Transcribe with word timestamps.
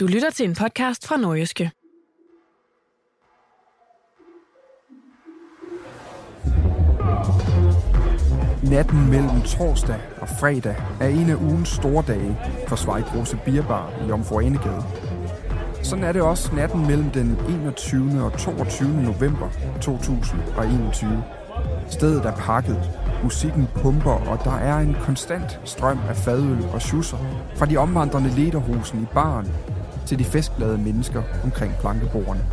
Du 0.00 0.06
lytter 0.06 0.30
til 0.30 0.48
en 0.48 0.54
podcast 0.54 1.06
fra 1.06 1.16
Nordjyske. 1.16 1.70
Natten 8.70 9.10
mellem 9.10 9.42
torsdag 9.42 10.00
og 10.20 10.28
fredag 10.28 10.76
er 11.00 11.08
en 11.08 11.30
af 11.30 11.34
ugens 11.34 11.68
store 11.68 12.04
dage 12.06 12.38
for 12.68 12.76
Svejgrose 12.76 13.38
Bierbar 13.44 13.92
i 14.04 14.08
Jomfru 14.08 14.40
Anegade. 14.40 14.82
Sådan 15.82 16.04
er 16.04 16.12
det 16.12 16.22
også 16.22 16.54
natten 16.54 16.86
mellem 16.86 17.10
den 17.10 17.36
21. 17.48 18.22
og 18.24 18.38
22. 18.38 19.02
november 19.02 19.48
2021. 19.80 21.24
Stedet 21.90 22.24
er 22.26 22.36
pakket, 22.36 22.90
musikken 23.22 23.68
pumper, 23.74 24.28
og 24.30 24.44
der 24.44 24.54
er 24.56 24.78
en 24.78 24.96
konstant 25.00 25.60
strøm 25.64 25.98
af 26.08 26.16
fadøl 26.16 26.64
og 26.72 26.82
schusser 26.82 27.18
fra 27.56 27.66
de 27.66 27.76
omvandrende 27.76 28.30
lederhusen 28.30 29.02
i 29.02 29.06
baren 29.14 29.48
til 30.06 30.18
de 30.18 30.24
festglade 30.24 30.78
mennesker 30.78 31.22
omkring 31.44 31.74
plankebordene. 31.80 32.44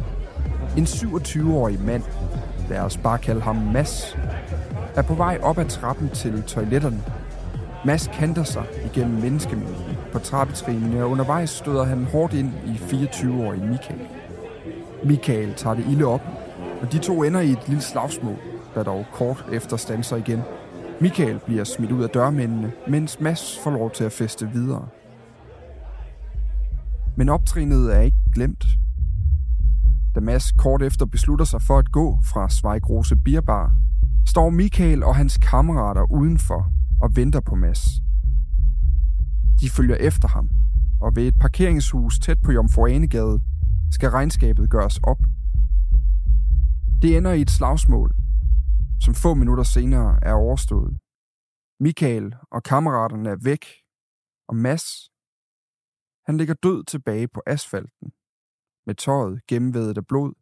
En 0.78 0.84
27-årig 0.84 1.82
mand, 1.82 2.04
lad 2.70 2.80
os 2.80 2.98
bare 2.98 3.18
kalde 3.18 3.42
ham 3.42 3.56
Mass, 3.56 4.18
er 4.96 5.02
på 5.02 5.14
vej 5.14 5.38
op 5.42 5.58
ad 5.58 5.66
trappen 5.66 6.10
til 6.10 6.44
toiletterne. 6.44 7.04
Mass 7.86 8.10
kanter 8.14 8.44
sig 8.44 8.64
igennem 8.86 9.22
menneskemængden 9.22 9.98
på 10.12 10.20
trappetrinene, 10.20 11.04
og 11.04 11.10
undervejs 11.10 11.50
støder 11.50 11.84
han 11.84 12.08
hårdt 12.12 12.34
ind 12.34 12.52
i 12.66 12.72
24-årige 12.72 13.68
Michael. 13.68 14.00
Michael 15.04 15.54
tager 15.54 15.76
det 15.76 15.86
ilde 15.90 16.06
op, 16.06 16.22
og 16.82 16.92
de 16.92 16.98
to 16.98 17.24
ender 17.24 17.40
i 17.40 17.52
et 17.52 17.68
lille 17.68 17.82
slagsmål, 17.82 18.36
der 18.76 18.84
dog 18.84 19.06
kort 19.14 19.46
efter 19.52 19.78
standser 19.78 20.16
igen. 20.16 20.42
Michael 21.00 21.40
bliver 21.46 21.64
smidt 21.64 21.92
ud 21.92 22.04
af 22.04 22.10
dørmændene, 22.10 22.72
mens 22.88 23.20
Mass 23.20 23.60
får 23.64 23.72
lov 23.72 23.92
til 23.92 24.04
at 24.04 24.12
feste 24.12 24.50
videre. 24.54 24.86
Men 27.18 27.30
optrinet 27.30 27.96
er 27.96 28.00
ikke 28.00 28.18
glemt. 28.34 28.66
Da 30.16 30.20
Mads 30.20 30.52
kort 30.52 30.82
efter 30.82 31.06
beslutter 31.06 31.46
sig 31.46 31.62
for 31.62 31.78
at 31.78 31.92
gå 31.92 32.20
fra 32.24 32.50
Svejgrose 32.50 33.16
Bierbar, 33.16 33.76
står 34.28 34.50
Michael 34.50 35.04
og 35.04 35.16
hans 35.16 35.38
kammerater 35.38 36.12
udenfor 36.12 36.72
og 37.02 37.16
venter 37.16 37.40
på 37.40 37.56
Mads. 37.56 37.86
De 39.62 39.70
følger 39.70 39.96
efter 39.96 40.28
ham, 40.28 40.50
og 41.02 41.16
ved 41.16 41.28
et 41.28 41.38
parkeringshus 41.40 42.20
tæt 42.20 42.42
på 42.42 42.52
Jomfruanegade 42.52 43.42
skal 43.92 44.10
regnskabet 44.10 44.70
gøres 44.70 44.98
op. 44.98 45.22
Det 47.02 47.18
ender 47.18 47.32
i 47.34 47.42
et 47.42 47.52
slagsmål, 47.52 48.16
som 49.02 49.14
få 49.14 49.34
minutter 49.34 49.64
senere 49.64 50.20
er 50.22 50.34
overstået. 50.34 50.98
Michael 51.80 52.36
og 52.52 52.64
kammeraterne 52.64 53.30
er 53.30 53.36
væk, 53.44 53.66
og 54.50 54.56
Mads, 54.56 55.09
han 56.30 56.38
ligger 56.38 56.54
død 56.54 56.84
tilbage 56.84 57.28
på 57.28 57.42
asfalten, 57.46 58.12
med 58.86 58.96
tøjet 58.96 59.48
gennemvædet 59.48 59.98
af 59.98 60.08
blod 60.08 60.34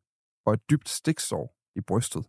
og 0.45 0.53
et 0.53 0.69
dybt 0.69 0.89
stiksår 0.89 1.55
i 1.75 1.81
brystet. 1.81 2.25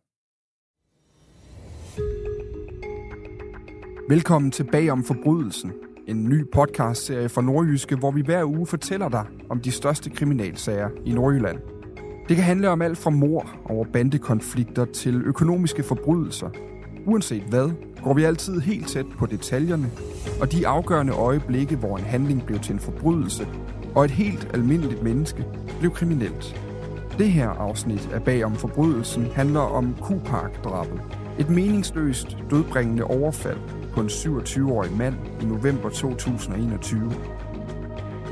Velkommen 4.09 4.51
tilbage 4.51 4.93
om 4.93 5.05
forbrydelsen, 5.05 5.73
en 6.09 6.25
ny 6.25 6.51
podcastserie 6.53 7.29
fra 7.29 7.43
Nordjyske, 7.43 7.97
hvor 7.97 8.11
vi 8.11 8.23
hver 8.23 8.45
uge 8.45 8.67
fortæller 8.67 9.09
dig 9.09 9.27
om 9.51 9.61
de 9.61 9.73
største 9.73 10.11
kriminalsager 10.11 10.91
i 11.07 11.13
Nordjylland. 11.13 11.59
Det 12.29 12.37
kan 12.37 12.45
handle 12.45 12.69
om 12.69 12.83
alt 12.83 12.99
fra 12.99 13.11
mor 13.11 13.61
over 13.65 13.85
bandekonflikter 13.93 14.85
til 14.85 15.23
økonomiske 15.23 15.83
forbrydelser. 15.83 16.51
Uanset 17.09 17.43
hvad, 17.43 17.71
går 18.05 18.15
vi 18.15 18.25
altid 18.25 18.61
helt 18.61 18.89
tæt 18.89 19.07
på 19.19 19.27
detaljerne 19.27 19.91
og 20.41 20.53
de 20.53 20.67
afgørende 20.67 21.13
øjeblikke, 21.13 21.77
hvor 21.77 21.97
en 21.97 22.05
handling 22.05 22.47
blev 22.47 22.59
til 22.59 22.73
en 22.73 22.79
forbrydelse, 22.79 23.49
og 23.95 24.05
et 24.05 24.11
helt 24.11 24.51
almindeligt 24.55 25.03
menneske 25.03 25.45
blev 25.79 25.91
kriminelt. 25.91 26.61
Det 27.19 27.33
her 27.33 27.49
afsnit 27.49 28.11
af 28.13 28.23
Bag 28.23 28.45
om 28.45 28.55
forbrydelsen 28.55 29.27
handler 29.35 29.61
om 29.61 29.95
Kupark-drabet. 30.01 31.01
Et 31.39 31.51
meningsløst, 31.51 32.37
dødbringende 32.51 33.05
overfald 33.05 33.59
på 33.95 34.01
en 34.01 34.07
27-årig 34.07 34.97
mand 34.97 35.15
i 35.43 35.45
november 35.45 35.89
2021. 35.89 37.13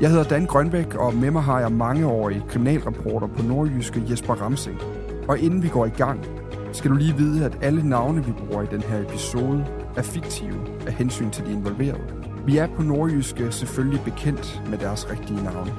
Jeg 0.01 0.09
hedder 0.09 0.23
Dan 0.23 0.45
Grønbæk, 0.45 0.95
og 0.95 1.15
med 1.15 1.31
mig 1.31 1.41
har 1.43 1.59
jeg 1.59 1.71
mangeårig 1.71 2.43
kriminalreporter 2.49 3.27
på 3.27 3.43
Nordjyske 3.43 4.03
Jesper 4.09 4.33
Ramsing. 4.33 4.79
Og 5.27 5.39
inden 5.39 5.63
vi 5.63 5.67
går 5.67 5.85
i 5.85 5.89
gang, 5.89 6.36
skal 6.77 6.91
du 6.91 6.95
lige 6.95 7.17
vide, 7.17 7.45
at 7.45 7.57
alle 7.61 7.89
navne, 7.89 8.25
vi 8.25 8.31
bruger 8.31 8.63
i 8.63 8.65
den 8.65 8.81
her 8.81 9.05
episode, 9.05 9.59
er 9.95 10.01
fiktive 10.01 10.87
af 10.87 10.93
hensyn 10.93 11.31
til 11.31 11.45
de 11.45 11.51
involverede. 11.51 12.03
Vi 12.45 12.57
er 12.57 12.75
på 12.75 12.81
Nordjyske 12.81 13.51
selvfølgelig 13.51 14.03
bekendt 14.03 14.69
med 14.69 14.77
deres 14.77 15.09
rigtige 15.09 15.43
navne. 15.43 15.71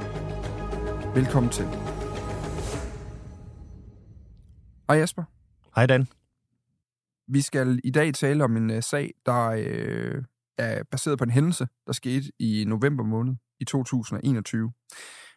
Velkommen 1.14 1.52
til. 1.52 1.64
Hej 4.88 4.98
Jesper. 4.98 5.24
Hej 5.74 5.86
Dan. 5.86 6.06
Vi 7.28 7.40
skal 7.40 7.80
i 7.84 7.90
dag 7.90 8.14
tale 8.14 8.44
om 8.44 8.56
en 8.56 8.70
uh, 8.70 8.80
sag, 8.80 9.14
der 9.26 9.48
uh, 9.50 10.24
er 10.58 10.82
baseret 10.90 11.18
på 11.18 11.24
en 11.24 11.30
hændelse, 11.30 11.66
der 11.86 11.92
skete 11.92 12.32
i 12.38 12.64
november 12.66 13.04
måned 13.04 13.34
i 13.60 13.64
2021. 13.64 14.72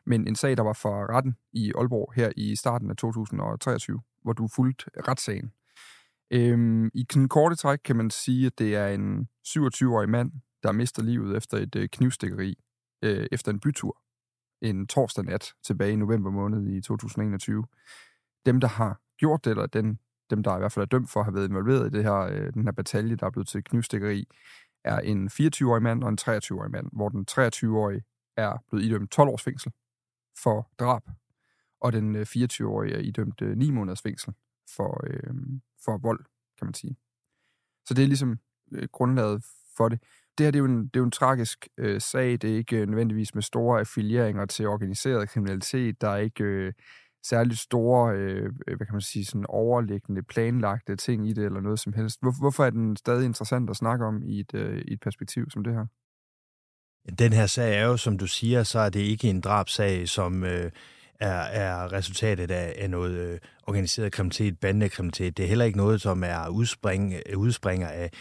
Men 0.05 0.27
en 0.27 0.35
sag, 0.35 0.57
der 0.57 0.63
var 0.63 0.73
for 0.73 1.15
retten 1.15 1.35
i 1.53 1.71
Aalborg 1.77 2.13
her 2.15 2.31
i 2.37 2.55
starten 2.55 2.89
af 2.89 2.95
2023, 2.97 4.01
hvor 4.23 4.33
du 4.33 4.47
fulgte 4.55 4.85
retssagen. 5.07 5.51
Øhm, 6.31 6.91
I 6.93 7.03
den 7.13 7.29
korte 7.29 7.55
træk 7.55 7.79
kan 7.85 7.95
man 7.95 8.09
sige, 8.09 8.45
at 8.45 8.59
det 8.59 8.75
er 8.75 8.87
en 8.87 9.27
27-årig 9.47 10.09
mand, 10.09 10.31
der 10.63 10.71
mister 10.71 11.03
livet 11.03 11.37
efter 11.37 11.57
et 11.57 11.75
øh, 11.75 11.89
knivstikkeri 11.89 12.55
øh, 13.03 13.27
efter 13.31 13.51
en 13.51 13.59
bytur 13.59 14.01
en 14.61 14.87
torsdag 14.87 15.25
nat 15.25 15.53
tilbage 15.63 15.93
i 15.93 15.95
november 15.95 16.31
måned 16.31 16.67
i 16.67 16.81
2021. 16.81 17.65
Dem, 18.45 18.59
der 18.59 18.67
har 18.67 18.99
gjort 19.17 19.45
det, 19.45 19.51
eller 19.51 19.65
den, 19.65 19.99
dem, 20.29 20.43
der 20.43 20.55
i 20.55 20.59
hvert 20.59 20.71
fald 20.71 20.83
er 20.83 20.87
dømt 20.87 21.09
for 21.09 21.19
at 21.19 21.25
have 21.25 21.35
været 21.35 21.47
involveret 21.47 21.87
i 21.87 21.97
det 21.97 22.03
her, 22.03 22.15
øh, 22.15 22.53
den 22.53 22.63
her 22.63 22.71
batalje, 22.71 23.15
der 23.15 23.25
er 23.25 23.31
blevet 23.31 23.47
til 23.47 23.63
knivstikkeri, 23.63 24.27
er 24.83 24.99
en 24.99 25.27
24-årig 25.27 25.83
mand 25.83 26.03
og 26.03 26.09
en 26.09 26.17
23-årig 26.21 26.71
mand, 26.71 26.87
hvor 26.93 27.09
den 27.09 27.25
23-årige 27.31 28.03
er 28.37 28.63
blevet 28.69 28.85
idømt 28.85 29.11
12 29.11 29.29
års 29.29 29.43
fængsel 29.43 29.71
for 30.43 30.69
drab, 30.79 31.01
og 31.81 31.93
den 31.93 32.15
øh, 32.15 32.25
24-årige 32.29 32.93
er 32.95 32.99
idømt 32.99 33.41
øh, 33.41 33.57
9 33.57 33.71
måneders 33.71 34.01
fængsel 34.01 34.33
for, 34.75 35.01
øh, 35.07 35.33
for 35.85 35.97
vold, 35.97 36.19
kan 36.57 36.67
man 36.67 36.73
sige. 36.73 36.95
Så 37.85 37.93
det 37.93 38.03
er 38.03 38.07
ligesom 38.07 38.39
øh, 38.71 38.87
grundlaget 38.91 39.43
for 39.77 39.89
det. 39.89 39.99
Det 40.37 40.45
her 40.45 40.51
det 40.51 40.59
er 40.59 40.63
jo 40.63 40.65
en, 40.65 40.83
det 40.83 40.95
er 40.95 40.99
jo 40.99 41.05
en 41.05 41.11
tragisk 41.11 41.67
øh, 41.77 42.01
sag. 42.01 42.31
Det 42.31 42.43
er 42.43 42.55
ikke 42.55 42.77
øh, 42.77 42.87
nødvendigvis 42.87 43.35
med 43.35 43.43
store 43.43 43.79
affilieringer 43.79 44.45
til 44.45 44.67
organiseret 44.67 45.29
kriminalitet. 45.29 46.01
Der 46.01 46.09
er 46.09 46.17
ikke 46.17 46.43
øh, 46.43 46.73
særligt 47.23 47.59
store, 47.59 48.15
øh, 48.15 48.45
øh 48.67 48.77
hvad 48.77 48.87
kan 48.87 48.95
man 48.95 49.01
sige, 49.01 49.25
sådan 49.25 49.45
overliggende, 49.49 50.23
planlagte 50.23 50.95
ting 50.95 51.29
i 51.29 51.33
det, 51.33 51.45
eller 51.45 51.61
noget 51.61 51.79
som 51.79 51.93
helst. 51.93 52.21
Hvor, 52.21 52.39
hvorfor 52.39 52.65
er 52.65 52.69
den 52.69 52.97
stadig 52.97 53.25
interessant 53.25 53.69
at 53.69 53.75
snakke 53.75 54.05
om 54.05 54.23
i 54.23 54.39
et, 54.39 54.53
øh, 54.53 54.81
i 54.87 54.93
et 54.93 54.99
perspektiv 54.99 55.49
som 55.49 55.63
det 55.63 55.73
her? 55.73 55.85
Den 57.19 57.33
her 57.33 57.45
sag 57.45 57.79
er 57.79 57.85
jo, 57.85 57.97
som 57.97 58.17
du 58.17 58.27
siger, 58.27 58.63
så 58.63 58.79
er 58.79 58.89
det 58.89 58.99
ikke 58.99 59.29
en 59.29 59.41
drabsag, 59.41 60.07
som 60.07 60.43
øh, 60.43 60.71
er, 61.21 61.41
er 61.41 61.93
resultatet 61.93 62.51
af, 62.51 62.75
af 62.77 62.89
noget 62.89 63.17
øh, 63.17 63.39
organiseret 63.67 64.11
kriminalitet, 64.11 64.59
bandekriminalitet. 64.59 65.37
Det 65.37 65.43
er 65.43 65.47
heller 65.47 65.65
ikke 65.65 65.77
noget, 65.77 66.01
som 66.01 66.23
er 66.23 66.47
udspring, 66.47 67.13
øh, 67.29 67.37
udspringer 67.37 67.87
af 67.87 68.11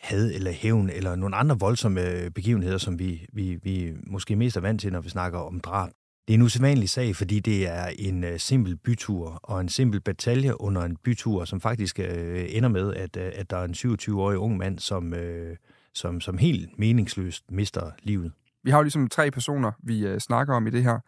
had 0.00 0.30
eller 0.30 0.50
hævn 0.52 0.90
eller 0.90 1.16
nogle 1.16 1.36
andre 1.36 1.58
voldsomme 1.58 2.10
øh, 2.10 2.30
begivenheder, 2.30 2.78
som 2.78 2.98
vi, 2.98 3.26
vi, 3.32 3.58
vi 3.62 3.92
måske 4.06 4.36
mest 4.36 4.56
er 4.56 4.60
vant 4.60 4.80
til, 4.80 4.92
når 4.92 5.00
vi 5.00 5.08
snakker 5.08 5.38
om 5.38 5.60
drab. 5.60 5.90
Det 6.28 6.34
er 6.34 6.38
en 6.38 6.42
usædvanlig 6.42 6.90
sag, 6.90 7.16
fordi 7.16 7.40
det 7.40 7.68
er 7.68 7.86
en 7.98 8.24
øh, 8.24 8.38
simpel 8.38 8.76
bytur 8.76 9.40
og 9.42 9.60
en 9.60 9.68
simpel 9.68 10.00
batalje 10.00 10.60
under 10.60 10.82
en 10.82 10.96
bytur, 11.04 11.44
som 11.44 11.60
faktisk 11.60 11.98
øh, 11.98 12.46
ender 12.48 12.68
med, 12.68 12.94
at, 12.94 13.16
øh, 13.16 13.32
at 13.34 13.50
der 13.50 13.56
er 13.56 13.64
en 13.64 13.74
27-årig 13.74 14.38
ung 14.38 14.56
mand, 14.56 14.78
som, 14.78 15.14
øh, 15.14 15.56
som, 15.94 16.20
som 16.20 16.38
helt 16.38 16.78
meningsløst 16.78 17.44
mister 17.50 17.90
livet. 18.02 18.32
Vi 18.64 18.70
har 18.70 18.78
jo 18.78 18.82
ligesom 18.82 19.08
tre 19.08 19.30
personer, 19.30 19.72
vi 19.82 20.06
øh, 20.06 20.20
snakker 20.20 20.54
om 20.54 20.66
i 20.66 20.70
det 20.70 20.82
her 20.82 20.98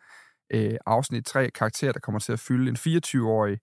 øh, 0.50 0.76
afsnit. 0.86 1.26
Tre 1.26 1.50
karakter, 1.50 1.92
der 1.92 2.00
kommer 2.00 2.18
til 2.18 2.32
at 2.32 2.40
fylde 2.40 2.68
en 2.68 2.76
24-årig 2.76 3.58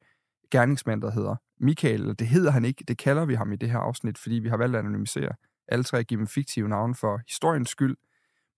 gerningsmand, 0.52 1.02
der 1.02 1.12
hedder 1.12 1.36
Michael. 1.60 2.02
Eller 2.02 2.14
Det 2.14 2.28
hedder 2.28 2.52
han 2.52 2.66
ikke, 2.66 2.84
det 2.88 2.98
kalder 2.98 3.26
vi 3.26 3.34
ham 3.34 3.52
i 3.52 3.56
det 3.56 3.70
her 3.70 3.80
afsnit, 3.80 4.18
fordi 4.18 4.36
vi 4.36 4.50
har 4.50 4.58
valgt 4.58 4.76
at 4.76 4.80
anonymisere 4.80 5.32
alle 5.68 5.84
tre, 5.84 6.04
give 6.04 6.18
dem 6.18 6.28
fiktive 6.28 6.70
navne 6.70 6.96
for 6.96 7.22
historiens 7.28 7.70
skyld, 7.70 7.98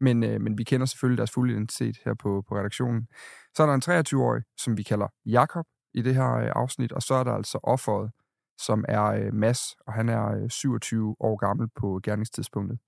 men, 0.01 0.23
øh, 0.23 0.41
men 0.41 0.57
vi 0.57 0.63
kender 0.63 0.85
selvfølgelig 0.85 1.17
deres 1.17 1.31
fulde 1.31 1.53
identitet 1.53 1.97
her 2.05 2.13
på, 2.13 2.43
på 2.49 2.57
redaktionen. 2.57 3.07
Så 3.55 3.63
er 3.63 3.67
der 3.67 3.73
en 3.73 4.03
23-årig, 4.03 4.43
som 4.57 4.77
vi 4.77 4.83
kalder 4.83 5.07
Jakob 5.25 5.65
i 5.93 6.01
det 6.01 6.15
her 6.15 6.31
øh, 6.35 6.51
afsnit, 6.55 6.91
og 6.91 7.01
så 7.01 7.13
er 7.13 7.23
der 7.23 7.31
altså 7.31 7.59
offeret, 7.63 8.11
som 8.57 8.85
er 8.87 9.03
øh, 9.03 9.33
Mass, 9.33 9.75
og 9.87 9.93
han 9.93 10.09
er 10.09 10.43
øh, 10.43 10.49
27 10.49 11.15
år 11.19 11.35
gammel 11.35 11.67
på 11.75 11.99
gerningstidspunktet. 12.03 12.79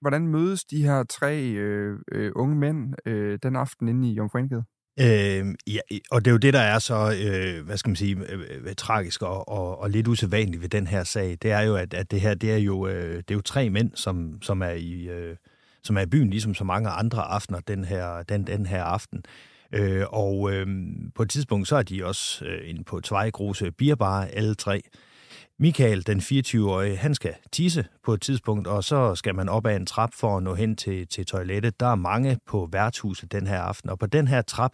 Hvordan 0.00 0.28
mødes 0.28 0.64
de 0.64 0.82
her 0.82 1.04
tre 1.04 1.44
øh, 1.44 1.98
øh, 2.12 2.32
unge 2.36 2.56
mænd 2.56 2.94
øh, 3.06 3.38
den 3.42 3.56
aften 3.56 3.88
inde 3.88 4.10
i 4.10 4.12
Jomfru 4.12 4.38
Øh, 5.00 5.54
ja, 5.66 5.80
og 6.10 6.24
det 6.24 6.30
er 6.30 6.32
jo 6.32 6.38
det, 6.38 6.54
der 6.54 6.60
er 6.60 6.78
så, 6.78 7.14
øh, 7.24 7.66
hvad 7.66 7.76
skal 7.76 7.88
man 7.88 7.96
sige, 7.96 8.16
øh, 8.32 8.40
øh, 8.64 8.74
tragisk 8.76 9.22
og, 9.22 9.48
og, 9.48 9.78
og 9.78 9.90
lidt 9.90 10.08
usædvanligt 10.08 10.62
ved 10.62 10.68
den 10.68 10.86
her 10.86 11.04
sag. 11.04 11.38
Det 11.42 11.52
er 11.52 11.60
jo, 11.60 11.76
at, 11.76 11.94
at 11.94 12.10
det 12.10 12.20
her, 12.20 12.34
det 12.34 12.52
er 12.52 12.56
jo, 12.56 12.86
øh, 12.86 13.16
det 13.16 13.30
er 13.30 13.34
jo 13.34 13.40
tre 13.40 13.70
mænd, 13.70 13.90
som, 13.94 14.42
som 14.42 14.62
er 14.62 14.70
i... 14.70 15.08
Øh, 15.08 15.36
som 15.86 15.96
er 15.96 16.00
i 16.00 16.06
byen, 16.06 16.30
ligesom 16.30 16.54
så 16.54 16.64
mange 16.64 16.88
andre 16.88 17.22
aftener 17.22 17.60
den 17.60 17.84
her, 17.84 18.22
den, 18.22 18.46
den 18.46 18.66
her 18.66 18.84
aften. 18.84 19.22
Øh, 19.72 20.04
og 20.12 20.52
øh, 20.52 20.66
på 21.14 21.22
et 21.22 21.30
tidspunkt, 21.30 21.68
så 21.68 21.76
er 21.76 21.82
de 21.82 22.04
også 22.04 22.44
øh, 22.44 22.70
inde 22.70 22.84
på 22.84 23.00
Tvejgrose 23.00 23.72
Bierbar, 23.72 24.24
alle 24.24 24.54
tre. 24.54 24.82
Michael, 25.58 26.06
den 26.06 26.20
24-årige, 26.20 26.96
han 26.96 27.14
skal 27.14 27.34
tisse 27.52 27.84
på 28.04 28.14
et 28.14 28.20
tidspunkt, 28.20 28.66
og 28.66 28.84
så 28.84 29.14
skal 29.14 29.34
man 29.34 29.48
op 29.48 29.66
ad 29.66 29.76
en 29.76 29.86
trap 29.86 30.10
for 30.14 30.36
at 30.36 30.42
nå 30.42 30.54
hen 30.54 30.76
til, 30.76 31.06
til 31.08 31.26
toilettet. 31.26 31.80
Der 31.80 31.86
er 31.86 31.94
mange 31.94 32.38
på 32.46 32.68
værtshuset 32.72 33.32
den 33.32 33.46
her 33.46 33.60
aften, 33.60 33.90
og 33.90 33.98
på 33.98 34.06
den 34.06 34.28
her 34.28 34.42
trap, 34.42 34.72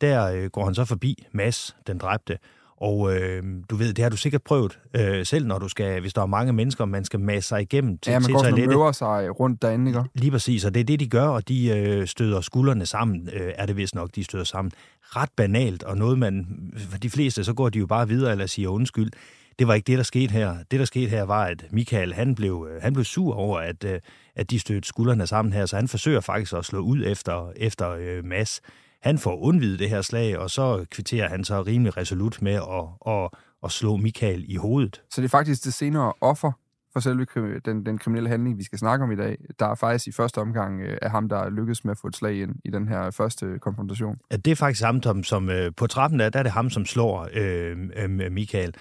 der 0.00 0.32
øh, 0.32 0.50
går 0.50 0.64
han 0.64 0.74
så 0.74 0.84
forbi 0.84 1.26
Mads, 1.32 1.76
den 1.86 1.98
dræbte, 1.98 2.38
og 2.80 3.16
øh, 3.16 3.42
du 3.70 3.76
ved, 3.76 3.94
det 3.94 4.02
har 4.02 4.08
du 4.08 4.16
sikkert 4.16 4.42
prøvet 4.42 4.78
øh, 4.94 5.26
selv, 5.26 5.46
når 5.46 5.58
du 5.58 5.68
skal, 5.68 6.00
hvis 6.00 6.14
der 6.14 6.22
er 6.22 6.26
mange 6.26 6.52
mennesker, 6.52 6.84
man 6.84 7.04
skal 7.04 7.20
masse 7.20 7.48
sig 7.48 7.62
igennem 7.62 7.98
til, 7.98 8.10
ja, 8.10 8.18
man 8.18 8.24
til 8.24 8.34
går 8.34 8.42
toilettet. 8.42 8.72
Ja, 8.72 8.78
man 8.78 8.94
sig 8.94 9.40
rundt 9.40 9.62
derinde, 9.62 9.90
ikke? 9.90 10.02
Lige 10.14 10.30
præcis, 10.30 10.64
og 10.64 10.74
det 10.74 10.80
er 10.80 10.84
det, 10.84 11.00
de 11.00 11.08
gør, 11.08 11.26
og 11.26 11.48
de 11.48 11.68
øh, 11.68 12.06
støder 12.06 12.40
skuldrene 12.40 12.86
sammen, 12.86 13.28
øh, 13.32 13.52
er 13.54 13.66
det 13.66 13.76
vist 13.76 13.94
nok, 13.94 14.10
de 14.14 14.24
støder 14.24 14.44
sammen. 14.44 14.72
Ret 15.02 15.30
banalt, 15.36 15.82
og 15.82 15.96
noget 15.96 16.18
man, 16.18 16.46
for 16.90 16.98
de 16.98 17.10
fleste, 17.10 17.44
så 17.44 17.52
går 17.54 17.68
de 17.68 17.78
jo 17.78 17.86
bare 17.86 18.08
videre 18.08 18.32
eller 18.32 18.46
siger 18.46 18.68
undskyld. 18.68 19.10
Det 19.58 19.68
var 19.68 19.74
ikke 19.74 19.86
det, 19.86 19.98
der 19.98 20.04
skete 20.04 20.32
her. 20.32 20.56
Det, 20.70 20.80
der 20.80 20.86
skete 20.86 21.10
her, 21.10 21.22
var, 21.22 21.44
at 21.44 21.64
Michael, 21.70 22.14
han 22.14 22.34
blev, 22.34 22.68
øh, 22.70 22.82
han 22.82 22.92
blev 22.92 23.04
sur 23.04 23.34
over, 23.34 23.58
at, 23.58 23.84
øh, 23.84 24.00
at 24.36 24.50
de 24.50 24.58
stødte 24.58 24.88
skuldrene 24.88 25.26
sammen 25.26 25.52
her, 25.52 25.66
så 25.66 25.76
han 25.76 25.88
forsøger 25.88 26.20
faktisk 26.20 26.52
at 26.52 26.64
slå 26.64 26.78
ud 26.78 27.02
efter, 27.06 27.52
efter 27.56 27.90
øh, 27.90 28.24
Mads 28.24 28.60
han 29.02 29.18
får 29.18 29.38
undvidet 29.42 29.78
det 29.78 29.90
her 29.90 30.02
slag, 30.02 30.38
og 30.38 30.50
så 30.50 30.86
kvitterer 30.90 31.28
han 31.28 31.44
så 31.44 31.62
rimelig 31.62 31.96
resolut 31.96 32.42
med 32.42 32.54
at, 32.54 33.12
at, 33.14 33.30
at 33.64 33.70
slå 33.70 33.96
Michael 33.96 34.44
i 34.48 34.56
hovedet. 34.56 35.02
Så 35.10 35.20
det 35.20 35.24
er 35.24 35.30
faktisk 35.30 35.64
det 35.64 35.74
senere 35.74 36.12
offer 36.20 36.52
for 36.92 37.00
selve 37.00 37.26
den, 37.64 37.86
den 37.86 37.98
kriminelle 37.98 38.28
handling, 38.28 38.58
vi 38.58 38.62
skal 38.62 38.78
snakke 38.78 39.04
om 39.04 39.12
i 39.12 39.16
dag, 39.16 39.38
der 39.58 39.66
er 39.66 39.74
faktisk 39.74 40.06
i 40.06 40.12
første 40.12 40.38
omgang 40.38 40.80
øh, 40.80 40.98
af 41.02 41.10
ham, 41.10 41.28
der 41.28 41.50
lykkedes 41.50 41.84
med 41.84 41.90
at 41.90 41.98
få 41.98 42.08
et 42.08 42.16
slag 42.16 42.42
ind 42.42 42.54
i 42.64 42.70
den 42.70 42.88
her 42.88 43.10
første 43.10 43.58
konfrontation. 43.58 44.16
Ja, 44.30 44.36
det 44.36 44.50
er 44.50 44.54
faktisk 44.54 44.84
ham, 44.84 45.02
som, 45.02 45.24
som 45.24 45.50
øh, 45.50 45.72
på 45.76 45.86
trappen 45.86 46.20
der, 46.20 46.30
der 46.30 46.38
er 46.38 46.42
det 46.42 46.52
ham, 46.52 46.70
som 46.70 46.84
slår 46.84 47.28
øh, 47.34 47.76
øh, 47.96 48.32
Michael. 48.32 48.74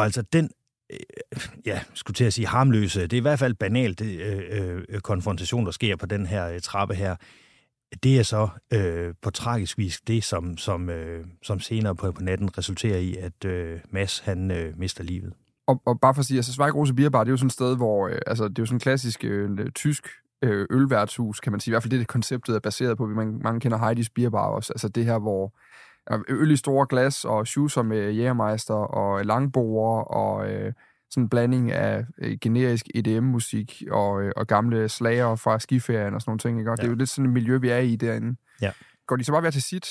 Og 0.00 0.04
altså 0.04 0.22
den, 0.22 0.50
øh, 0.92 0.98
ja, 1.66 1.80
skulle 1.94 2.14
til 2.14 2.24
at 2.24 2.32
sige 2.32 2.46
harmløse, 2.46 3.02
det 3.02 3.12
er 3.12 3.16
i 3.16 3.20
hvert 3.20 3.38
fald 3.38 3.54
banalt 3.54 4.00
øh, 4.00 4.82
øh, 4.88 5.00
konfrontation, 5.00 5.66
der 5.66 5.72
sker 5.72 5.96
på 5.96 6.06
den 6.06 6.26
her 6.26 6.48
øh, 6.48 6.60
trappe 6.60 6.94
her 6.94 7.16
det 8.02 8.18
er 8.18 8.22
så 8.22 8.48
øh, 8.72 9.14
på 9.22 9.30
tragisk 9.30 9.78
vis 9.78 10.00
det, 10.00 10.24
som, 10.24 10.56
som, 10.56 10.90
øh, 10.90 11.24
som 11.42 11.60
senere 11.60 11.94
på, 11.94 12.12
på 12.12 12.22
natten 12.22 12.58
resulterer 12.58 12.98
i, 12.98 13.16
at 13.16 13.44
øh, 13.44 13.80
Mads 13.90 14.18
han 14.18 14.50
øh, 14.50 14.78
mister 14.78 15.04
livet. 15.04 15.32
Og, 15.66 15.82
og 15.86 16.00
bare 16.00 16.14
for 16.14 16.20
at 16.20 16.26
sige, 16.26 16.38
altså 16.38 16.52
Svejgrose 16.52 16.94
Bierbar, 16.94 17.24
det 17.24 17.28
er 17.28 17.32
jo 17.32 17.36
sådan 17.36 17.46
et 17.46 17.52
sted, 17.52 17.76
hvor, 17.76 18.08
øh, 18.08 18.18
altså 18.26 18.48
det 18.48 18.58
er 18.58 18.62
jo 18.62 18.66
sådan 18.66 18.74
øh, 18.74 18.76
en 18.76 18.80
klassisk 18.80 19.24
øh, 19.24 19.70
tysk 19.70 20.08
øh, 20.42 20.66
ølværtshus, 20.70 21.40
kan 21.40 21.52
man 21.52 21.60
sige. 21.60 21.72
I 21.72 21.72
hvert 21.72 21.82
fald 21.82 21.90
det, 21.90 22.00
det 22.00 22.08
konceptet 22.08 22.54
er 22.54 22.60
baseret 22.60 22.96
på. 22.98 23.06
Man, 23.06 23.40
mange 23.42 23.60
kender 23.60 23.78
Heidis 23.78 24.10
Bierbar 24.10 24.46
også. 24.46 24.72
Altså 24.72 24.88
det 24.88 25.04
her, 25.04 25.18
hvor 25.18 25.54
øl 26.28 26.50
i 26.50 26.56
store 26.56 26.86
glas 26.88 27.24
og 27.24 27.46
schusser 27.46 27.82
med 27.82 28.10
jægermeister 28.10 28.74
og 28.74 29.24
langboer 29.24 30.02
og... 30.02 30.50
Øh, 30.50 30.72
sådan 31.10 31.22
en 31.22 31.28
blanding 31.28 31.72
af 31.72 32.04
øh, 32.18 32.38
generisk 32.40 32.86
EDM-musik 32.94 33.82
og, 33.90 34.22
øh, 34.22 34.32
og 34.36 34.46
gamle 34.46 34.88
slager 34.88 35.36
fra 35.36 35.58
skiferien 35.58 36.14
og 36.14 36.20
sådan 36.20 36.30
nogle 36.30 36.38
ting. 36.38 36.58
Ikke? 36.58 36.70
Og 36.70 36.76
ja. 36.78 36.82
det 36.82 36.88
er 36.88 36.92
jo 36.92 36.96
lidt 36.96 37.10
sådan 37.10 37.24
et 37.24 37.32
miljø, 37.32 37.58
vi 37.58 37.68
er 37.68 37.78
i 37.78 37.96
derinde. 37.96 38.36
Ja. 38.62 38.70
Går 39.06 39.16
de 39.16 39.24
så 39.24 39.32
bare 39.32 39.42
ved 39.42 39.52
til 39.52 39.62
sit 39.62 39.86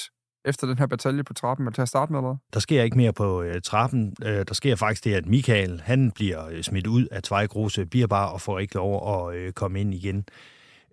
efter 0.45 0.68
den 0.68 0.77
her 0.77 0.88
batalje 0.88 1.24
på 1.24 1.33
trappen, 1.33 1.66
eller 1.66 1.74
til 1.74 1.81
at 1.81 1.88
starte 1.88 2.12
med, 2.12 2.19
eller 2.19 2.38
Der 2.54 2.60
sker 2.60 2.83
ikke 2.83 2.98
mere 2.98 3.13
på 3.13 3.42
øh, 3.42 3.62
trappen. 3.62 4.15
Øh, 4.24 4.45
der 4.48 4.54
sker 4.54 4.75
faktisk 4.75 5.04
det, 5.04 5.13
at 5.13 5.25
Michael, 5.25 5.81
han 5.81 6.12
bliver 6.12 6.48
øh, 6.48 6.63
smidt 6.63 6.88
ud 6.88 7.06
af 7.06 7.24
Tvejgrose 7.24 7.86
Bierbar 7.86 8.25
og 8.25 8.42
får 8.42 8.60
ikke 8.60 8.75
lov 8.75 9.27
at 9.30 9.36
øh, 9.36 9.54
komme 9.54 9.81
ind 9.81 9.94
igen. 9.94 10.25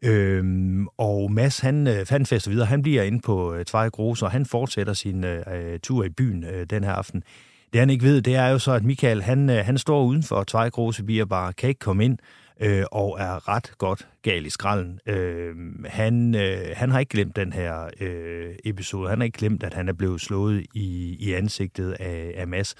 Øhm, 0.03 0.87
og 0.87 1.33
Mads, 1.33 1.59
han, 1.59 1.87
øh, 1.87 2.07
han 2.09 2.27
fester 2.27 2.51
videre. 2.51 2.67
Han 2.67 2.83
bliver 2.83 3.03
inde 3.03 3.21
på 3.21 3.55
øh, 3.55 3.65
Tvejgrose, 3.65 4.25
og 4.27 4.31
han 4.31 4.47
fortsætter 4.47 4.93
sin 4.93 5.25
øh, 5.25 5.43
øh, 5.55 5.81
tur 5.81 6.05
i 6.05 6.09
byen 6.09 6.45
øh, 6.45 6.67
den 6.71 6.85
her 6.85 6.93
aften. 6.93 7.23
Det 7.73 7.81
han 7.81 7.91
ikke 7.91 8.05
ved, 8.05 8.23
det 8.23 8.35
er 8.35 8.49
jo 8.49 8.59
så, 8.59 8.73
at 8.73 8.85
Michael, 8.85 9.23
han, 9.23 9.51
øh, 9.51 9.65
han 9.65 9.79
står 9.79 10.05
uden 10.05 10.23
for 10.23 10.45
Tvejgrose 10.45 11.05
Bierbar, 11.05 11.53
kan 11.53 11.69
ikke 11.69 11.79
komme 11.79 12.05
ind, 12.05 12.19
øh, 12.61 12.85
og 12.93 13.17
er 13.21 13.49
ret 13.49 13.73
godt 13.79 14.09
gal 14.23 14.47
i 14.47 14.51
skralden. 14.51 15.01
Øh, 15.07 15.55
han, 15.87 16.35
øh, 16.35 16.59
han 16.75 16.91
har 16.91 16.99
ikke 16.99 17.11
glemt 17.11 17.37
den 17.37 17.53
her 17.53 17.91
øh, 18.01 18.55
episode. 18.65 19.09
Han 19.09 19.19
har 19.19 19.25
ikke 19.25 19.39
glemt, 19.39 19.63
at 19.63 19.75
han 19.75 19.89
er 19.89 19.93
blevet 19.93 20.21
slået 20.21 20.67
i, 20.75 21.17
i 21.21 21.33
ansigtet 21.33 21.93
af, 21.93 22.33
af 22.37 22.49
Mads. 22.49 22.75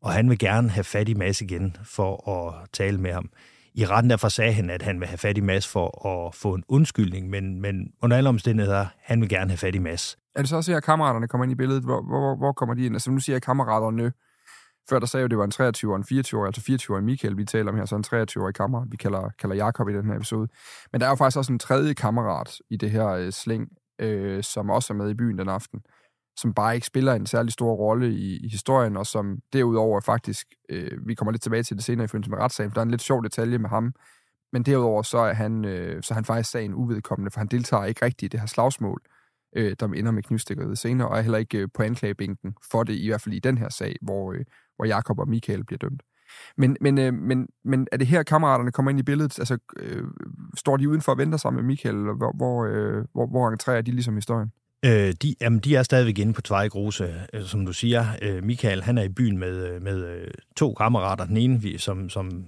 Og 0.00 0.12
han 0.12 0.30
vil 0.30 0.38
gerne 0.38 0.70
have 0.70 0.84
fat 0.84 1.08
i 1.08 1.14
Mads 1.14 1.40
igen 1.40 1.76
for 1.84 2.30
at 2.30 2.68
tale 2.72 2.98
med 2.98 3.12
ham. 3.12 3.30
I 3.78 3.84
retten 3.84 4.10
derfor 4.10 4.28
sagde 4.28 4.52
han, 4.52 4.70
at 4.70 4.82
han 4.82 5.00
vil 5.00 5.08
have 5.08 5.18
fat 5.18 5.38
i 5.38 5.40
Mads 5.40 5.68
for 5.68 6.06
at 6.08 6.34
få 6.34 6.54
en 6.54 6.64
undskyldning, 6.68 7.30
men, 7.30 7.60
men 7.60 7.92
under 8.02 8.16
alle 8.16 8.28
omstændigheder, 8.28 8.86
han 8.98 9.20
vil 9.20 9.28
gerne 9.28 9.50
have 9.50 9.58
fat 9.58 9.74
i 9.74 9.78
Mads. 9.78 10.16
Er 10.34 10.42
det 10.42 10.48
så 10.48 10.56
også 10.56 10.70
her, 10.70 10.76
at 10.76 10.84
kammeraterne 10.84 11.28
kommer 11.28 11.44
ind 11.44 11.52
i 11.52 11.54
billedet? 11.54 11.82
Hvor, 11.82 12.02
hvor, 12.02 12.36
hvor 12.36 12.52
kommer 12.52 12.74
de 12.74 12.86
ind? 12.86 12.94
Altså 12.94 13.10
nu 13.10 13.20
siger 13.20 13.34
jeg 13.34 13.42
kammeraterne. 13.42 14.12
Før 14.90 14.98
der 14.98 15.06
sagde 15.06 15.22
jo, 15.22 15.24
at 15.24 15.30
det 15.30 15.38
var 15.38 15.44
en 15.44 15.50
23 15.50 15.92
og 15.92 15.96
en 15.96 16.04
24 16.04 16.46
altså 16.46 16.60
24 16.60 17.02
Michael, 17.02 17.36
vi 17.36 17.44
taler 17.44 17.72
om 17.72 17.76
her, 17.76 17.84
så 17.84 17.96
en 17.96 18.04
23-årig 18.06 18.54
kammerat, 18.54 18.88
vi 18.90 18.96
kalder, 18.96 19.30
kalder 19.38 19.56
Jakob 19.56 19.88
i 19.88 19.92
den 19.92 20.06
her 20.06 20.16
episode. 20.16 20.48
Men 20.92 21.00
der 21.00 21.06
er 21.06 21.10
jo 21.10 21.16
faktisk 21.16 21.38
også 21.38 21.52
en 21.52 21.58
tredje 21.58 21.94
kammerat 21.94 22.58
i 22.70 22.76
det 22.76 22.90
her 22.90 23.08
øh, 23.08 23.32
sling, 23.32 23.68
øh, 23.98 24.42
som 24.42 24.70
også 24.70 24.92
er 24.92 24.96
med 24.96 25.10
i 25.10 25.14
byen 25.14 25.38
den 25.38 25.48
aften, 25.48 25.80
som 26.36 26.54
bare 26.54 26.74
ikke 26.74 26.86
spiller 26.86 27.12
en 27.12 27.26
særlig 27.26 27.52
stor 27.52 27.72
rolle 27.74 28.12
i, 28.12 28.36
i 28.36 28.48
historien, 28.48 28.96
og 28.96 29.06
som 29.06 29.38
derudover 29.52 30.00
faktisk, 30.00 30.46
øh, 30.68 31.06
vi 31.06 31.14
kommer 31.14 31.32
lidt 31.32 31.42
tilbage 31.42 31.62
til 31.62 31.76
det 31.76 31.84
senere 31.84 32.04
i 32.04 32.08
forbindelse 32.08 32.30
med 32.30 32.38
retssagen, 32.38 32.70
for 32.70 32.74
der 32.74 32.80
er 32.80 32.84
en 32.84 32.90
lidt 32.90 33.02
sjov 33.02 33.24
detalje 33.24 33.58
med 33.58 33.68
ham, 33.68 33.94
men 34.52 34.62
derudover 34.62 35.02
så 35.02 35.18
er 35.18 35.32
han, 35.32 35.64
øh, 35.64 36.02
så 36.02 36.14
er 36.14 36.14
han 36.14 36.24
faktisk 36.24 36.50
sagen 36.50 36.74
uvedkommende, 36.74 37.30
for 37.30 37.40
han 37.40 37.46
deltager 37.46 37.84
ikke 37.84 38.04
rigtigt 38.04 38.22
i 38.22 38.32
det 38.32 38.40
her 38.40 38.46
slagsmål, 38.46 39.00
øh, 39.56 39.76
der 39.80 39.86
ender 39.86 40.10
med 40.10 40.22
knivstikkeriet 40.22 40.78
senere, 40.78 41.08
og 41.08 41.18
er 41.18 41.22
heller 41.22 41.38
ikke 41.38 41.58
øh, 41.58 41.68
på 41.74 41.82
anklagebænken 41.82 42.54
for 42.70 42.82
det, 42.82 42.94
i 42.94 43.08
hvert 43.08 43.20
fald 43.20 43.34
i 43.34 43.38
den 43.38 43.58
her 43.58 43.68
sag, 43.68 43.96
hvor, 44.02 44.32
øh, 44.32 44.44
hvor 44.76 44.84
Jakob 44.84 45.18
og 45.18 45.28
Michael 45.28 45.64
bliver 45.64 45.78
dømt. 45.78 46.02
Men, 46.56 46.76
men, 46.80 46.98
øh, 46.98 47.14
men, 47.14 47.48
men 47.64 47.86
er 47.92 47.96
det 47.96 48.06
her, 48.06 48.22
kammeraterne 48.22 48.72
kommer 48.72 48.90
ind 48.90 49.00
i 49.00 49.02
billedet? 49.02 49.38
Altså, 49.38 49.58
øh, 49.76 50.04
står 50.56 50.76
de 50.76 50.88
udenfor 50.88 51.12
og 51.12 51.18
venter 51.18 51.38
sammen 51.38 51.62
med 51.62 51.66
Michael, 51.66 51.96
eller 51.96 52.14
hvor, 52.14 52.32
hvor, 52.36 52.64
øh, 52.64 53.04
hvor, 53.12 53.26
hvor 53.26 53.48
entrerer 53.48 53.82
de 53.82 53.90
ligesom 53.90 54.14
historien? 54.14 54.52
Øh, 54.84 55.14
de, 55.22 55.34
jamen, 55.40 55.58
de 55.58 55.76
er 55.76 55.82
stadigvæk 55.82 56.18
inde 56.18 56.32
på 56.32 56.42
Tvejgrose, 56.42 57.14
øh, 57.32 57.44
som 57.44 57.66
du 57.66 57.72
siger. 57.72 58.06
Øh, 58.22 58.44
Michael, 58.44 58.82
han 58.82 58.98
er 58.98 59.02
i 59.02 59.08
byen 59.08 59.38
med, 59.38 59.68
øh, 59.68 59.82
med 59.82 60.04
øh, 60.04 60.30
to 60.56 60.74
kammerater. 60.74 61.24
Den 61.24 61.36
ene, 61.36 61.78
som, 61.78 62.08
som 62.08 62.44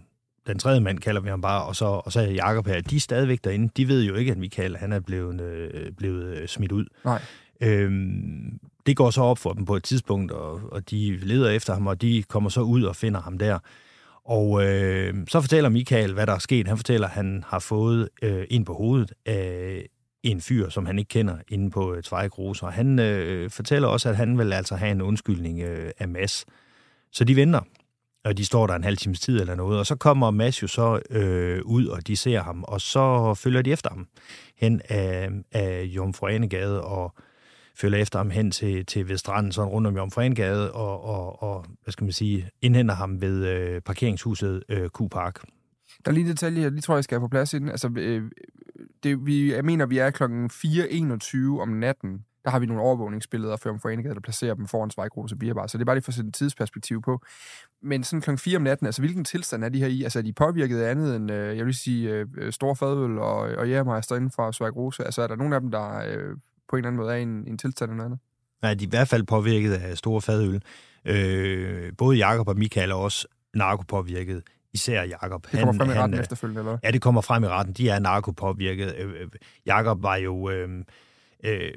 den 0.46 0.58
tredje 0.58 0.80
mand 0.80 0.98
kalder 0.98 1.20
vi 1.20 1.28
ham 1.28 1.40
bare, 1.40 1.64
og 1.64 1.76
så, 1.76 1.84
og 1.84 2.12
så 2.12 2.20
er 2.20 2.26
Jakob 2.26 2.66
her. 2.66 2.80
De 2.80 2.96
er 2.96 3.00
stadigvæk 3.00 3.44
derinde. 3.44 3.70
De 3.76 3.88
ved 3.88 4.02
jo 4.02 4.14
ikke, 4.14 4.32
at 4.32 4.38
Michael 4.38 4.76
han 4.76 4.92
er 4.92 5.00
blevet, 5.00 5.40
øh, 5.40 5.92
blevet 5.92 6.36
øh, 6.36 6.48
smidt 6.48 6.72
ud. 6.72 6.84
Nej. 7.04 7.22
Øhm, 7.60 8.58
det 8.86 8.96
går 8.96 9.10
så 9.10 9.22
op 9.22 9.38
for 9.38 9.52
dem 9.52 9.64
på 9.64 9.76
et 9.76 9.84
tidspunkt, 9.84 10.32
og, 10.32 10.60
og 10.72 10.90
de 10.90 11.16
leder 11.16 11.50
efter 11.50 11.72
ham, 11.74 11.86
og 11.86 12.02
de 12.02 12.22
kommer 12.22 12.50
så 12.50 12.60
ud 12.60 12.82
og 12.82 12.96
finder 12.96 13.20
ham 13.20 13.38
der. 13.38 13.58
Og 14.24 14.64
øh, 14.66 15.14
så 15.28 15.40
fortæller 15.40 15.70
Michael, 15.70 16.12
hvad 16.12 16.26
der 16.26 16.32
er 16.32 16.38
sket. 16.38 16.68
Han 16.68 16.76
fortæller, 16.76 17.06
at 17.06 17.12
han 17.12 17.44
har 17.46 17.58
fået 17.58 18.08
øh, 18.22 18.44
ind 18.50 18.66
på 18.66 18.74
hovedet 18.74 19.12
af 19.26 19.86
en 20.22 20.40
fyr, 20.40 20.68
som 20.68 20.86
han 20.86 20.98
ikke 20.98 21.08
kender, 21.08 21.36
inde 21.48 21.70
på 21.70 21.94
øh, 21.94 22.02
Tvejgrose. 22.02 22.66
Og 22.66 22.72
han 22.72 22.98
øh, 22.98 23.50
fortæller 23.50 23.88
også, 23.88 24.08
at 24.08 24.16
han 24.16 24.38
vil 24.38 24.52
altså 24.52 24.76
have 24.76 24.90
en 24.90 25.02
undskyldning 25.02 25.60
øh, 25.60 25.90
af 25.98 26.08
Mads. 26.08 26.46
Så 27.12 27.24
de 27.24 27.36
venter, 27.36 27.60
og 28.24 28.38
de 28.38 28.44
står 28.44 28.66
der 28.66 28.74
en 28.74 28.84
halv 28.84 28.96
times 28.96 29.20
tid 29.20 29.40
eller 29.40 29.54
noget. 29.54 29.78
Og 29.78 29.86
så 29.86 29.96
kommer 29.96 30.30
Mads 30.30 30.62
jo 30.62 30.66
så 30.66 31.00
øh, 31.10 31.60
ud, 31.64 31.86
og 31.86 32.06
de 32.06 32.16
ser 32.16 32.42
ham, 32.42 32.64
og 32.68 32.80
så 32.80 33.34
følger 33.34 33.62
de 33.62 33.72
efter 33.72 33.90
ham 33.90 34.06
hen 34.56 34.80
af, 34.88 35.30
af 35.52 35.82
Jomfru 35.84 36.26
Anegade 36.26 36.82
og 36.82 37.14
følger 37.76 37.98
efter 37.98 38.18
ham 38.18 38.30
hen 38.30 38.50
til, 38.50 38.86
til 38.86 39.08
ved 39.08 39.16
stranden, 39.16 39.52
sådan 39.52 39.68
rundt 39.68 39.86
om 39.86 39.96
Jomfrengade, 39.96 40.72
og, 40.72 41.04
og, 41.04 41.42
og, 41.42 41.64
hvad 41.82 41.92
skal 41.92 42.04
man 42.04 42.12
sige, 42.12 42.50
indhenter 42.62 42.94
ham 42.94 43.20
ved 43.20 43.46
øh, 43.46 43.80
parkeringshuset 43.80 44.62
øh, 44.68 44.90
Q-Park. 44.98 45.42
Der 46.04 46.10
er 46.10 46.12
lige 46.12 46.24
en 46.24 46.30
detalje, 46.30 46.62
jeg 46.62 46.70
lige 46.70 46.80
tror, 46.80 46.94
jeg 46.94 47.04
skal 47.04 47.14
have 47.14 47.24
på 47.24 47.28
plads 47.28 47.54
inden. 47.54 47.70
Altså, 47.70 47.90
øh, 47.96 48.30
det, 49.02 49.26
vi, 49.26 49.54
jeg 49.54 49.64
mener, 49.64 49.86
vi 49.86 49.98
er 49.98 50.10
klokken 50.10 50.50
4.21 50.50 51.60
om 51.60 51.68
natten. 51.68 52.24
Der 52.44 52.50
har 52.50 52.58
vi 52.58 52.66
nogle 52.66 52.82
overvågningsbilleder 52.82 53.56
for 53.56 53.68
Jomfrengade, 53.68 54.14
der 54.14 54.20
placerer 54.20 54.54
dem 54.54 54.66
foran 54.66 54.90
Svejgrose 54.90 55.36
Bierbar. 55.36 55.66
Så 55.66 55.78
det 55.78 55.82
er 55.82 55.86
bare 55.86 55.96
lige 55.96 56.04
for 56.04 56.10
at 56.10 56.14
sætte 56.14 56.28
et 56.28 56.34
tidsperspektiv 56.34 57.02
på. 57.02 57.22
Men 57.82 58.04
sådan 58.04 58.20
klokken 58.20 58.38
4 58.38 58.56
om 58.56 58.62
natten, 58.62 58.86
altså 58.86 59.02
hvilken 59.02 59.24
tilstand 59.24 59.64
er 59.64 59.68
de 59.68 59.78
her 59.78 59.86
i? 59.86 60.02
Altså 60.02 60.18
er 60.18 60.22
de 60.22 60.32
påvirket 60.32 60.80
af 60.80 60.90
andet 60.90 61.16
end, 61.16 61.30
øh, 61.30 61.56
jeg 61.56 61.66
vil 61.66 61.74
sige, 61.74 62.10
øh, 62.10 62.26
øh, 62.38 62.52
store 62.52 62.76
fadøl 62.76 63.18
og, 63.18 63.36
og 63.36 63.68
jægermeister 63.68 64.16
inden 64.16 64.30
for 64.30 64.50
Svejgrose? 64.50 65.04
Altså 65.04 65.22
er 65.22 65.26
der 65.26 65.36
nogen 65.36 65.52
af 65.52 65.60
dem, 65.60 65.70
der 65.70 65.98
øh, 65.98 66.36
på 66.68 66.76
en 66.76 66.78
eller 66.78 66.88
anden 66.88 66.96
måde 66.96 67.12
er 67.12 67.16
i 67.16 67.22
en, 67.22 67.48
en 67.48 67.58
tilstand 67.58 67.90
eller 67.90 68.04
andet? 68.04 68.18
Nej, 68.62 68.74
de 68.74 68.84
er 68.84 68.88
i 68.88 68.90
hvert 68.90 69.08
fald 69.08 69.22
påvirket 69.22 69.72
af 69.72 69.98
store 69.98 70.20
fadøl. 70.20 70.62
Øh, 71.04 71.92
både 71.98 72.16
Jakob 72.16 72.48
og 72.48 72.56
Michael 72.56 72.90
er 72.90 72.94
også 72.94 73.28
narkopåvirket. 73.54 74.42
Især 74.74 75.02
Jakob. 75.02 75.46
Det 75.52 75.60
kommer 75.60 75.72
han, 75.72 75.78
frem 75.78 75.90
i 75.90 75.92
retten 75.92 76.14
han, 76.14 76.20
efterfølgende, 76.20 76.60
eller 76.60 76.78
Ja, 76.82 76.90
det 76.90 77.02
kommer 77.02 77.20
frem 77.20 77.44
i 77.44 77.46
retten. 77.46 77.74
De 77.74 77.88
er 77.88 77.98
narkopåvirket. 77.98 78.94
Øh, 78.98 79.10
øh 79.10 79.28
Jakob 79.66 80.02
var 80.02 80.16
jo... 80.16 80.50
Øh, 80.50 80.68
øh, 81.44 81.72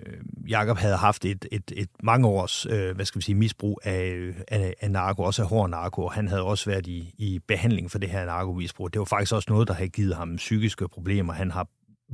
Jakob 0.49 0.77
havde 0.77 0.95
haft 0.95 1.25
et, 1.25 1.45
et, 1.51 1.71
et 1.75 1.89
mange 2.03 2.27
års 2.27 2.65
øh, 2.65 2.95
hvad 2.95 3.05
skal 3.05 3.19
vi 3.19 3.23
sige, 3.23 3.35
misbrug 3.35 3.79
af, 3.83 4.33
af, 4.47 4.73
af 4.81 4.91
narko, 4.91 5.23
også 5.23 5.41
af 5.41 5.47
hård 5.47 5.69
narko, 5.69 6.05
og 6.05 6.13
han 6.13 6.27
havde 6.27 6.43
også 6.43 6.69
været 6.69 6.87
i, 6.87 7.13
i 7.17 7.39
behandling 7.47 7.91
for 7.91 7.99
det 7.99 8.09
her 8.09 8.25
narkomisbrug. 8.25 8.93
Det 8.93 8.99
var 8.99 9.05
faktisk 9.05 9.33
også 9.33 9.47
noget, 9.49 9.67
der 9.67 9.73
havde 9.73 9.89
givet 9.89 10.15
ham 10.15 10.35
psykiske 10.35 10.87
problemer. 10.87 11.33
Han 11.33 11.51
har 11.51 11.67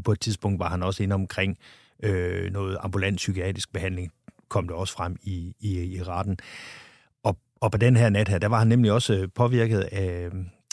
på 0.06 0.12
et 0.12 0.20
tidspunkt 0.20 0.60
var 0.60 0.70
han 0.70 0.84
også 0.84 1.04
inde 1.04 1.14
omkring 1.14 1.58
øh, 2.04 2.52
noget 2.52 2.78
ambulant 2.82 3.18
psykiatrisk 3.18 3.74
behandling, 3.74 4.12
kom 4.50 4.68
det 4.68 4.78
også 4.78 4.94
frem 4.94 5.16
i, 5.24 5.54
i, 5.60 5.96
i 5.96 6.04
retten. 6.04 6.38
Og, 7.24 7.38
og 7.62 7.72
på 7.72 7.78
den 7.78 7.98
her 7.98 8.10
nat 8.10 8.28
her, 8.28 8.38
der 8.38 8.48
var 8.48 8.60
han 8.60 8.68
nemlig 8.68 8.92
også 8.92 9.14
øh, 9.14 9.28
påvirket 9.36 9.80
af, 9.80 10.30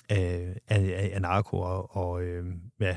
af, 0.09 0.57
af, 0.69 1.11
af 1.15 1.23
narko 1.23 1.59
og, 1.59 1.97
og 1.97 2.23
øh, 2.23 2.45
ja. 2.81 2.97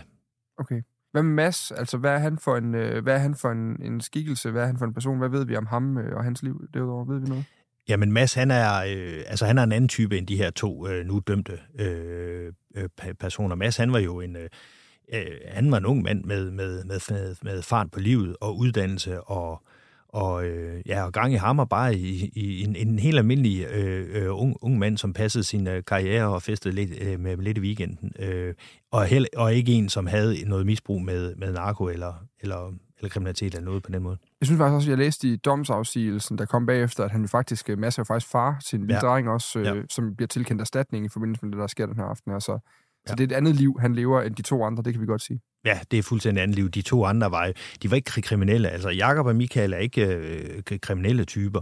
Okay. 0.58 0.82
Hvad 1.12 1.24
med 1.24 1.34
Mads? 1.34 1.72
Altså, 1.72 1.98
hvad 1.98 2.12
er 2.12 2.18
han 2.18 2.38
for 2.38 2.58
en, 2.58 2.76
øh, 2.76 3.04
hvad 3.04 3.14
er 3.14 3.18
han 3.18 3.36
for 3.36 3.52
en, 3.52 3.82
en 3.82 4.02
skikkelse? 4.02 4.52
Hvad 4.52 4.62
er 4.62 4.66
han 4.66 4.78
for 4.78 4.86
en 4.86 4.94
person? 4.94 5.18
Hvad 5.18 5.30
ved 5.30 5.46
vi 5.46 5.56
om 5.56 5.66
ham 5.66 5.98
øh, 5.98 6.18
og 6.18 6.24
hans 6.24 6.44
liv 6.44 6.62
derudover? 6.74 7.06
Ved 7.06 7.20
vi 7.20 7.28
noget? 7.28 7.46
Jamen 7.90 8.12
Mads, 8.12 8.34
han 8.34 8.52
er, 8.52 8.76
øh, 8.76 9.24
altså, 9.28 9.46
han 9.46 9.58
er 9.58 9.64
en 9.64 9.72
anden 9.72 9.88
type 9.88 10.18
end 10.18 10.28
de 10.28 10.38
her 10.38 10.50
to 10.50 10.88
øh, 10.88 11.06
nu 11.06 11.20
dømte 11.28 11.60
øh, 11.80 12.54
øh, 12.76 13.14
personer. 13.20 13.56
Mads, 13.56 13.78
han 13.78 13.94
var 13.94 14.00
jo 14.00 14.22
en, 14.22 14.36
øh, 14.36 14.50
øh, 15.14 15.26
han 15.48 15.72
var 15.72 15.78
en 15.78 15.86
ung 15.86 16.02
mand 16.02 16.24
med, 16.24 16.52
med, 16.52 16.84
med, 16.84 17.00
med, 17.10 17.36
med 17.44 17.62
fart 17.62 17.92
på 17.92 18.00
livet 18.00 18.36
og 18.42 18.58
uddannelse 18.58 19.22
og, 19.22 19.64
og, 20.10 20.46
øh, 20.46 20.82
ja, 20.86 21.04
og 21.04 21.14
gang 21.14 21.34
i 21.34 21.36
hammer 21.36 21.66
bare 21.66 21.96
i, 21.96 22.32
i 22.36 22.64
en, 22.64 22.76
en 22.76 23.00
helt 23.00 23.18
almindelig 23.18 23.66
øh, 23.66 24.24
øh, 24.24 24.42
ung, 24.42 24.58
ung 24.62 24.80
mand, 24.80 24.98
som 24.98 25.14
passede 25.14 25.44
sin 25.44 25.68
øh, 25.68 25.84
karriere 25.84 26.28
og 26.28 26.42
festede 26.42 26.76
lidt, 26.76 26.92
øh, 27.02 27.20
med 27.20 27.38
lidt 27.38 27.58
i 27.58 27.62
weekenden. 27.62 28.12
Øh, 28.20 28.54
og, 28.92 29.06
held, 29.06 29.26
og 29.38 29.54
ikke 29.54 29.72
en, 29.72 29.90
som 29.90 30.08
havde 30.08 30.46
noget 30.46 30.66
misbrug 30.66 31.02
med, 31.02 31.36
med 31.36 31.54
narko 31.54 31.88
eller, 31.88 32.14
eller, 32.40 32.74
eller 32.98 33.10
kriminalitet 33.10 33.56
eller 33.56 33.66
noget 33.66 33.84
på 33.84 33.92
den 33.92 34.04
måde. 34.04 34.18
Jeg 34.42 34.48
synes 34.48 34.60
faktisk 34.60 34.76
også, 34.76 34.88
at 34.88 34.90
jeg 34.90 34.98
læste 34.98 35.28
i 35.28 35.36
domsafsigelsen, 35.36 36.38
der 36.38 36.46
kom 36.46 36.66
bagefter, 36.66 37.04
at 37.04 37.12
han 37.12 37.28
faktisk, 37.28 37.70
øh, 37.70 37.78
masser 37.78 38.04
faktisk 38.04 38.32
far 38.32 38.62
en 38.74 38.80
lille 38.80 38.94
ja. 38.94 39.00
dreng 39.00 39.30
også, 39.30 39.60
øh, 39.60 39.66
ja. 39.66 39.74
som 39.90 40.16
bliver 40.16 40.28
tilkendt 40.28 40.62
erstatning 40.62 41.06
i 41.06 41.10
forbindelse 41.10 41.46
med 41.46 41.52
det, 41.52 41.60
der 41.60 41.68
sker 41.68 41.86
den 41.86 41.96
her 41.96 42.04
aften. 42.04 42.32
Altså, 42.32 42.60
så 43.08 43.16
det 43.16 43.24
er 43.24 43.36
et 43.36 43.38
andet 43.38 43.56
liv, 43.56 43.78
han 43.80 43.96
lever, 43.96 44.22
end 44.22 44.36
de 44.36 44.42
to 44.42 44.64
andre, 44.64 44.84
det 44.84 44.94
kan 44.94 45.02
vi 45.02 45.06
godt 45.06 45.22
sige. 45.22 45.40
Ja, 45.66 45.80
det 45.92 46.00
er 46.00 46.04
fuldstændig 46.04 46.44
andet 46.44 46.56
liv. 46.56 46.70
De 46.70 46.82
to 46.82 47.06
andre 47.06 47.32
var, 47.32 47.52
de 47.84 47.92
var 47.92 47.96
ikke 47.96 48.22
kriminelle. 48.22 48.70
Altså, 48.70 48.90
Jakob 48.90 49.26
og 49.26 49.36
Michael 49.36 49.74
er 49.74 49.78
ikke 49.78 50.06
øh, 50.06 50.80
kriminelle 50.82 51.26
typer. 51.26 51.62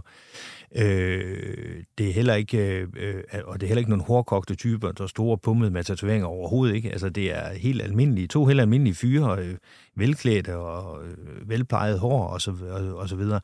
Øh, 0.76 1.82
det 1.98 2.08
er 2.08 2.12
heller 2.12 2.34
ikke, 2.34 2.86
øh, 2.96 3.22
og 3.44 3.60
det 3.60 3.66
er 3.66 3.68
heller 3.68 3.78
ikke 3.78 3.90
nogle 3.90 4.04
hårdkogte 4.04 4.54
typer, 4.54 4.92
der 4.92 5.04
er 5.04 5.08
store 5.08 5.38
pummede 5.38 5.70
med 5.70 5.84
tatoveringer 5.84 6.26
overhovedet 6.26 6.74
ikke. 6.74 6.90
Altså, 6.90 7.08
det 7.08 7.36
er 7.36 7.52
helt 7.54 7.82
almindelige, 7.82 8.26
to 8.26 8.46
helt 8.46 8.60
almindelige 8.60 8.94
fyre, 8.94 9.38
øh, 9.38 9.54
velklædte 9.96 10.56
og 10.56 11.04
øh, 11.06 11.48
velplejet 11.48 11.98
hår 11.98 12.26
og 12.26 12.40
så, 12.40 12.54
og, 12.70 12.96
og 12.96 13.08
så 13.08 13.16
videre 13.16 13.40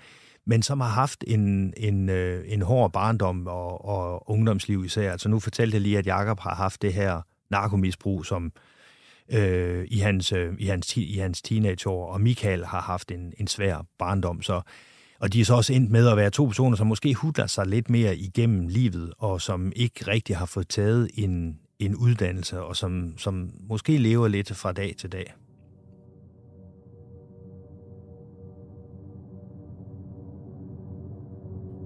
men 0.46 0.62
som 0.62 0.80
har 0.80 0.88
haft 0.88 1.24
en, 1.26 1.74
en, 1.76 2.08
øh, 2.08 2.44
en 2.46 2.62
hård 2.62 2.92
barndom 2.92 3.46
og, 3.46 3.84
og 3.84 4.30
ungdomsliv 4.30 4.84
især. 4.84 5.12
Altså 5.12 5.28
nu 5.28 5.38
fortalte 5.38 5.74
jeg 5.74 5.82
lige, 5.82 5.98
at 5.98 6.06
Jakob 6.06 6.40
har 6.40 6.54
haft 6.54 6.82
det 6.82 6.92
her 6.92 7.20
narkomisbrug, 7.52 8.26
som 8.26 8.52
øh, 9.32 9.84
i, 9.90 9.98
hans, 9.98 10.32
øh, 10.32 10.54
i, 10.58 10.66
hans, 10.66 10.96
i 10.96 11.16
hans 11.18 11.42
teenageår, 11.42 12.12
og 12.12 12.20
Michael 12.20 12.64
har 12.64 12.80
haft 12.80 13.10
en, 13.10 13.32
en 13.38 13.46
svær 13.46 13.86
barndom, 13.98 14.42
så 14.42 14.60
og 15.22 15.32
de 15.32 15.40
er 15.40 15.44
så 15.44 15.54
også 15.54 15.72
endt 15.72 15.90
med 15.90 16.08
at 16.08 16.16
være 16.16 16.30
to 16.30 16.44
personer, 16.44 16.76
som 16.76 16.86
måske 16.86 17.14
hudler 17.14 17.46
sig 17.46 17.66
lidt 17.66 17.90
mere 17.90 18.16
igennem 18.16 18.68
livet, 18.68 19.12
og 19.18 19.40
som 19.40 19.72
ikke 19.76 20.06
rigtig 20.08 20.36
har 20.36 20.46
fået 20.46 20.68
taget 20.68 21.10
en, 21.14 21.58
en 21.78 21.96
uddannelse, 21.96 22.62
og 22.62 22.76
som, 22.76 23.18
som 23.18 23.50
måske 23.68 23.98
lever 23.98 24.28
lidt 24.28 24.56
fra 24.56 24.72
dag 24.72 24.94
til 24.98 25.12
dag. 25.12 25.34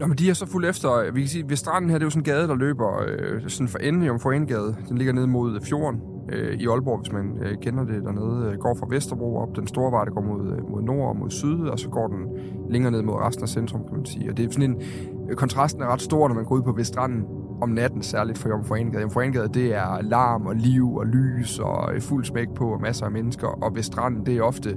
Nå, 0.00 0.06
men 0.06 0.18
de 0.18 0.30
er 0.30 0.34
så 0.34 0.46
fuldt 0.46 0.68
efter, 0.68 1.12
vi 1.12 1.20
kan 1.20 1.28
sige, 1.28 1.48
ved 1.48 1.56
stranden 1.56 1.90
her, 1.90 1.98
det 1.98 2.02
er 2.02 2.06
jo 2.06 2.10
sådan 2.10 2.20
en 2.20 2.24
gade, 2.24 2.48
der 2.48 2.54
løber 2.54 3.04
øh, 3.08 3.42
sådan 3.46 3.68
for 3.68 3.78
enden, 3.78 4.02
Jomfruengade. 4.02 4.76
Den 4.88 4.98
ligger 4.98 5.12
ned 5.12 5.26
mod 5.26 5.60
fjorden 5.60 6.00
øh, 6.32 6.54
i 6.60 6.66
Aalborg, 6.66 6.98
hvis 6.98 7.12
man 7.12 7.38
øh, 7.42 7.56
kender 7.62 7.84
det 7.84 8.02
dernede. 8.04 8.50
Øh, 8.50 8.58
går 8.58 8.76
fra 8.80 8.86
Vesterbro 8.90 9.36
op, 9.36 9.56
den 9.56 9.66
store 9.66 9.92
vej, 9.92 10.04
der 10.04 10.10
går 10.10 10.20
mod, 10.20 10.52
øh, 10.52 10.70
mod 10.70 10.82
nord 10.82 11.08
og 11.08 11.16
mod 11.16 11.30
syd, 11.30 11.60
og 11.60 11.78
så 11.78 11.88
går 11.88 12.06
den 12.06 12.26
længere 12.70 12.92
ned 12.92 13.02
mod 13.02 13.14
resten 13.14 13.42
af 13.42 13.48
centrum, 13.48 13.84
kan 13.84 13.96
man 13.96 14.06
sige. 14.06 14.30
Og 14.30 14.36
det 14.36 14.44
er 14.44 14.50
sådan 14.50 14.70
en, 14.70 14.82
øh, 15.30 15.36
kontrasten 15.36 15.82
er 15.82 15.86
ret 15.86 16.00
stor, 16.00 16.28
når 16.28 16.34
man 16.34 16.44
går 16.44 16.56
ud 16.56 16.62
på 16.62 16.72
Vestranden 16.72 17.24
om 17.62 17.68
natten, 17.68 18.02
særligt 18.02 18.38
for 18.38 18.48
Jomfruengade. 18.48 19.02
Jomfruengade, 19.02 19.48
det 19.48 19.74
er 19.74 20.02
larm 20.02 20.46
og 20.46 20.54
liv 20.56 20.94
og 20.96 21.06
lys 21.06 21.58
og 21.58 21.94
øh, 21.94 22.00
fuld 22.00 22.24
smæk 22.24 22.48
på 22.54 22.72
og 22.72 22.80
masser 22.80 23.06
af 23.06 23.12
mennesker, 23.12 23.48
og 23.48 23.74
Vestranden, 23.74 24.26
det 24.26 24.36
er 24.36 24.42
ofte 24.42 24.76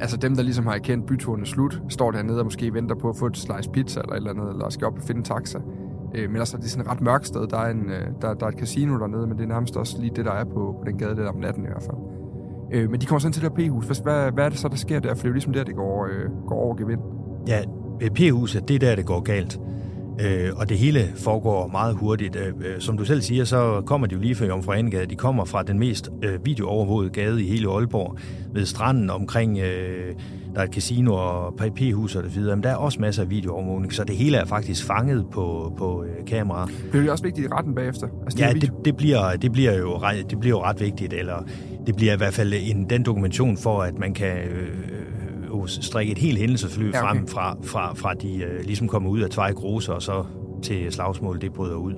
altså 0.00 0.16
dem, 0.16 0.36
der 0.36 0.42
ligesom 0.42 0.66
har 0.66 0.74
erkendt 0.74 1.06
byturen 1.06 1.40
er 1.40 1.46
slut, 1.46 1.82
står 1.88 2.10
dernede 2.10 2.38
og 2.38 2.44
måske 2.44 2.74
venter 2.74 2.94
på 2.94 3.08
at 3.08 3.16
få 3.16 3.26
et 3.26 3.36
slice 3.36 3.70
pizza 3.70 4.00
eller 4.00 4.12
et 4.12 4.16
eller 4.16 4.30
andet, 4.30 4.50
eller 4.50 4.68
skal 4.68 4.86
op 4.86 4.96
og 4.96 5.02
finde 5.02 5.18
en 5.18 5.24
taxa. 5.24 5.58
Øh, 6.14 6.30
men 6.30 6.36
altså, 6.36 6.56
det 6.56 6.64
er 6.64 6.68
sådan 6.68 6.86
et 6.86 6.90
ret 6.90 7.00
mørkt 7.00 7.26
sted. 7.26 7.46
Der 7.46 7.58
er, 7.58 7.70
en, 7.70 7.90
øh, 7.90 8.06
der, 8.22 8.34
der 8.34 8.46
er 8.46 8.50
et 8.50 8.58
casino 8.58 8.98
dernede, 8.98 9.26
men 9.26 9.36
det 9.36 9.44
er 9.44 9.48
nærmest 9.48 9.76
også 9.76 10.00
lige 10.00 10.12
det, 10.16 10.24
der 10.24 10.32
er 10.32 10.44
på, 10.44 10.76
på 10.78 10.82
den 10.86 10.98
gade 10.98 11.16
der 11.16 11.28
om 11.28 11.36
natten 11.36 11.64
i 11.64 11.66
hvert 11.66 11.82
fald. 11.82 11.96
Øh, 12.72 12.90
men 12.90 13.00
de 13.00 13.06
kommer 13.06 13.20
sådan 13.20 13.32
til 13.32 13.42
det 13.42 13.52
her 13.58 13.68
P-hus. 13.68 13.98
Hvad, 13.98 14.32
hvad 14.32 14.44
er 14.44 14.48
det 14.48 14.58
så, 14.58 14.68
der 14.68 14.76
sker 14.76 15.00
der? 15.00 15.08
For 15.08 15.14
det 15.14 15.24
er 15.24 15.28
jo 15.28 15.32
ligesom 15.32 15.52
der, 15.52 15.64
det 15.64 15.74
går, 15.74 16.06
øh, 16.06 16.30
går 16.46 16.56
over 16.56 16.76
gevind. 16.76 17.00
Ja, 17.48 17.60
P-huset, 18.14 18.68
det 18.68 18.74
er 18.74 18.78
der, 18.78 18.94
det 18.94 19.06
går 19.06 19.20
galt. 19.20 19.60
Øh, 20.24 20.50
og 20.56 20.68
det 20.68 20.78
hele 20.78 21.12
foregår 21.16 21.68
meget 21.68 21.94
hurtigt. 21.94 22.36
Øh, 22.36 22.46
øh, 22.46 22.80
som 22.80 22.98
du 22.98 23.04
selv 23.04 23.22
siger, 23.22 23.44
så 23.44 23.82
kommer 23.86 24.06
de 24.06 24.14
jo 24.14 24.20
lige 24.20 24.34
fra 24.34 24.44
Jomfru 24.46 24.72
Anegade. 24.72 25.06
De 25.06 25.16
kommer 25.16 25.44
fra 25.44 25.62
den 25.62 25.78
mest 25.78 26.10
øh, 26.22 26.46
videoovervågede 26.46 27.10
gade 27.10 27.44
i 27.44 27.48
hele 27.48 27.68
Aalborg, 27.68 28.18
ved 28.52 28.66
stranden 28.66 29.10
omkring, 29.10 29.58
øh, 29.58 30.14
der 30.54 30.60
er 30.60 30.64
et 30.64 30.74
casino 30.74 31.12
og 31.14 31.54
P-hus 31.76 32.16
og 32.16 32.22
det 32.22 32.36
videre. 32.36 32.56
Men 32.56 32.62
der 32.62 32.70
er 32.70 32.76
også 32.76 33.00
masser 33.00 33.22
af 33.22 33.30
videoovervågning, 33.30 33.92
så 33.92 34.04
det 34.04 34.16
hele 34.16 34.36
er 34.36 34.44
faktisk 34.44 34.86
fanget 34.86 35.26
på, 35.32 35.74
på 35.78 36.04
øh, 36.04 36.26
kamera. 36.26 36.68
Bliver 36.90 37.02
det 37.02 37.10
også 37.10 37.24
vigtigt 37.24 37.46
i 37.46 37.50
retten 37.52 37.74
bagefter? 37.74 38.08
Altså, 38.24 38.38
ja, 38.38 38.52
det, 38.52 38.72
det, 38.84 38.96
bliver, 38.96 39.36
det, 39.36 39.52
bliver 39.52 39.78
jo, 39.78 40.00
det 40.30 40.40
bliver 40.40 40.56
jo 40.56 40.62
ret 40.62 40.80
vigtigt, 40.80 41.12
eller 41.12 41.44
det 41.86 41.96
bliver 41.96 42.12
i 42.12 42.16
hvert 42.16 42.34
fald 42.34 42.52
en, 42.56 42.90
den 42.90 43.02
dokumentation 43.02 43.56
for, 43.56 43.82
at 43.82 43.98
man 43.98 44.14
kan... 44.14 44.36
Øh, 44.36 44.99
jo 45.50 45.66
strikke 45.66 46.12
et 46.12 46.18
helt 46.18 46.38
hændelseforløb 46.38 46.94
ja, 46.94 47.02
okay. 47.02 47.08
frem 47.08 47.26
fra, 47.26 47.56
fra, 47.64 47.94
fra 47.94 48.14
de 48.14 48.36
øh, 48.36 48.64
ligesom 48.64 48.88
kommer 48.88 49.10
ud 49.10 49.20
af 49.20 49.30
Tvej 49.30 49.52
Grose 49.52 49.94
og 49.94 50.02
så 50.02 50.24
til 50.62 50.92
slagsmål, 50.92 51.40
det 51.40 51.52
bryder 51.52 51.76
ud. 51.76 51.94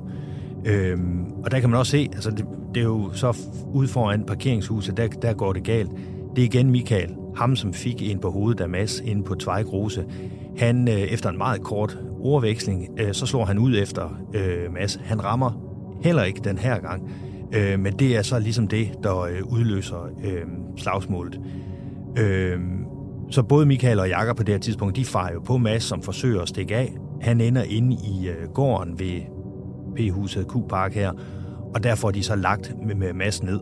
Øhm, 0.65 1.25
og 1.45 1.51
der 1.51 1.61
kan 1.61 1.71
man 1.71 1.79
også 1.79 1.91
se, 1.91 2.09
altså 2.13 2.31
det, 2.31 2.45
det 2.75 2.81
er 2.81 2.85
jo 2.85 3.11
så 3.13 3.37
ude 3.73 3.89
foran 3.89 4.25
parkeringshuset, 4.25 4.97
der, 4.97 5.07
der 5.09 5.33
går 5.33 5.53
det 5.53 5.65
galt. 5.65 5.91
Det 6.37 6.43
er 6.43 6.47
igen 6.47 6.71
Michael, 6.71 7.15
ham 7.37 7.57
som 7.57 7.73
fik 7.73 8.11
en 8.11 8.19
på 8.19 8.31
hovedet 8.31 8.61
af 8.61 8.69
Mads 8.69 9.01
inde 9.01 9.23
på 9.23 9.35
Tvej 9.35 9.63
Grose. 9.63 10.05
Han, 10.59 10.89
øh, 10.89 10.95
efter 10.95 11.31
en 11.31 11.39
meget 11.39 11.63
kort 11.63 11.99
ordveksling, 12.21 12.89
øh, 12.99 13.13
så 13.13 13.27
slår 13.27 13.45
han 13.45 13.59
ud 13.59 13.79
efter 13.79 14.21
øh, 14.35 14.73
Mads. 14.73 15.01
Han 15.05 15.25
rammer 15.25 15.51
heller 16.03 16.23
ikke 16.23 16.41
den 16.45 16.59
her 16.59 16.79
gang 16.79 17.03
Øh, 17.53 17.81
men 17.81 17.93
det 17.93 18.17
er 18.17 18.23
så 18.23 18.39
ligesom 18.39 18.69
det, 18.69 18.91
der 19.03 19.21
øh, 19.21 19.43
udløser 19.47 20.11
øh, 20.25 20.43
slagsmålet. 20.77 21.41
Øh, 22.19 22.61
så 23.33 23.43
både 23.43 23.67
Michael 23.67 24.01
og 24.01 24.09
Jakob 24.09 24.37
på 24.37 24.43
det 24.43 24.55
her 24.55 24.61
tidspunkt, 24.61 24.97
de 24.97 25.05
farer 25.05 25.33
jo 25.33 25.41
på 25.41 25.59
Mads, 25.59 25.83
som 25.83 26.03
forsøger 26.03 26.43
at 26.43 26.49
stikke 26.49 26.77
af. 26.77 26.97
Han 27.21 27.41
ender 27.41 27.63
inde 27.63 27.95
i 27.95 28.29
øh, 28.29 28.49
gården 28.55 28.99
ved 28.99 29.21
P-huset 29.97 30.47
Q-park 30.47 30.95
her, 30.95 31.13
og 31.75 31.83
der 31.83 31.95
får 31.95 32.11
de 32.11 32.23
så 32.23 32.37
lagt 32.37 32.75
med, 32.87 32.95
med 32.95 33.13
Mads 33.13 33.43
ned. 33.43 33.61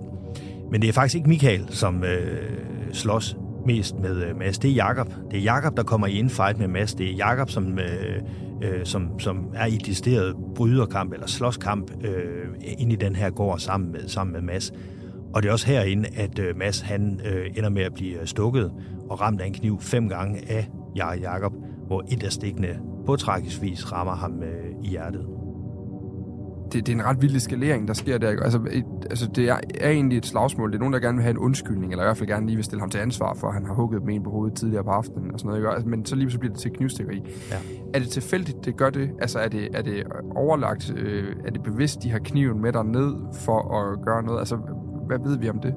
Men 0.71 0.83
det 0.83 0.89
er 0.89 0.93
faktisk 0.93 1.15
ikke 1.15 1.29
Michael, 1.29 1.67
som 1.69 2.05
øh, 2.05 2.59
slås 2.93 3.37
mest 3.67 3.99
med 3.99 4.25
øh, 4.25 4.39
Mads. 4.39 4.59
Det 4.59 4.71
er 4.71 4.75
Jakob. 4.75 5.13
Det 5.31 5.39
er 5.39 5.43
Jakob, 5.43 5.77
der 5.77 5.83
kommer 5.83 6.07
i 6.07 6.19
en 6.19 6.31
fight 6.31 6.59
med 6.59 6.69
Mads. 6.69 6.95
Det 6.95 7.11
er 7.11 7.15
Jakob, 7.15 7.51
som, 7.51 7.79
øh, 7.79 8.23
øh, 8.63 8.85
som, 8.85 9.19
som 9.19 9.51
er 9.55 9.67
i 9.67 9.77
distilleret 9.77 10.37
bryderkamp 10.55 11.13
eller 11.13 11.27
slåskamp 11.27 11.91
øh, 12.05 12.49
ind 12.79 12.93
i 12.93 12.97
den 12.97 13.17
her 13.17 13.31
gård 13.31 13.59
sammen 13.59 13.93
med, 13.93 14.09
sammen 14.09 14.33
med 14.33 14.41
Mads. 14.41 14.73
Og 15.35 15.43
det 15.43 15.49
er 15.49 15.53
også 15.53 15.67
herinde, 15.67 16.09
at 16.17 16.39
øh, 16.39 16.57
Mads 16.57 16.81
han 16.81 17.21
øh, 17.25 17.47
ender 17.57 17.69
med 17.69 17.83
at 17.83 17.95
blive 17.95 18.27
stukket 18.27 18.73
og 19.11 19.21
ramt 19.21 19.41
af 19.41 19.47
en 19.47 19.53
kniv 19.53 19.81
fem 19.81 20.09
gange 20.09 20.51
af 20.51 20.69
Jakob, 20.97 21.53
hvor 21.87 22.05
et 22.13 22.23
af 22.23 22.33
stikkene 22.33 22.81
på 23.07 23.17
tragisk 23.17 23.63
vis 23.63 23.93
rammer 23.93 24.15
ham 24.15 24.43
øh, 24.43 24.85
i 24.85 24.89
hjertet 24.89 25.27
det, 26.73 26.87
det 26.87 26.93
er 26.93 26.97
en 26.97 27.05
ret 27.05 27.23
vild 27.23 27.37
eskalering, 27.37 27.89
der 27.89 27.95
sker 27.95 28.19
der. 28.19 28.29
Altså, 28.29 28.61
et, 28.71 28.85
altså, 29.11 29.27
det 29.27 29.49
er, 29.49 29.61
er 29.81 29.91
egentlig 29.91 30.19
et 30.19 30.27
slagsmål. 30.27 30.71
Det 30.71 30.75
er 30.77 30.79
nogen, 30.79 30.93
der 30.93 31.01
gerne 31.01 31.17
vil 31.17 31.23
have 31.23 31.31
en 31.31 31.39
undskyldning, 31.39 31.93
eller 31.93 32.05
i 32.05 32.07
hvert 32.07 32.17
fald 32.17 32.29
gerne 32.29 32.47
lige 32.47 32.57
vil 32.57 32.65
stille 32.65 32.81
ham 32.81 32.91
til 32.91 32.99
ansvar 32.99 33.35
for, 33.35 33.49
at 33.49 33.55
han 33.55 33.67
har 33.67 33.75
hugget 33.75 34.01
dem 34.01 34.09
en 34.09 34.23
på 34.23 34.31
hovedet 34.31 34.59
tidligere 34.59 34.85
på 34.85 34.91
aftenen. 34.91 35.33
Og 35.33 35.41
sådan 35.41 35.49
noget, 35.49 35.61
ikke? 35.61 35.71
Altså, 35.71 35.89
men 35.89 36.07
så 36.07 36.17
lige 36.17 36.31
så 36.31 36.39
bliver 36.39 36.53
det 36.53 36.63
til 36.63 36.71
knivstikkeri. 36.71 37.23
Ja. 37.51 37.57
Er 37.95 37.99
det 37.99 38.09
tilfældigt, 38.09 38.65
det 38.65 38.77
gør 38.77 38.91
det? 38.91 39.11
Altså, 39.21 39.39
er 39.39 39.49
det, 39.49 39.69
er 39.75 39.83
det 39.83 40.03
overlagt? 40.37 40.93
Øh, 40.97 41.37
er 41.45 41.51
det 41.51 41.63
bevidst, 41.63 42.03
de 42.03 42.11
har 42.11 42.19
kniven 42.19 42.61
med 42.61 42.73
ned 42.85 43.15
for 43.45 43.75
at 43.81 44.05
gøre 44.05 44.23
noget? 44.23 44.39
Altså, 44.39 44.59
hvad 45.17 45.31
ved 45.31 45.39
vi 45.39 45.49
om 45.49 45.59
det? 45.59 45.75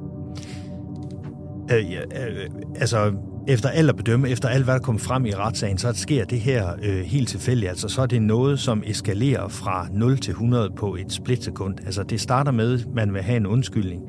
Øh, 1.72 1.92
ja, 1.92 2.00
øh, 2.02 2.50
altså, 2.76 3.14
efter 3.48 3.70
alt 3.70 3.90
at 3.90 3.96
bedømme, 3.96 4.30
efter 4.30 4.50
alt 4.50 4.64
hvad 4.64 4.74
der 4.74 4.80
kommer 4.80 5.00
frem 5.00 5.26
i 5.26 5.32
retssagen, 5.32 5.78
så 5.78 5.94
sker 5.94 6.26
det 6.26 6.40
her 6.40 6.68
øh, 6.84 7.02
helt 7.02 7.30
tilfældigt. 7.30 7.70
Altså, 7.70 7.88
så 7.88 8.02
er 8.02 8.06
det 8.06 8.22
noget, 8.22 8.60
som 8.60 8.84
eskalerer 8.86 9.48
fra 9.48 9.88
0 9.94 10.18
til 10.18 10.32
100 10.32 10.70
på 10.78 10.96
et 10.96 11.12
splitsekund. 11.14 11.76
Altså, 11.86 12.04
det 12.04 12.22
starter 12.22 12.52
med, 12.52 12.80
at 12.80 12.88
man 12.96 13.14
vil 13.14 13.22
have 13.22 13.38
en 13.38 13.46
undskyldning. 13.46 14.02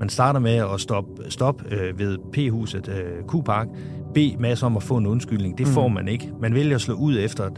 Man 0.00 0.08
starter 0.08 0.40
med 0.40 0.54
at 0.74 0.80
stoppe 0.80 1.12
stop, 1.28 1.62
øh, 1.70 1.98
ved 1.98 2.18
P-huset 2.32 2.88
øh, 2.88 3.24
Q-Park, 3.34 3.68
bede 4.14 4.36
masser 4.38 4.66
om 4.66 4.76
at 4.76 4.82
få 4.82 4.96
en 4.96 5.06
undskyldning. 5.06 5.58
Det 5.58 5.66
mm. 5.66 5.72
får 5.72 5.88
man 5.88 6.08
ikke. 6.08 6.32
Man 6.40 6.54
vælger 6.54 6.74
at 6.74 6.80
slå 6.80 6.94
ud 6.94 7.18
efter, 7.18 7.44
at 7.44 7.52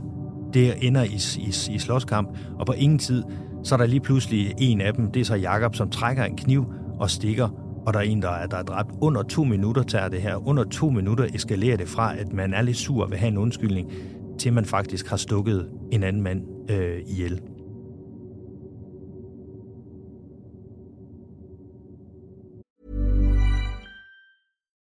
det 0.54 0.86
ender 0.86 1.02
i, 1.02 1.20
i, 1.38 1.74
i 1.74 1.78
slåskamp, 1.78 2.28
og 2.58 2.66
på 2.66 2.72
ingen 2.72 2.98
tid, 2.98 3.22
så 3.64 3.74
er 3.74 3.76
der 3.76 3.86
lige 3.86 4.00
pludselig 4.00 4.54
en 4.58 4.80
af 4.80 4.94
dem, 4.94 5.12
det 5.12 5.20
er 5.20 5.24
så 5.24 5.34
Jakob, 5.34 5.74
som 5.74 5.90
trækker 5.90 6.24
en 6.24 6.36
kniv 6.36 6.64
og 6.98 7.10
stikker 7.10 7.48
og 7.86 7.94
der 7.94 8.00
er 8.00 8.04
en, 8.04 8.22
der 8.22 8.28
er, 8.30 8.46
der 8.46 8.56
er 8.56 8.62
dræbt. 8.62 8.90
Under 9.00 9.22
to 9.22 9.44
minutter 9.44 9.82
tager 9.82 10.08
det 10.08 10.22
her. 10.22 10.48
Under 10.48 10.64
to 10.64 10.90
minutter 10.90 11.26
eskalerer 11.34 11.76
det 11.76 11.88
fra, 11.88 12.18
at 12.18 12.32
man 12.32 12.54
er 12.54 12.62
lidt 12.62 12.76
sur 12.76 13.04
og 13.04 13.10
vil 13.10 13.18
have 13.18 13.28
en 13.28 13.38
undskyldning, 13.38 13.92
til 14.38 14.52
man 14.52 14.64
faktisk 14.64 15.08
har 15.08 15.16
stukket 15.16 15.70
en 15.92 16.02
anden 16.02 16.22
mand 16.22 16.70
øh, 16.70 16.98
ihjel. 17.06 17.40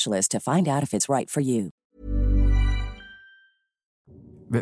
specialist 0.00 0.30
to 0.30 0.38
find 0.38 0.68
out 0.68 0.82
if 0.82 0.94
it's 0.94 1.08
right 1.08 1.30
for 1.30 1.40
you. 1.40 1.70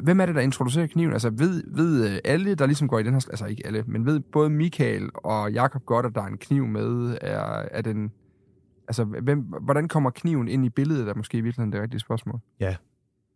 Hvem 0.02 0.20
er 0.20 0.26
det, 0.26 0.34
der 0.34 0.40
introducerer 0.40 0.86
kniven? 0.86 1.12
Altså 1.12 1.30
ved, 1.30 1.62
ved 1.66 2.10
øh, 2.10 2.18
alle, 2.24 2.54
der 2.54 2.66
ligesom 2.66 2.88
går 2.88 2.98
i 2.98 3.02
den 3.02 3.12
her... 3.12 3.26
Altså 3.30 3.46
ikke 3.46 3.66
alle, 3.66 3.84
men 3.86 4.06
ved 4.06 4.20
både 4.20 4.50
Michael 4.50 5.10
og 5.14 5.52
Jakob 5.52 5.84
godt, 5.86 6.06
at 6.06 6.14
der 6.14 6.22
er 6.22 6.26
en 6.26 6.38
kniv 6.38 6.66
med? 6.66 7.18
Er, 7.20 7.64
er 7.70 7.82
den... 7.82 8.12
Altså, 8.88 9.04
hvem, 9.04 9.40
hvordan 9.40 9.88
kommer 9.88 10.10
kniven 10.10 10.48
ind 10.48 10.64
i 10.64 10.68
billedet, 10.68 11.08
er 11.08 11.14
måske 11.14 11.38
i 11.38 11.40
virkeligheden 11.40 11.72
det 11.72 11.82
rigtige 11.82 12.00
spørgsmål. 12.00 12.40
Ja, 12.60 12.76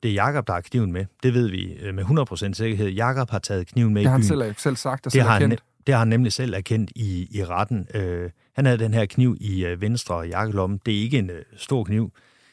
det 0.03 0.11
er 0.11 0.15
Jakob 0.15 0.47
der 0.47 0.53
har 0.53 0.61
kniven 0.61 0.93
med. 0.93 1.07
Det 1.23 1.35
ved 1.35 1.51
vi 1.51 1.73
øh, 1.73 1.95
med 1.95 2.05
100% 2.05 2.53
sikkerhed. 2.53 2.89
Jakob 2.89 3.31
har 3.31 3.39
taget 3.39 3.67
kniven 3.67 3.95
med 3.95 4.03
det 4.03 4.09
i 4.09 4.11
byen. 4.11 4.23
Det 4.23 4.31
har 4.31 4.39
han 4.39 4.55
selv, 4.55 4.55
selv 4.59 4.77
sagt 4.77 5.01
og 5.01 5.05
det 5.05 5.13
selv 5.13 5.25
har. 5.25 5.41
Han, 5.41 5.59
det 5.87 5.95
har 5.95 5.99
han 5.99 6.09
nemlig 6.09 6.33
selv 6.33 6.55
erkendt 6.55 6.93
i, 6.97 7.29
i 7.31 7.45
retten. 7.45 7.87
Øh, 7.95 8.31
han 8.55 8.67
havde 8.67 8.79
den 8.79 8.95
her 8.95 9.07
kniv 9.07 9.37
i 9.41 9.65
øh, 9.65 9.81
venstre 9.81 10.19
jakkelomme. 10.19 10.79
Det 10.87 10.97
er 10.97 11.01
ikke 11.01 11.19
en 11.19 11.31
øh, 11.31 11.43
stor 11.57 11.85
kniv. 11.85 12.13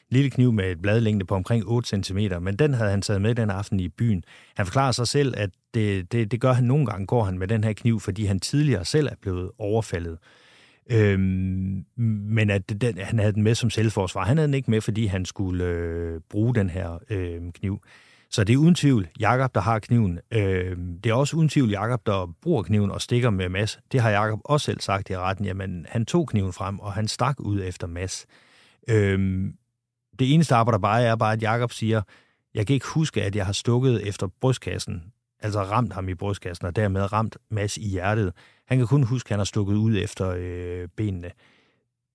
Lille 0.09 0.29
kniv 0.29 0.53
med 0.53 0.71
et 0.71 0.81
bladlængde 0.81 1.25
på 1.25 1.35
omkring 1.35 1.63
8 1.67 2.03
cm, 2.03 2.17
men 2.41 2.55
den 2.55 2.73
havde 2.73 2.91
han 2.91 3.01
taget 3.01 3.21
med 3.21 3.35
den 3.35 3.49
aften 3.49 3.79
i 3.79 3.89
byen. 3.89 4.23
Han 4.55 4.65
forklarer 4.65 4.91
sig 4.91 5.07
selv, 5.07 5.33
at 5.37 5.49
det, 5.73 6.11
det, 6.11 6.31
det 6.31 6.41
gør 6.41 6.53
han 6.53 6.63
nogle 6.63 6.85
gange, 6.85 7.07
går 7.07 7.23
han 7.23 7.39
med 7.39 7.47
den 7.47 7.63
her 7.63 7.73
kniv, 7.73 7.99
fordi 7.99 8.25
han 8.25 8.39
tidligere 8.39 8.85
selv 8.85 9.07
er 9.07 9.15
blevet 9.21 9.51
overfaldet. 9.57 10.17
Øhm, 10.91 11.85
men 11.95 12.49
at 12.49 12.81
den, 12.81 12.97
han 12.97 13.19
havde 13.19 13.33
den 13.33 13.43
med 13.43 13.55
som 13.55 13.69
selvforsvar. 13.69 14.25
Han 14.25 14.37
havde 14.37 14.47
den 14.47 14.53
ikke 14.53 14.71
med, 14.71 14.81
fordi 14.81 15.05
han 15.05 15.25
skulle 15.25 15.65
øh, 15.65 16.21
bruge 16.29 16.55
den 16.55 16.69
her 16.69 16.99
øh, 17.09 17.41
kniv. 17.53 17.81
Så 18.31 18.43
det 18.43 18.53
er 18.53 18.57
uden 18.57 18.75
tvivl 18.75 19.07
Jakob, 19.19 19.55
der 19.55 19.61
har 19.61 19.79
kniven. 19.79 20.19
Øh, 20.31 20.77
det 21.03 21.09
er 21.09 21.13
også 21.13 21.37
uden 21.37 21.49
tvivl 21.49 21.69
Jakob, 21.69 22.05
der 22.05 22.33
bruger 22.41 22.63
kniven 22.63 22.91
og 22.91 23.01
stikker 23.01 23.29
med 23.29 23.49
Mads. 23.49 23.79
Det 23.91 24.01
har 24.01 24.09
Jakob 24.09 24.39
også 24.43 24.65
selv 24.65 24.81
sagt 24.81 25.09
i 25.09 25.17
retten. 25.17 25.45
Jamen, 25.45 25.85
han 25.89 26.05
tog 26.05 26.27
kniven 26.27 26.53
frem, 26.53 26.79
og 26.79 26.93
han 26.93 27.07
stak 27.07 27.35
ud 27.39 27.61
efter 27.63 27.87
Mads. 27.87 28.25
Øh, 28.89 29.43
det 30.19 30.33
eneste 30.33 30.55
arbejder 30.55 30.79
bare 30.79 31.03
er 31.03 31.15
bare, 31.15 31.33
at 31.33 31.41
Jakob 31.41 31.71
siger, 31.71 32.01
jeg 32.53 32.67
kan 32.67 32.73
ikke 32.73 32.87
huske, 32.87 33.23
at 33.23 33.35
jeg 33.35 33.45
har 33.45 33.53
stukket 33.53 34.07
efter 34.07 34.27
brystkassen, 34.41 35.03
altså 35.39 35.63
ramt 35.63 35.93
ham 35.93 36.09
i 36.09 36.13
brystkassen, 36.13 36.65
og 36.67 36.75
dermed 36.75 37.13
ramt 37.13 37.37
Mads 37.51 37.77
i 37.77 37.87
hjertet. 37.87 38.33
Han 38.67 38.77
kan 38.77 38.87
kun 38.87 39.03
huske, 39.03 39.27
at 39.27 39.31
han 39.31 39.39
har 39.39 39.45
stukket 39.45 39.75
ud 39.75 39.97
efter 39.97 40.33
øh, 40.37 40.87
benene. 40.97 41.31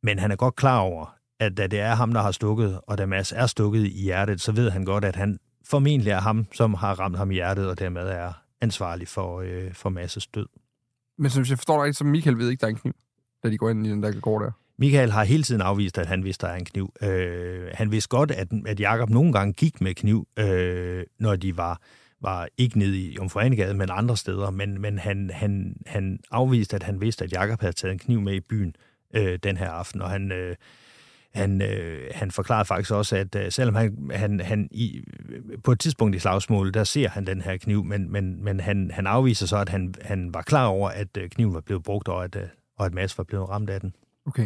Men 0.02 0.18
han 0.18 0.30
er 0.30 0.36
godt 0.36 0.56
klar 0.56 0.78
over, 0.78 1.16
at 1.40 1.56
da 1.56 1.66
det 1.66 1.80
er 1.80 1.94
ham, 1.94 2.12
der 2.12 2.22
har 2.22 2.30
stukket, 2.30 2.80
og 2.86 2.98
da 2.98 3.06
Mads 3.06 3.32
er 3.32 3.46
stukket 3.46 3.86
i 3.86 4.02
hjertet, 4.02 4.40
så 4.40 4.52
ved 4.52 4.70
han 4.70 4.84
godt, 4.84 5.04
at 5.04 5.16
han 5.16 5.38
formentlig 5.66 6.10
er 6.10 6.20
ham, 6.20 6.46
som 6.52 6.74
har 6.74 7.00
ramt 7.00 7.16
ham 7.16 7.30
i 7.30 7.34
hjertet, 7.34 7.68
og 7.68 7.78
dermed 7.78 8.02
er 8.02 8.32
ansvarlig 8.60 9.08
for, 9.08 9.40
øh, 9.40 9.74
for 9.74 9.90
Masses 9.90 10.26
død. 10.26 10.46
Men 11.18 11.30
som 11.30 11.44
jeg 11.48 11.58
forstår 11.58 11.84
dig, 11.84 11.94
så 11.94 12.04
Michael 12.04 12.38
ved 12.38 12.50
ikke, 12.50 12.60
der 12.60 12.66
er 12.66 12.70
en 12.70 12.76
kniv, 12.76 12.94
da 13.42 13.50
de 13.50 13.58
går 13.58 13.70
ind 13.70 13.86
i 13.86 13.90
den 13.90 14.02
der 14.02 14.20
går 14.20 14.38
der. 14.38 14.50
Michael 14.78 15.10
har 15.10 15.24
hele 15.24 15.42
tiden 15.42 15.60
afvist, 15.60 15.98
at 15.98 16.06
han 16.06 16.24
vidste, 16.24 16.46
der 16.46 16.52
er 16.52 16.56
en 16.56 16.64
kniv. 16.64 16.92
Øh, 17.02 17.68
han 17.74 17.90
vidste 17.90 18.08
godt, 18.08 18.30
at, 18.30 18.48
at 18.66 18.80
Jakob 18.80 19.10
nogle 19.10 19.32
gange 19.32 19.52
gik 19.52 19.80
med 19.80 19.94
kniv, 19.94 20.28
øh, 20.38 21.04
når 21.18 21.36
de 21.36 21.56
var, 21.56 21.80
var 22.20 22.48
ikke 22.58 22.78
nede 22.78 22.98
i 22.98 23.14
Jomfruanegade, 23.14 23.74
men 23.74 23.88
andre 23.92 24.16
steder. 24.16 24.50
Men, 24.50 24.80
men 24.80 24.98
han, 24.98 25.30
han, 25.34 25.76
han 25.86 26.20
afviste, 26.30 26.76
at 26.76 26.82
han 26.82 27.00
vidste, 27.00 27.24
at 27.24 27.32
Jakob 27.32 27.60
havde 27.60 27.72
taget 27.72 27.92
en 27.92 27.98
kniv 27.98 28.20
med 28.20 28.34
i 28.34 28.40
byen 28.40 28.76
øh, 29.14 29.38
den 29.42 29.56
her 29.56 29.70
aften, 29.70 30.02
og 30.02 30.10
han... 30.10 30.32
Øh, 30.32 30.56
han, 31.34 31.62
øh, 31.62 32.10
han 32.14 32.30
forklarede 32.30 32.64
faktisk 32.64 32.90
også, 32.90 33.16
at 33.16 33.34
øh, 33.34 33.52
selvom 33.52 33.74
han, 33.74 34.10
han, 34.12 34.40
han 34.40 34.68
i, 34.70 35.04
på 35.64 35.72
et 35.72 35.80
tidspunkt 35.80 36.16
i 36.16 36.18
slagsmålet, 36.18 36.74
der 36.74 36.84
ser 36.84 37.08
han 37.08 37.26
den 37.26 37.40
her 37.40 37.56
kniv, 37.56 37.84
men, 37.84 38.12
men, 38.12 38.44
men 38.44 38.60
han, 38.60 38.90
han 38.94 39.06
afviser 39.06 39.46
så, 39.46 39.56
at 39.56 39.68
han, 39.68 39.94
han 40.02 40.34
var 40.34 40.42
klar 40.42 40.66
over, 40.66 40.88
at 40.88 41.16
øh, 41.16 41.30
kniven 41.30 41.54
var 41.54 41.60
blevet 41.60 41.82
brugt, 41.82 42.08
og 42.08 42.24
at, 42.24 42.36
øh, 42.36 42.42
og 42.78 42.86
at 42.86 42.94
Mads 42.94 43.18
var 43.18 43.24
blevet 43.24 43.48
ramt 43.48 43.70
af 43.70 43.80
den. 43.80 43.94
Okay. 44.26 44.42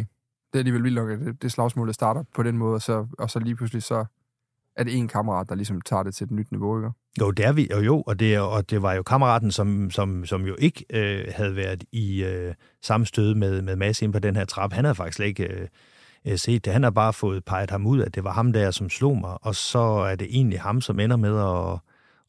Det 0.53 0.55
er 0.55 0.59
alligevel 0.59 0.83
vildt 0.83 0.95
nok, 0.95 1.09
at 1.09 1.19
det, 1.19 1.41
det 1.41 1.51
slagsmål 1.51 1.93
starter 1.93 2.23
på 2.35 2.43
den 2.43 2.57
måde, 2.57 2.75
og 2.75 2.81
så, 2.81 3.07
og 3.19 3.29
så 3.29 3.39
lige 3.39 3.55
pludselig 3.55 3.83
så 3.83 4.05
er 4.75 4.83
det 4.83 4.97
en 4.97 5.07
kammerat, 5.07 5.49
der 5.49 5.55
ligesom 5.55 5.81
tager 5.81 6.03
det 6.03 6.15
til 6.15 6.25
et 6.25 6.31
nyt 6.31 6.51
niveau, 6.51 6.77
ikke? 6.77 6.89
Jo, 7.21 7.31
det 7.31 7.45
er 7.45 7.51
vi, 7.51 7.69
og 7.73 7.85
jo, 7.85 8.01
og 8.01 8.19
det, 8.19 8.39
og 8.39 8.69
det 8.69 8.81
var 8.81 8.93
jo 8.93 9.03
kammeraten, 9.03 9.51
som, 9.51 9.91
som, 9.91 10.25
som 10.25 10.45
jo 10.45 10.55
ikke 10.59 10.85
øh, 10.89 11.25
havde 11.35 11.55
været 11.55 11.83
i 11.91 12.23
øh, 12.23 12.53
samme 12.81 13.05
stød 13.05 13.35
med, 13.35 13.61
med 13.61 13.75
Mads 13.75 14.01
ind 14.01 14.13
på 14.13 14.19
den 14.19 14.35
her 14.35 14.45
trap. 14.45 14.73
Han 14.73 14.85
havde 14.85 14.95
faktisk 14.95 15.19
ikke 15.19 15.43
øh, 15.43 15.61
øh, 15.61 15.67
set 16.35 16.65
det. 16.65 16.73
Han 16.73 16.83
har 16.83 16.89
bare 16.89 17.13
fået 17.13 17.45
peget 17.45 17.71
ham 17.71 17.87
ud, 17.87 18.01
at 18.01 18.15
det 18.15 18.23
var 18.23 18.31
ham 18.31 18.53
der, 18.53 18.71
som 18.71 18.89
slog 18.89 19.17
mig, 19.17 19.37
og 19.41 19.55
så 19.55 19.79
er 19.79 20.15
det 20.15 20.27
egentlig 20.31 20.61
ham, 20.61 20.81
som 20.81 20.99
ender 20.99 21.15
med 21.17 21.37
at, 21.37 21.79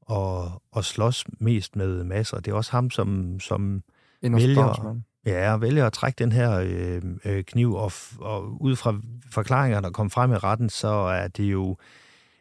og, 0.01 0.63
og 0.73 0.85
slås 0.85 1.25
mest 1.39 1.77
med 1.77 2.05
Mads, 2.05 2.33
og 2.33 2.45
det 2.45 2.51
er 2.51 2.55
også 2.55 2.73
ham, 2.73 2.91
som, 2.91 3.41
som 3.41 3.83
vælger, 4.23 4.97
ja, 5.27 5.57
vælger 5.57 5.87
at 5.87 5.93
trække 5.93 6.17
den 6.19 6.33
her 6.33 6.61
øh, 6.61 7.03
øh, 7.25 7.45
kniv, 7.45 7.75
og, 7.75 7.93
og 8.19 8.63
ud 8.63 8.77
fra 8.77 8.95
forklaringerne, 9.31 9.85
der 9.85 9.93
kom 9.93 10.11
frem 10.11 10.33
i 10.33 10.37
retten, 10.37 10.69
så 10.69 10.89
er 10.89 11.29
det 11.29 11.45
jo 11.45 11.77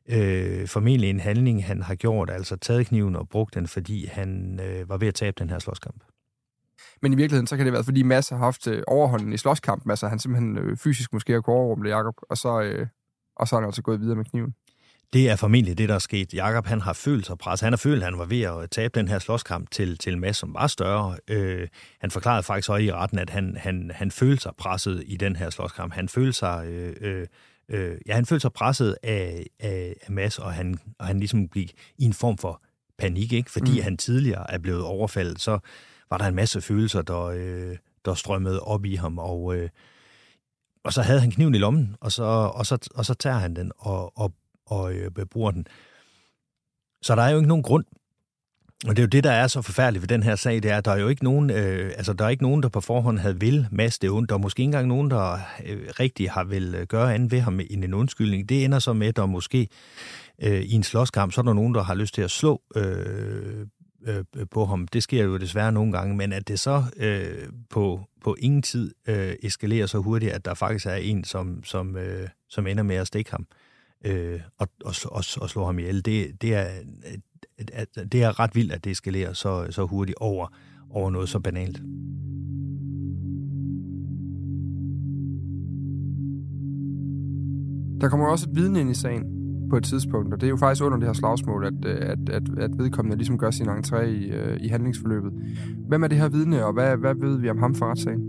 øh, 0.10 0.68
formentlig 0.68 1.10
en 1.10 1.20
handling, 1.20 1.66
han 1.66 1.82
har 1.82 1.96
gjort, 1.96 2.30
altså 2.30 2.56
taget 2.56 2.88
kniven 2.88 3.16
og 3.16 3.30
brugt 3.30 3.56
den, 3.56 3.68
fordi 3.68 4.06
han 4.06 4.60
øh, 4.64 4.90
var 4.90 4.98
ved 4.98 5.08
at 5.08 5.16
tabe 5.16 5.36
den 5.40 5.50
her 5.50 5.60
slåskamp. 5.60 6.04
Men 7.02 7.14
i 7.14 7.16
virkeligheden, 7.16 7.48
så 7.48 7.58
kan 7.58 7.66
det 7.66 7.74
være, 7.74 7.84
fordi 7.84 8.04
Mads 8.04 8.30
har 8.30 8.38
haft 8.38 8.68
øh, 8.68 8.84
overhånden 8.88 9.34
i 9.34 9.38
slåskampen, 9.38 9.92
altså 9.92 10.08
han 10.08 10.20
simpelthen 10.20 10.58
øh, 10.58 10.78
fysisk 10.78 11.14
måske 11.14 11.34
har 11.34 11.42
kunnet 11.42 11.58
overrumle 11.58 11.96
Jacob, 11.96 12.16
og 12.30 12.38
så, 12.38 12.62
øh, 12.62 12.88
og 13.36 13.48
så 13.48 13.56
er 13.56 13.60
han 13.60 13.68
altså 13.68 13.82
gået 13.82 14.02
videre 14.02 14.16
med 14.16 14.26
kniven. 14.26 14.56
Det 15.14 15.30
er 15.30 15.36
formentlig 15.36 15.78
det, 15.78 15.90
der 15.90 15.96
er 15.96 16.00
sket. 16.00 16.34
Jakob 16.34 16.66
han 16.66 16.82
har 16.82 16.94
følt 16.94 17.26
sig 17.26 17.38
presset. 17.38 17.66
Han 17.66 17.74
har 17.74 17.78
følt, 17.78 18.04
at 18.04 18.04
han 18.04 18.18
var 18.18 18.26
ved 18.26 18.42
at 18.42 18.72
tabe 18.72 19.00
den 19.00 19.08
her 19.08 19.20
slåskamp 19.20 19.72
til, 19.72 19.98
til 19.98 20.18
Mads, 20.18 20.38
som 20.38 20.54
var 20.54 20.68
større. 20.68 21.18
Øh, 21.28 21.68
han 22.00 22.12
forklarede 22.12 22.44
faktisk 22.44 22.70
også 22.70 22.84
i 22.84 22.92
retten, 22.92 23.20
at 23.20 23.30
han, 23.30 23.58
han, 23.60 23.92
han 23.94 24.12
følte 24.12 24.42
sig 24.42 24.52
presset 24.58 25.04
i 25.06 25.18
den 25.18 25.36
her 25.36 25.50
slåskamp. 25.50 25.94
Han 25.94 26.10
følte 26.10 26.34
sig... 26.34 26.66
Øh, 26.68 26.96
øh, 27.02 27.28
øh, 27.70 27.98
ja, 28.08 28.16
han 28.16 28.26
følte 28.26 28.42
sig 28.42 28.54
presset 28.54 28.96
af, 29.04 29.46
af, 29.60 29.96
af 30.02 30.12
Mads, 30.12 30.40
og 30.40 30.54
han, 30.54 30.80
og 31.00 31.06
han 31.06 31.20
ligesom 31.20 31.48
blev 31.48 31.66
i 31.98 32.06
en 32.06 32.14
form 32.14 32.38
for 32.38 32.62
panik, 32.98 33.34
ikke? 33.34 33.52
fordi 33.52 33.72
mm. 33.72 33.84
han 33.84 33.98
tidligere 33.98 34.52
er 34.54 34.58
blevet 34.58 34.84
overfaldet, 34.84 35.42
så 35.42 35.60
var 36.10 36.18
der 36.18 36.26
en 36.26 36.36
masse 36.36 36.62
følelser, 36.62 37.02
der, 37.02 37.24
øh, 37.24 37.78
der 38.06 38.14
strømmede 38.14 38.60
op 38.60 38.86
i 38.86 38.96
ham, 38.96 39.18
og, 39.18 39.56
øh, 39.56 39.70
og 40.84 40.94
så 40.94 41.02
havde 41.02 41.20
han 41.20 41.32
kniven 41.32 41.56
i 41.56 41.58
lommen, 41.58 41.96
og 42.02 42.12
så, 42.12 42.24
og 42.24 42.66
så, 42.66 42.90
og 42.96 43.06
så 43.06 43.14
tager 43.14 43.38
han 43.38 43.56
den 43.56 43.72
og, 43.78 44.18
og 44.18 44.34
og 44.70 44.94
øh, 44.94 45.12
bruger 45.32 45.52
den. 45.52 45.68
Så 47.02 47.16
der 47.16 47.22
er 47.22 47.30
jo 47.30 47.38
ikke 47.38 47.48
nogen 47.48 47.64
grund. 47.64 47.86
Og 48.88 48.96
det 48.96 49.00
er 49.00 49.04
jo 49.04 49.08
det, 49.08 49.24
der 49.24 49.32
er 49.32 49.48
så 49.48 49.62
forfærdeligt 49.62 50.02
ved 50.02 50.08
den 50.08 50.24
her 50.24 50.36
sag, 50.36 50.64
det 50.64 50.72
er, 50.72 50.78
at 50.78 50.86
der 50.86 50.92
er 50.92 50.98
jo 50.98 51.08
ikke 51.08 51.24
nogen, 51.24 51.50
øh, 51.50 51.92
altså 51.98 52.14
der 52.14 52.26
er 52.26 52.30
ikke 52.30 52.44
nogen, 52.44 52.64
der 52.64 52.70
på 52.70 52.82
forhånd 52.82 53.20
havde 53.20 53.40
vil 53.40 53.68
masse 53.72 54.00
det 54.02 54.10
ondt. 54.10 54.32
og 54.32 54.42
måske 54.42 54.60
ikke 54.60 54.66
engang 54.66 54.88
nogen, 54.88 55.12
der 55.12 55.40
øh, 55.66 55.80
rigtig 56.00 56.32
har 56.32 56.44
vil 56.44 56.76
øh, 56.76 56.88
gøre 56.88 57.14
andet 57.14 57.32
ved 57.32 57.40
ham 57.40 57.60
end 57.70 57.84
en 57.84 57.94
undskyldning. 57.94 58.50
Det 58.50 58.66
ender 58.66 58.80
så 58.80 58.94
med, 58.94 59.08
at 59.08 59.16
der 59.16 59.26
måske 59.26 59.68
øh, 60.42 60.62
i 60.62 60.74
en 60.74 60.84
slåskamp, 60.84 61.34
så 61.34 61.42
er 61.42 61.46
der 61.46 61.54
nogen, 61.54 61.76
der 61.76 61.84
har 61.84 61.96
lyst 61.96 62.14
til 62.14 62.22
at 62.22 62.32
slå 62.32 62.62
øh, 62.76 63.68
Øh, 64.08 64.24
øh, 64.36 64.46
på 64.52 64.66
ham. 64.66 64.88
Det 64.88 65.04
sker 65.04 65.24
jo 65.24 65.38
desværre 65.38 65.72
nogle 65.72 65.92
gange, 65.92 66.16
men 66.16 66.34
at 66.34 66.48
det 66.48 66.60
så 66.60 66.84
øh, 66.98 67.50
på, 67.70 68.02
på 68.24 68.36
ingen 68.40 68.62
tid 68.62 68.94
øh, 69.08 69.34
eskalerer 69.44 69.86
så 69.86 69.98
hurtigt, 69.98 70.32
at 70.32 70.46
der 70.46 70.54
faktisk 70.54 70.86
er 70.86 70.94
en, 70.94 71.24
som, 71.24 71.64
som, 71.64 71.98
øh, 71.98 72.28
som 72.50 72.68
ender 72.68 72.84
med 72.84 72.96
at 72.96 73.08
stikke 73.08 73.32
ham. 73.32 73.48
Øh, 74.06 74.42
og, 74.58 74.68
og, 74.86 74.94
og, 75.06 75.24
og 75.42 75.50
slå 75.50 75.66
ham 75.66 75.80
ihjel. 75.80 76.06
Det, 76.06 76.42
det, 76.42 76.56
er, 76.56 76.68
det 78.12 78.24
er 78.24 78.40
ret 78.40 78.56
vildt, 78.56 78.74
at 78.74 78.84
det 78.84 78.92
eskalerer 78.92 79.34
så, 79.34 79.68
så 79.70 79.86
hurtigt 79.86 80.18
over, 80.18 80.48
over 80.90 81.10
noget 81.10 81.30
så 81.30 81.40
banalt. 81.40 81.82
Der 88.02 88.10
kommer 88.10 88.28
også 88.28 88.50
et 88.50 88.56
vidne 88.56 88.80
ind 88.80 88.92
i 88.92 88.94
sagen 88.94 89.39
på 89.70 89.78
et 89.78 89.84
tidspunkt, 89.84 90.34
og 90.34 90.42
det 90.42 90.48
er 90.48 90.50
jo 90.50 90.58
faktisk 90.58 90.84
under 90.84 90.98
det 90.98 91.08
her 91.08 91.14
slagsmål, 91.14 91.66
at, 91.66 91.74
øh, 91.86 91.98
at, 92.02 92.30
at, 92.30 92.44
at 92.58 92.72
vedkommende 92.78 93.18
ligesom 93.18 93.38
gør 93.38 93.52
sin 93.52 93.70
entré 93.70 94.02
i, 94.02 94.30
øh, 94.30 94.58
i 94.62 94.68
handlingsforløbet. 94.68 95.32
Hvem 95.88 96.04
er 96.04 96.08
det 96.08 96.18
her 96.18 96.30
vidne, 96.30 96.66
og 96.66 96.74
hvad, 96.74 96.98
hvad 96.98 97.16
ved 97.16 97.40
vi 97.40 97.50
om 97.50 97.58
ham 97.58 97.76
fra 97.76 97.92
retssagen? 97.92 98.22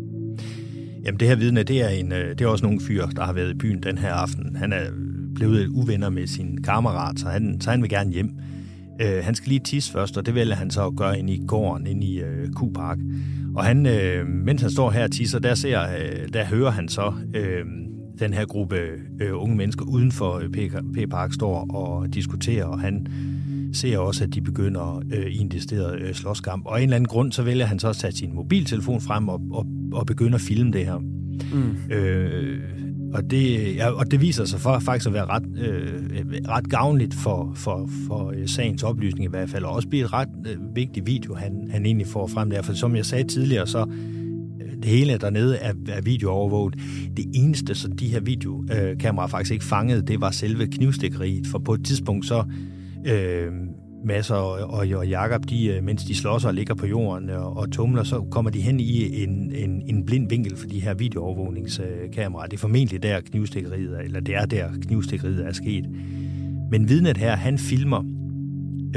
Jamen 1.04 1.20
det 1.20 1.28
her 1.28 1.36
vidne, 1.36 1.62
det 1.62 1.82
er, 1.82 1.88
en, 1.88 2.12
øh, 2.12 2.28
det 2.28 2.40
er 2.40 2.46
også 2.46 2.64
nogle 2.64 2.80
fyr, 2.80 3.06
der 3.06 3.24
har 3.24 3.32
været 3.32 3.50
i 3.50 3.58
byen 3.58 3.82
den 3.82 3.98
her 3.98 4.12
aften. 4.12 4.56
Han 4.56 4.72
er 4.72 4.84
blevet 5.34 5.68
uvenner 5.68 6.10
med 6.10 6.26
sin 6.26 6.62
kammerat, 6.62 7.18
så 7.20 7.28
han, 7.28 7.60
så 7.60 7.70
han 7.70 7.82
vil 7.82 7.90
gerne 7.90 8.10
hjem. 8.10 8.30
Øh, 9.00 9.24
han 9.24 9.34
skal 9.34 9.48
lige 9.48 9.60
tisse 9.64 9.92
først, 9.92 10.18
og 10.18 10.26
det 10.26 10.34
vælger 10.34 10.54
han 10.54 10.70
så 10.70 10.86
at 10.86 10.96
gøre 10.96 11.18
ind 11.18 11.30
i 11.30 11.44
gården, 11.46 11.86
ind 11.86 12.04
i 12.04 12.20
øh, 12.20 12.48
Q-Park. 12.56 12.98
Og 13.56 13.64
han, 13.64 13.86
øh, 13.86 14.26
mens 14.26 14.62
han 14.62 14.70
står 14.70 14.90
her 14.90 15.04
og 15.04 15.10
tisser, 15.10 15.38
der, 15.38 15.54
ser, 15.54 15.80
øh, 15.80 16.28
der 16.32 16.44
hører 16.44 16.70
han 16.70 16.88
så 16.88 17.12
øh, 17.34 17.64
den 18.20 18.32
her 18.32 18.46
gruppe 18.46 18.76
øh, 19.20 19.42
unge 19.42 19.56
mennesker 19.56 19.84
uden 19.84 20.12
for 20.12 20.34
øh, 20.34 20.48
P-Park 20.94 21.32
står 21.32 21.74
og 21.74 22.14
diskuterer, 22.14 22.64
og 22.64 22.80
han 22.80 23.06
ser 23.72 23.98
også, 23.98 24.24
at 24.24 24.34
de 24.34 24.40
begynder 24.40 25.02
øh, 25.12 25.26
i 25.26 25.38
en 25.38 25.48
decideret 25.48 26.00
øh, 26.00 26.14
slåskamp. 26.14 26.66
Og 26.66 26.76
af 26.76 26.82
en 26.82 26.82
eller 26.82 26.96
anden 26.96 27.08
grund, 27.08 27.32
så 27.32 27.42
vælger 27.42 27.66
han 27.66 27.78
så 27.78 27.88
at 27.88 27.96
tage 27.96 28.12
sin 28.12 28.34
mobiltelefon 28.34 29.00
frem 29.00 29.28
og, 29.28 29.40
og, 29.50 29.66
og 29.92 30.06
begynde 30.06 30.34
at 30.34 30.40
filme 30.40 30.72
det 30.72 30.84
her. 30.86 30.98
Mm. 31.52 31.94
Øh, 31.94 32.60
og 33.12 33.30
det, 33.30 33.76
ja, 33.76 33.90
og 33.90 34.10
det 34.10 34.20
viser 34.20 34.44
sig 34.44 34.60
for, 34.60 34.78
faktisk 34.78 35.06
at 35.06 35.12
være 35.12 35.26
ret, 35.26 35.42
øh, 35.58 36.48
ret 36.48 36.70
gavnligt 36.70 37.14
for, 37.14 37.52
for, 37.54 37.88
for 38.06 38.32
øh, 38.36 38.48
sagens 38.48 38.82
oplysning 38.82 39.24
i 39.24 39.30
hvert 39.30 39.50
fald, 39.50 39.64
og 39.64 39.72
også 39.72 39.88
blive 39.88 40.04
et 40.04 40.12
ret 40.12 40.28
øh, 40.46 40.56
vigtig 40.76 41.06
video, 41.06 41.34
han, 41.34 41.68
han 41.70 41.86
egentlig 41.86 42.06
får 42.06 42.26
frem 42.26 42.50
der. 42.50 42.62
For 42.62 42.72
som 42.72 42.96
jeg 42.96 43.06
sagde 43.06 43.24
tidligere, 43.24 43.66
så 43.66 43.86
det 44.82 44.90
hele 44.90 45.18
dernede 45.18 45.56
er, 45.56 45.72
er 45.88 46.00
videoovervåget. 46.02 46.74
Det 47.16 47.24
eneste, 47.34 47.74
så 47.74 47.88
de 47.88 48.08
her 48.08 48.20
videokameraer 48.20 49.28
faktisk 49.28 49.52
ikke 49.52 49.64
fangede, 49.64 50.02
det 50.02 50.20
var 50.20 50.30
selve 50.30 50.66
knivstikkeriet. 50.66 51.46
For 51.46 51.58
på 51.58 51.74
et 51.74 51.84
tidspunkt 51.84 52.26
så 52.26 52.44
øh, 53.06 53.52
Masser 54.04 54.34
og, 54.34 54.70
og, 54.70 54.86
og 54.96 55.08
Jakob, 55.08 55.48
de, 55.48 55.66
øh, 55.66 55.84
mens 55.84 56.04
de 56.04 56.14
slås 56.14 56.44
og 56.44 56.54
ligger 56.54 56.74
på 56.74 56.86
jorden 56.86 57.30
og, 57.30 57.56
og 57.56 57.70
tumler, 57.70 58.02
så 58.02 58.26
kommer 58.30 58.50
de 58.50 58.60
hen 58.60 58.80
i 58.80 59.22
en, 59.22 59.52
en, 59.52 59.82
en 59.86 60.06
blind 60.06 60.28
vinkel 60.28 60.56
for 60.56 60.66
de 60.66 60.80
her 60.80 60.94
videoovervågningskameraer. 60.94 62.46
Det 62.46 62.56
er 62.56 62.60
formentlig 62.60 63.02
der 63.02 63.20
knivstikkeriet, 63.20 64.04
eller 64.04 64.20
det 64.20 64.34
er 64.34 64.44
der 64.46 64.68
knivstikkeriet 64.82 65.46
er 65.46 65.52
sket. 65.52 65.84
Men 66.70 66.88
vidnet 66.88 67.16
her, 67.16 67.36
han 67.36 67.58
filmer 67.58 68.04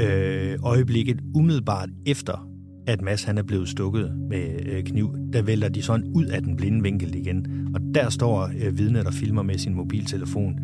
øh, 0.00 0.58
øjeblikket 0.62 1.20
umiddelbart 1.34 1.88
efter, 2.06 2.48
at 2.86 3.02
Mads 3.02 3.24
han 3.24 3.38
er 3.38 3.42
blevet 3.42 3.68
stukket 3.68 4.16
med 4.28 4.66
øh, 4.66 4.84
kniv. 4.84 5.16
Der 5.32 5.42
vælter 5.42 5.68
de 5.68 5.82
sådan 5.82 6.06
ud 6.14 6.24
af 6.24 6.42
den 6.42 6.56
blinde 6.56 6.82
vinkel 6.82 7.14
igen. 7.14 7.68
Og 7.74 7.80
der 7.94 8.10
står 8.10 8.50
øh, 8.60 8.78
vidnet 8.78 9.06
og 9.06 9.14
filmer 9.14 9.42
med 9.42 9.58
sin 9.58 9.74
mobiltelefon 9.74 10.60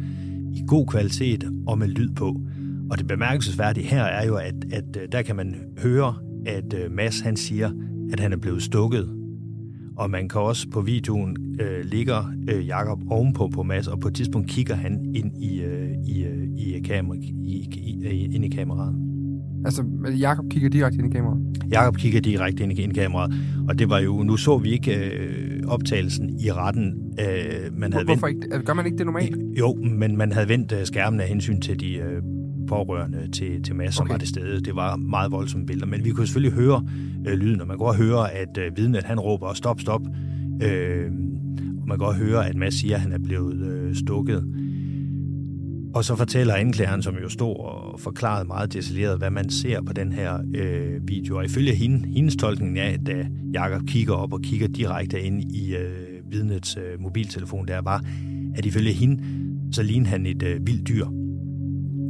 i 0.54 0.62
god 0.66 0.87
kvalitet 0.87 1.44
og 1.66 1.78
med 1.78 1.88
lyd 1.88 2.14
på. 2.14 2.40
Og 2.90 2.98
det 2.98 3.06
bemærkelsesværdige 3.06 3.87
her 3.87 4.02
er 4.02 4.26
jo, 4.26 4.37
at, 4.37 4.54
at 4.72 4.96
øh, 4.96 5.09
der 5.12 5.22
kan 5.22 5.37
man 5.37 5.56
høre, 5.83 6.14
at 6.46 6.74
Mads 6.90 7.20
han 7.20 7.37
siger, 7.37 7.70
at 8.12 8.20
han 8.20 8.33
er 8.33 8.37
blevet 8.37 8.62
stukket. 8.62 9.16
Og 9.96 10.11
man 10.11 10.28
kan 10.28 10.40
også 10.40 10.68
på 10.68 10.80
videoen 10.80 11.37
øh, 11.61 11.85
ligger 11.85 12.33
øh, 12.48 12.66
Jakob 12.66 13.00
ovenpå 13.11 13.48
på 13.54 13.62
Mads, 13.62 13.88
og 13.88 14.00
på 14.00 14.09
et 14.09 14.14
tidspunkt 14.14 14.48
kigger 14.48 14.74
han 14.74 15.12
ind 15.14 15.42
i, 15.42 15.61
øh, 15.62 15.90
i, 16.06 16.24
øh, 16.24 16.48
i, 16.56 16.80
kamera, 16.80 17.16
i, 17.16 17.68
i, 17.72 18.35
ind 18.35 18.44
i 18.44 18.48
kameraet. 18.48 19.10
Altså, 19.64 19.85
Jakob 20.18 20.44
kigger 20.51 20.70
direkte 20.70 20.99
ind 20.99 21.14
i 21.14 21.16
kameraet? 21.16 21.40
Jakob 21.70 21.96
kigger 21.96 22.20
direkte 22.20 22.62
ind 22.62 22.73
i, 22.73 22.92
kameraet, 22.94 23.35
og 23.68 23.79
det 23.79 23.90
var 23.90 23.99
jo, 23.99 24.23
nu 24.23 24.37
så 24.37 24.59
vi 24.59 24.70
ikke 24.70 24.94
øh, 24.94 25.62
optagelsen 25.66 26.40
i 26.40 26.53
retten. 26.53 27.14
Øh, 27.20 27.79
man 27.79 27.92
havde 27.92 28.05
Hvorfor 28.05 28.27
vendt, 28.27 28.44
ikke? 28.44 28.64
Gør 28.64 28.75
man 28.75 28.87
ikke 28.87 28.99
det 28.99 29.07
normalt? 29.07 29.37
Jo, 29.59 29.75
men 29.75 30.16
man 30.16 30.33
havde 30.33 30.49
vendt 30.49 30.73
øh, 30.73 30.87
skærmen 30.87 31.20
af 31.20 31.29
hensyn 31.29 31.61
til 31.61 31.81
de 31.81 31.96
øh, 31.96 32.23
pårørende 32.68 33.29
til, 33.33 33.62
til 33.62 33.75
Mads, 33.75 33.94
som 33.94 34.05
okay. 34.05 34.12
var 34.12 34.18
det 34.18 34.29
sted. 34.29 34.61
Det 34.61 34.77
var 34.77 34.96
meget 34.96 35.33
voldsomme 35.33 35.66
billeder, 35.66 35.87
men 35.87 36.05
vi 36.05 36.11
kunne 36.11 36.27
selvfølgelig 36.27 36.59
høre 36.59 36.87
øh, 37.27 37.38
lyden, 37.38 37.61
og 37.61 37.66
man 37.66 37.79
kunne 37.79 37.88
også 37.88 38.03
høre, 38.03 38.33
at 38.33 38.59
øh, 38.59 38.77
vidnet 38.77 39.05
han 39.05 39.20
råber, 39.20 39.53
stop, 39.55 39.81
stop. 39.81 40.03
Øh, 40.62 41.11
og 41.81 41.88
man 41.88 41.99
kan 41.99 42.07
også 42.07 42.18
høre, 42.18 42.49
at 42.49 42.57
Mads 42.57 42.75
siger, 42.75 42.94
at 42.94 43.01
han 43.01 43.12
er 43.12 43.18
blevet 43.18 43.66
øh, 43.66 43.94
stukket. 43.94 44.44
Og 45.94 46.05
så 46.05 46.16
fortæller 46.16 46.55
anklageren, 46.55 47.03
som 47.03 47.14
jo 47.22 47.29
stod 47.29 47.57
og 47.57 48.00
forklarede 48.00 48.48
meget 48.48 48.72
detaljeret, 48.72 49.18
hvad 49.18 49.31
man 49.31 49.50
ser 49.50 49.83
på 49.83 49.92
den 49.92 50.12
her 50.12 50.38
øh, 50.55 51.09
video. 51.09 51.37
Og 51.37 51.44
ifølge 51.44 51.74
hende, 51.74 52.09
hendes 52.09 52.37
tolkning 52.37 52.79
af, 52.79 52.98
da 53.07 53.26
Jakob 53.53 53.87
kigger 53.87 54.14
op 54.14 54.33
og 54.33 54.40
kigger 54.40 54.68
direkte 54.68 55.20
ind 55.20 55.53
i 55.53 55.76
øh, 55.76 56.33
vidnets 56.33 56.76
øh, 56.76 57.00
mobiltelefon, 57.00 57.68
der 57.68 57.81
var, 57.81 58.05
at 58.55 58.66
ifølge 58.66 58.92
hende, 58.92 59.24
så 59.72 59.83
lignede 59.83 60.11
han 60.11 60.26
et 60.26 60.42
øh, 60.42 60.66
vildt 60.66 60.88
dyr. 60.88 61.07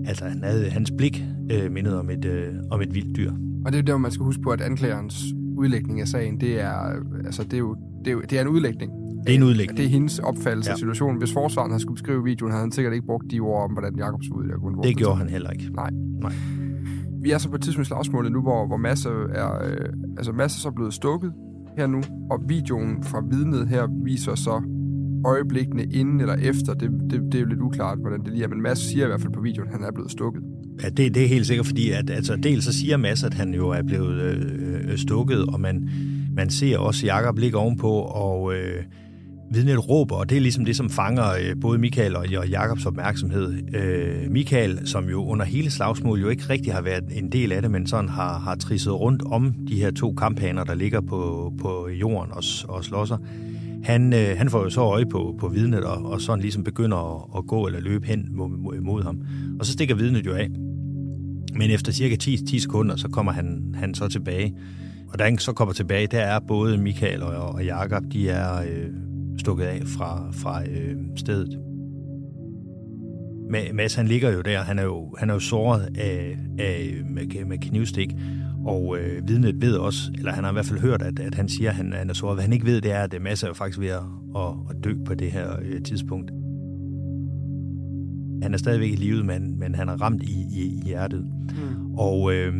Altså, 0.06 0.24
han 0.24 0.42
havde, 0.44 0.70
hans 0.70 0.92
blik 0.98 1.24
øh, 1.50 1.72
mindede 1.72 1.98
om 1.98 2.10
et, 2.10 2.24
øh, 2.24 2.54
om 2.70 2.80
et 2.80 2.94
vildt 2.94 3.16
dyr. 3.16 3.32
Og 3.64 3.72
det 3.72 3.74
er 3.74 3.82
jo 3.82 3.86
der, 3.86 3.98
man 3.98 4.10
skal 4.10 4.24
huske 4.24 4.42
på, 4.42 4.50
at 4.50 4.60
anklagerens 4.60 5.24
udlægning 5.56 6.00
af 6.00 6.08
sagen, 6.08 6.40
det 6.40 6.60
er, 6.60 6.88
øh, 6.88 7.24
altså, 7.24 7.42
det 7.42 7.54
er 7.54 7.58
jo 7.58 7.76
det 8.04 8.10
er, 8.10 8.12
jo, 8.12 8.20
det 8.20 8.32
er 8.32 8.40
en 8.40 8.48
udlægning. 8.48 8.99
Det 9.26 9.30
er 9.30 9.34
en 9.34 9.42
udlægning. 9.42 9.76
Det 9.76 9.84
er 9.84 9.88
hendes 9.88 10.18
opfattelse 10.18 10.68
ja. 10.68 10.72
af 10.72 10.78
situationen. 10.78 11.18
Hvis 11.18 11.32
forsvaren 11.32 11.70
havde 11.70 11.82
skulle 11.82 11.96
beskrive 11.96 12.24
videoen, 12.24 12.52
havde 12.52 12.62
han 12.62 12.72
sikkert 12.72 12.94
ikke 12.94 13.06
brugt 13.06 13.30
de 13.30 13.40
ord 13.40 13.64
om, 13.64 13.70
hvordan 13.70 13.96
Jacob 13.96 14.22
så 14.22 14.30
ud. 14.34 14.82
Det 14.82 14.96
gjorde 14.96 15.16
han 15.16 15.28
heller 15.28 15.50
ikke. 15.50 15.70
Nej. 15.74 15.90
Nej. 16.20 16.32
Vi 17.22 17.30
er 17.30 17.38
så 17.38 17.48
på 17.48 17.54
et 17.54 17.62
tidspunkt 17.62 17.86
slagsmålet 17.86 18.32
nu, 18.32 18.40
hvor, 18.42 18.66
hvor 18.66 18.76
Masse 18.76 19.08
er, 19.08 19.64
øh, 19.64 19.88
altså 20.16 20.32
Masse 20.32 20.58
er 20.58 20.60
så 20.60 20.70
blevet 20.70 20.94
stukket 20.94 21.32
her 21.76 21.86
nu, 21.86 22.02
og 22.30 22.42
videoen 22.48 23.04
fra 23.04 23.22
vidnet 23.30 23.68
her 23.68 24.04
viser 24.04 24.34
så 24.34 24.62
øjeblikkene 25.26 25.84
inden 25.84 26.20
eller 26.20 26.34
efter, 26.34 26.74
det, 26.74 26.90
det, 27.10 27.20
det 27.32 27.34
er 27.34 27.40
jo 27.40 27.46
lidt 27.46 27.60
uklart, 27.60 27.98
hvordan 27.98 28.20
det 28.20 28.32
lige 28.32 28.44
er, 28.44 28.48
men 28.48 28.62
Mads 28.62 28.78
siger 28.78 29.04
i 29.04 29.08
hvert 29.08 29.20
fald 29.20 29.32
på 29.32 29.40
videoen, 29.40 29.68
at 29.68 29.74
han 29.74 29.84
er 29.84 29.92
blevet 29.92 30.10
stukket. 30.10 30.42
Ja, 30.82 30.88
det, 30.88 31.14
det 31.14 31.24
er 31.24 31.28
helt 31.28 31.46
sikkert, 31.46 31.66
fordi 31.66 31.90
at, 31.90 32.10
altså, 32.10 32.36
dels 32.36 32.64
så 32.64 32.72
siger 32.72 32.96
Mads, 32.96 33.24
at 33.24 33.34
han 33.34 33.54
jo 33.54 33.68
er 33.68 33.82
blevet 33.82 34.20
øh, 34.22 34.98
stukket, 34.98 35.46
og 35.46 35.60
man, 35.60 35.88
man 36.36 36.50
ser 36.50 36.78
også 36.78 37.06
Jakob 37.06 37.38
ligge 37.38 37.58
ovenpå, 37.58 37.90
og 37.98 38.54
øh, 38.54 38.82
vidnet 39.50 39.88
råber, 39.88 40.16
og 40.16 40.30
det 40.30 40.36
er 40.36 40.40
ligesom 40.40 40.64
det, 40.64 40.76
som 40.76 40.90
fanger 40.90 41.30
øh, 41.30 41.56
både 41.60 41.78
Michael 41.78 42.16
og, 42.16 42.26
og 42.38 42.48
Jakobs 42.48 42.86
opmærksomhed. 42.86 43.74
Øh, 43.74 44.30
Michael, 44.30 44.88
som 44.88 45.08
jo 45.08 45.24
under 45.24 45.44
hele 45.44 45.70
slagsmålet 45.70 46.22
jo 46.22 46.28
ikke 46.28 46.42
rigtig 46.50 46.74
har 46.74 46.82
været 46.82 47.04
en 47.12 47.32
del 47.32 47.52
af 47.52 47.62
det, 47.62 47.70
men 47.70 47.86
sådan 47.86 48.08
har, 48.08 48.38
har 48.38 48.54
trisset 48.54 49.00
rundt 49.00 49.22
om 49.26 49.54
de 49.68 49.74
her 49.74 49.90
to 49.90 50.12
kamphaner, 50.12 50.64
der 50.64 50.74
ligger 50.74 51.00
på, 51.00 51.52
på 51.60 51.88
jorden 51.88 52.32
og, 52.32 52.42
og 52.68 52.84
slåsser, 52.84 53.16
han, 53.84 54.12
øh, 54.12 54.38
han 54.38 54.50
får 54.50 54.62
jo 54.62 54.70
så 54.70 54.80
øje 54.80 55.06
på, 55.06 55.36
på 55.38 55.48
vidnet, 55.48 55.84
og, 55.84 56.04
og 56.04 56.20
sådan 56.20 56.42
ligesom 56.42 56.64
begynder 56.64 57.16
at, 57.16 57.38
at 57.38 57.46
gå 57.46 57.66
eller 57.66 57.80
løbe 57.80 58.06
hen 58.06 58.28
mod, 58.30 58.80
mod 58.80 59.02
ham. 59.02 59.20
Og 59.60 59.66
så 59.66 59.72
stikker 59.72 59.94
vidnet 59.94 60.26
jo 60.26 60.34
af. 60.34 60.48
Men 61.54 61.70
efter 61.70 61.92
cirka 61.92 62.16
10, 62.16 62.46
10 62.46 62.58
sekunder, 62.58 62.96
så 62.96 63.08
kommer 63.08 63.32
han, 63.32 63.74
han 63.78 63.94
så 63.94 64.08
tilbage. 64.08 64.54
Og 65.12 65.18
da 65.18 65.24
han 65.24 65.38
så 65.38 65.52
kommer 65.52 65.74
tilbage, 65.74 66.06
der 66.06 66.20
er 66.20 66.40
både 66.48 66.78
Michael 66.78 67.22
og, 67.22 67.48
og 67.48 67.64
Jakob, 67.64 68.02
de 68.12 68.28
er 68.28 68.60
øh, 68.60 69.09
stukket 69.40 69.64
af 69.64 69.82
fra, 69.86 70.30
fra 70.32 70.62
øh, 70.62 70.96
stedet. 71.16 71.58
Mads, 73.74 73.94
han 73.94 74.06
ligger 74.06 74.30
jo 74.30 74.40
der, 74.40 74.62
han 74.62 74.78
er 74.78 74.82
jo, 74.82 75.14
han 75.18 75.30
er 75.30 75.34
jo 75.34 75.40
såret 75.40 75.88
af, 75.98 76.38
af, 76.58 77.02
med, 77.10 77.44
med 77.44 77.58
knivstik, 77.58 78.16
og 78.64 78.98
øh, 78.98 79.28
vidnet 79.28 79.60
ved 79.60 79.74
også, 79.76 80.12
eller 80.18 80.32
han 80.32 80.44
har 80.44 80.50
i 80.50 80.52
hvert 80.52 80.66
fald 80.66 80.80
hørt, 80.80 81.02
at, 81.02 81.18
at 81.18 81.34
han 81.34 81.48
siger, 81.48 81.70
at 81.70 81.76
han, 81.76 81.92
han 81.92 82.10
er 82.10 82.14
såret. 82.14 82.36
Hvad 82.36 82.44
han 82.44 82.52
ikke 82.52 82.66
ved, 82.66 82.80
det 82.80 82.92
er, 82.92 83.02
at 83.02 83.22
Mads 83.22 83.42
er 83.42 83.48
jo 83.48 83.54
faktisk 83.54 83.80
ved 83.80 83.88
at, 83.88 84.02
at, 84.36 84.52
at 84.70 84.84
dø 84.84 84.94
på 85.04 85.14
det 85.14 85.32
her 85.32 85.56
øh, 85.62 85.82
tidspunkt. 85.82 86.30
Han 88.42 88.54
er 88.54 88.58
stadigvæk 88.58 88.92
i 88.92 88.96
livet, 88.96 89.26
men, 89.26 89.58
men 89.58 89.74
han 89.74 89.88
er 89.88 90.02
ramt 90.02 90.22
i, 90.22 90.46
i, 90.52 90.62
i 90.62 90.82
hjertet. 90.84 91.26
Mm. 91.50 91.94
Og 91.94 92.34
øh, 92.34 92.54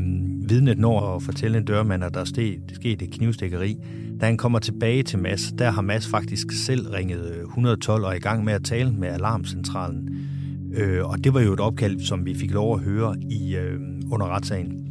vidnet 0.51 0.79
når 0.79 1.17
at 1.17 1.23
fortælle 1.23 1.59
en 1.59 1.65
dørmand, 1.65 2.05
at 2.05 2.15
der 2.15 2.21
er 2.21 2.25
sket, 2.25 3.03
et 3.03 3.11
knivstikkeri. 3.13 3.77
Da 4.21 4.27
han 4.27 4.37
kommer 4.37 4.59
tilbage 4.59 5.03
til 5.03 5.19
Mads, 5.19 5.53
der 5.59 5.71
har 5.71 5.83
Mads 5.83 6.09
faktisk 6.09 6.53
selv 6.53 6.91
ringet 6.91 7.35
øh, 7.35 7.43
112 7.43 8.05
og 8.05 8.11
er 8.11 8.17
i 8.17 8.19
gang 8.19 8.45
med 8.45 8.53
at 8.53 8.65
tale 8.65 8.93
med 8.93 9.09
alarmcentralen. 9.09 10.09
Øh, 10.75 11.05
og 11.05 11.25
det 11.25 11.35
var 11.35 11.41
jo 11.41 11.53
et 11.53 11.61
opkald, 11.61 12.01
som 12.01 12.27
vi 12.27 12.35
fik 12.35 12.51
lov 12.51 12.75
at 12.75 12.81
høre 12.81 13.17
i 13.31 13.57
øh, 13.57 13.81
under 14.11 14.27
retssagen. 14.27 14.87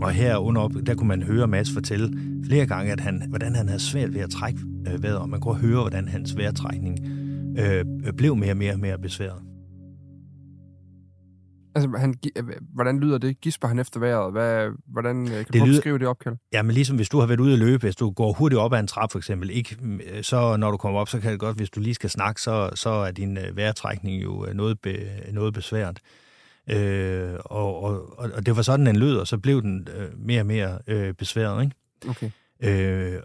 Og 0.00 0.10
her 0.10 0.36
under, 0.36 0.68
der 0.68 0.94
kunne 0.94 1.08
man 1.08 1.22
høre 1.22 1.48
Mads 1.48 1.70
fortælle 1.70 2.18
flere 2.46 2.66
gange, 2.66 2.92
at 2.92 3.00
han, 3.00 3.22
hvordan 3.28 3.54
han 3.54 3.68
havde 3.68 3.80
svært 3.80 4.14
ved 4.14 4.20
at 4.20 4.30
trække 4.30 4.60
øh, 4.88 5.02
vejret, 5.02 5.18
og 5.18 5.28
man 5.28 5.40
kunne 5.40 5.54
høre, 5.54 5.80
hvordan 5.80 6.08
hans 6.08 6.36
vejrtrækning 6.36 6.98
øh, 7.58 7.84
blev 8.16 8.36
mere 8.36 8.50
og 8.50 8.56
mere, 8.56 8.76
mere 8.76 8.98
besværet. 8.98 9.42
Altså, 11.76 11.98
han, 11.98 12.14
øh, 12.36 12.44
hvordan 12.74 13.00
lyder 13.00 13.18
det? 13.18 13.40
Gisper 13.40 13.68
han 13.68 13.78
efter 13.78 14.00
vejret? 14.00 14.32
Hvad, 14.32 14.68
hvordan 14.86 15.22
øh, 15.22 15.32
kan 15.32 15.44
det 15.44 15.60
du 15.60 15.64
lyder, 15.64 15.78
beskrive 15.78 15.98
det 15.98 16.08
opkald? 16.08 16.36
Ja, 16.52 16.62
men 16.62 16.74
ligesom 16.74 16.96
hvis 16.96 17.08
du 17.08 17.18
har 17.18 17.26
været 17.26 17.40
ude 17.40 17.52
at 17.52 17.58
løbe, 17.58 17.78
hvis 17.78 17.96
du 17.96 18.10
går 18.10 18.32
hurtigt 18.32 18.58
op 18.58 18.72
ad 18.72 18.80
en 18.80 18.86
trap 18.86 19.12
for 19.12 19.18
eksempel, 19.18 19.50
ikke, 19.50 19.76
så 20.22 20.56
når 20.56 20.70
du 20.70 20.76
kommer 20.76 21.00
op, 21.00 21.08
så 21.08 21.20
kan 21.20 21.32
det 21.32 21.40
godt, 21.40 21.56
hvis 21.56 21.70
du 21.70 21.80
lige 21.80 21.94
skal 21.94 22.10
snakke, 22.10 22.42
så, 22.42 22.70
så 22.74 22.90
er 22.90 23.10
din 23.10 23.38
øh, 23.38 23.56
vejrtrækning 23.56 24.22
jo 24.22 24.46
noget, 24.54 24.80
be, 24.80 24.98
noget 25.32 25.54
besværet. 25.54 25.98
Øh, 26.70 27.34
og, 27.44 27.82
og, 27.82 28.18
og 28.18 28.46
det 28.46 28.56
var 28.56 28.62
sådan, 28.62 28.86
den 28.86 28.96
lød, 28.96 29.16
og 29.16 29.26
så 29.26 29.38
blev 29.38 29.62
den 29.62 29.88
øh, 29.96 30.08
mere 30.18 30.40
og 30.40 30.46
mere 30.46 30.78
øh, 30.86 31.14
besværet. 31.14 31.62
Ikke? 31.62 31.76
Okay. 32.08 32.30
Øh, 32.62 33.22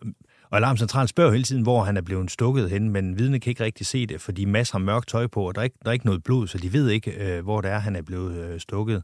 og 0.52 0.58
Alarmcentralen 0.58 1.08
spørger 1.08 1.32
hele 1.32 1.44
tiden, 1.44 1.64
hvor 1.64 1.84
han 1.84 1.98
er 1.98 2.02
blevet 2.02 2.32
stukket 2.32 2.70
hen, 2.70 2.90
men 2.90 3.18
vidne 3.18 3.40
kan 3.40 3.50
ikke 3.50 3.64
rigtig 3.64 3.86
se 3.86 4.06
det, 4.06 4.22
fordi 4.22 4.46
masser 4.46 4.78
har 4.78 4.86
mørkt 4.86 5.08
tøj 5.08 5.28
på, 5.28 5.48
og 5.48 5.56
der 5.56 5.62
er 5.62 5.64
ikke, 5.64 5.78
der 5.84 5.90
er 5.90 5.94
ikke 5.94 6.06
noget 6.06 6.24
blod, 6.24 6.48
så 6.48 6.58
de 6.58 6.74
ved 6.74 6.90
ikke, 6.90 7.38
øh, 7.38 7.44
hvor 7.44 7.62
det 7.62 7.72
er, 7.72 7.80
han 7.80 7.96
er 7.96 8.02
blevet 8.02 8.36
øh, 8.36 8.60
stukket. 8.60 9.04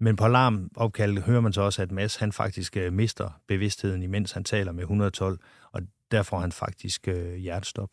Men 0.00 0.16
på 0.16 0.24
alarmopkaldet 0.24 1.22
hører 1.22 1.40
man 1.40 1.52
så 1.52 1.60
også, 1.60 1.82
at 1.82 1.92
Mads 1.92 2.16
han 2.16 2.32
faktisk 2.32 2.76
øh, 2.76 2.92
mister 2.92 3.28
bevidstheden, 3.48 4.02
imens 4.02 4.32
han 4.32 4.44
taler 4.44 4.72
med 4.72 4.82
112, 4.82 5.38
og 5.72 5.80
der 6.10 6.22
får 6.22 6.38
han 6.38 6.52
faktisk 6.52 7.08
øh, 7.08 7.34
hjertestop. 7.34 7.90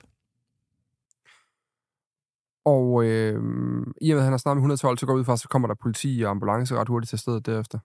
Og 2.66 3.06
øh, 3.06 3.34
i 4.02 4.12
og 4.12 4.16
med, 4.16 4.18
at 4.18 4.24
han 4.24 4.34
har 4.34 4.38
snakket 4.38 4.58
med 4.58 4.62
112, 4.62 4.98
så 4.98 5.06
går 5.06 5.14
ud 5.14 5.24
fra, 5.24 5.38
så 5.38 5.48
kommer 5.48 5.68
der 5.68 5.76
politi 5.82 6.22
og 6.26 6.32
ambulance 6.32 6.76
ret 6.76 6.88
hurtigt 6.88 7.10
til 7.10 7.20
stedet 7.20 7.46
derefter. 7.46 7.80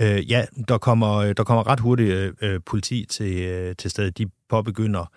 Øh, 0.00 0.30
ja, 0.30 0.44
der 0.68 0.78
kommer, 0.78 1.16
øh, 1.16 1.34
der 1.36 1.44
kommer 1.44 1.66
ret 1.66 1.80
hurtigt 1.80 2.10
øh, 2.10 2.32
øh, 2.42 2.60
politi 2.66 3.06
til, 3.10 3.44
øh, 3.44 3.76
til 3.76 3.90
stedet. 3.90 4.18
De 4.18 4.26
påbegynder 4.48 5.12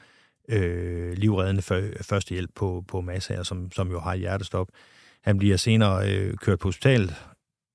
øh, 0.49 1.13
livreddende 1.13 1.61
førstehjælp 2.01 2.51
på, 2.55 2.83
på 2.87 3.01
Mads 3.01 3.27
her, 3.27 3.43
som, 3.43 3.71
som 3.71 3.91
jo 3.91 3.99
har 3.99 4.15
hjertestop. 4.15 4.67
Han 5.21 5.37
bliver 5.37 5.57
senere 5.57 6.11
øh, 6.11 6.37
kørt 6.37 6.59
på 6.59 6.67
hospitalet, 6.67 7.15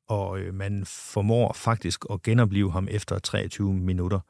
og 0.08 0.38
øh, 0.38 0.54
man 0.54 0.84
formår 0.86 1.52
faktisk 1.52 2.04
at 2.10 2.22
genopleve 2.22 2.72
ham 2.72 2.88
efter 2.90 3.18
23 3.18 3.74
minutter. 3.74 4.20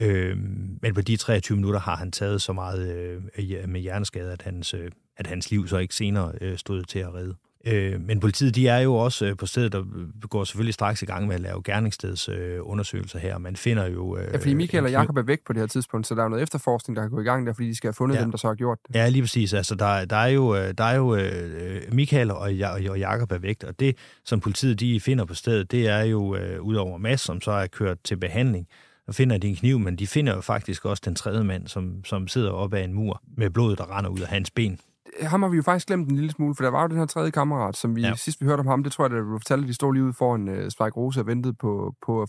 Øh, 0.00 0.36
men 0.82 0.94
på 0.94 1.00
de 1.00 1.16
23 1.16 1.56
minutter 1.56 1.80
har 1.80 1.96
han 1.96 2.12
taget 2.12 2.42
så 2.42 2.52
meget 2.52 2.96
øh, 3.38 3.68
med 3.68 3.80
hjerneskade, 3.80 4.32
at 4.32 4.42
hans, 4.42 4.74
øh, 4.74 4.90
at 5.16 5.26
hans 5.26 5.50
liv 5.50 5.68
så 5.68 5.78
ikke 5.78 5.94
senere 5.94 6.32
øh, 6.40 6.58
stod 6.58 6.82
til 6.82 6.98
at 6.98 7.14
redde. 7.14 7.34
Øh, 7.68 8.00
men 8.00 8.20
politiet, 8.20 8.54
de 8.54 8.68
er 8.68 8.78
jo 8.78 8.94
også 8.94 9.26
øh, 9.26 9.36
på 9.36 9.46
stedet, 9.46 9.72
der 9.72 10.26
går 10.26 10.44
selvfølgelig 10.44 10.74
straks 10.74 11.02
i 11.02 11.06
gang 11.06 11.26
med 11.26 11.34
at 11.34 11.40
lave 11.40 11.62
gerningssteds 11.64 12.28
øh, 12.28 12.58
undersøgelser 12.60 13.18
her. 13.18 13.38
Man 13.38 13.56
finder 13.56 13.86
jo... 13.86 14.16
Øh, 14.16 14.28
ja, 14.32 14.36
fordi 14.36 14.54
Michael 14.54 14.84
og 14.84 14.90
Jacob 14.90 15.16
er 15.16 15.22
væk 15.22 15.38
på 15.46 15.52
det 15.52 15.60
her 15.60 15.66
tidspunkt, 15.66 16.06
så 16.06 16.14
der 16.14 16.24
er 16.24 16.28
noget 16.28 16.42
efterforskning, 16.42 16.96
der 16.96 17.02
kan 17.02 17.10
gå 17.10 17.20
i 17.20 17.24
gang 17.24 17.46
der, 17.46 17.52
fordi 17.52 17.68
de 17.68 17.74
skal 17.74 17.88
have 17.88 17.94
fundet 17.94 18.16
ja. 18.16 18.20
dem, 18.20 18.30
der 18.30 18.38
så 18.38 18.46
har 18.46 18.54
gjort 18.54 18.78
det. 18.88 18.94
Ja, 18.94 19.08
lige 19.08 19.22
præcis. 19.22 19.54
Altså, 19.54 19.74
der, 19.74 20.04
der 20.04 20.16
er 20.16 20.26
jo, 20.26 20.54
der 20.72 20.84
er 20.84 20.96
jo 20.96 21.14
øh, 21.16 21.82
Michael 21.92 22.30
og, 22.30 22.50
og 22.90 22.98
Jacob 22.98 23.32
er 23.32 23.38
væk, 23.38 23.64
og 23.64 23.80
det, 23.80 23.96
som 24.24 24.40
politiet 24.40 24.80
de 24.80 25.00
finder 25.00 25.24
på 25.24 25.34
stedet, 25.34 25.70
det 25.70 25.88
er 25.88 26.02
jo 26.02 26.36
øh, 26.36 26.62
udover 26.62 26.98
Mads, 26.98 27.20
som 27.20 27.40
så 27.40 27.50
er 27.50 27.66
kørt 27.66 27.98
til 28.04 28.16
behandling, 28.16 28.66
og 29.08 29.14
finder 29.14 29.38
de 29.38 29.48
en 29.48 29.56
kniv, 29.56 29.78
men 29.78 29.96
de 29.96 30.06
finder 30.06 30.34
jo 30.34 30.40
faktisk 30.40 30.84
også 30.84 31.02
den 31.06 31.14
tredje 31.14 31.44
mand, 31.44 31.66
som, 31.66 32.04
som 32.04 32.28
sidder 32.28 32.50
oppe 32.50 32.78
af 32.78 32.84
en 32.84 32.92
mur 32.92 33.22
med 33.36 33.50
blod, 33.50 33.76
der 33.76 33.98
render 33.98 34.10
ud 34.10 34.20
af 34.20 34.28
hans 34.28 34.50
ben 34.50 34.78
ham 35.22 35.42
har 35.42 35.48
vi 35.48 35.56
jo 35.56 35.62
faktisk 35.62 35.86
glemt 35.86 36.08
en 36.08 36.16
lille 36.16 36.30
smule, 36.30 36.54
for 36.54 36.62
der 36.62 36.70
var 36.70 36.82
jo 36.82 36.88
den 36.88 36.98
her 36.98 37.06
tredje 37.06 37.30
kammerat, 37.30 37.76
som 37.76 37.96
vi 37.96 38.02
ja. 38.02 38.14
sidst 38.14 38.40
vi 38.40 38.46
hørte 38.46 38.60
om 38.60 38.66
ham, 38.66 38.82
det 38.82 38.92
tror 38.92 39.04
jeg, 39.04 39.16
at 39.16 39.24
du 39.24 39.38
fortalte, 39.38 39.62
at 39.64 39.68
de 39.68 39.74
stod 39.74 39.94
lige 39.94 40.04
ude 40.04 40.12
foran 40.12 40.48
uh, 40.48 40.68
Spike 40.68 40.96
Rose 40.96 41.20
og 41.20 41.26
ventede 41.26 41.54
på, 41.54 41.94
på 42.06 42.26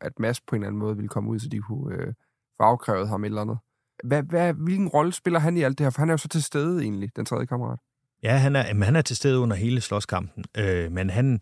at 0.00 0.12
Mads 0.18 0.40
på 0.40 0.56
en 0.56 0.62
eller 0.62 0.68
anden 0.68 0.78
måde 0.78 0.96
ville 0.96 1.08
komme 1.08 1.30
ud, 1.30 1.38
så 1.38 1.48
de 1.48 1.58
kunne 1.58 1.94
uh, 1.94 2.12
få 2.56 2.62
afkrævet 2.62 3.08
ham 3.08 3.24
et 3.24 3.28
eller 3.28 3.40
andet. 3.40 3.58
Hvad, 4.04 4.22
hvad, 4.22 4.54
hvilken 4.54 4.88
rolle 4.88 5.12
spiller 5.12 5.40
han 5.40 5.56
i 5.56 5.62
alt 5.62 5.78
det 5.78 5.84
her? 5.84 5.90
For 5.90 6.00
han 6.00 6.08
er 6.08 6.12
jo 6.12 6.18
så 6.18 6.28
til 6.28 6.42
stede 6.42 6.82
egentlig, 6.82 7.16
den 7.16 7.24
tredje 7.24 7.46
kammerat. 7.46 7.78
Ja, 8.22 8.36
han 8.36 8.56
er, 8.56 8.84
han 8.84 8.96
er 8.96 9.02
til 9.02 9.16
stede 9.16 9.38
under 9.38 9.56
hele 9.56 9.80
slåskampen, 9.80 10.44
øh, 10.58 10.92
men 10.92 11.10
han 11.10 11.40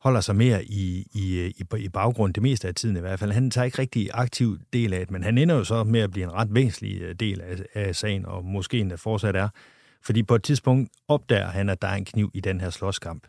holder 0.00 0.20
sig 0.20 0.36
mere 0.36 0.64
i, 0.64 1.06
i, 1.14 1.52
i, 1.56 1.64
i 1.78 1.88
baggrund 1.88 2.34
det 2.34 2.42
meste 2.42 2.68
af 2.68 2.74
tiden 2.74 2.96
i 2.96 3.00
hvert 3.00 3.18
fald. 3.18 3.32
Han 3.32 3.50
tager 3.50 3.64
ikke 3.64 3.78
rigtig 3.78 4.10
aktiv 4.14 4.58
del 4.72 4.92
af 4.92 5.00
det, 5.00 5.10
men 5.10 5.24
han 5.24 5.38
ender 5.38 5.54
jo 5.54 5.64
så 5.64 5.84
med 5.84 6.00
at 6.00 6.10
blive 6.10 6.24
en 6.24 6.32
ret 6.32 6.54
væsentlig 6.54 7.02
øh, 7.02 7.14
del 7.14 7.40
af, 7.40 7.56
af 7.74 7.96
sagen, 7.96 8.26
og 8.26 8.44
måske 8.44 8.78
endda 8.78 8.94
fortsat 8.94 9.36
er. 9.36 9.48
Fordi 10.06 10.22
på 10.22 10.34
et 10.34 10.42
tidspunkt 10.42 10.90
opdager 11.08 11.48
han, 11.48 11.68
at 11.68 11.82
der 11.82 11.88
er 11.88 11.94
en 11.94 12.04
kniv 12.04 12.30
i 12.34 12.40
den 12.40 12.60
her 12.60 12.70
slåskamp. 12.70 13.26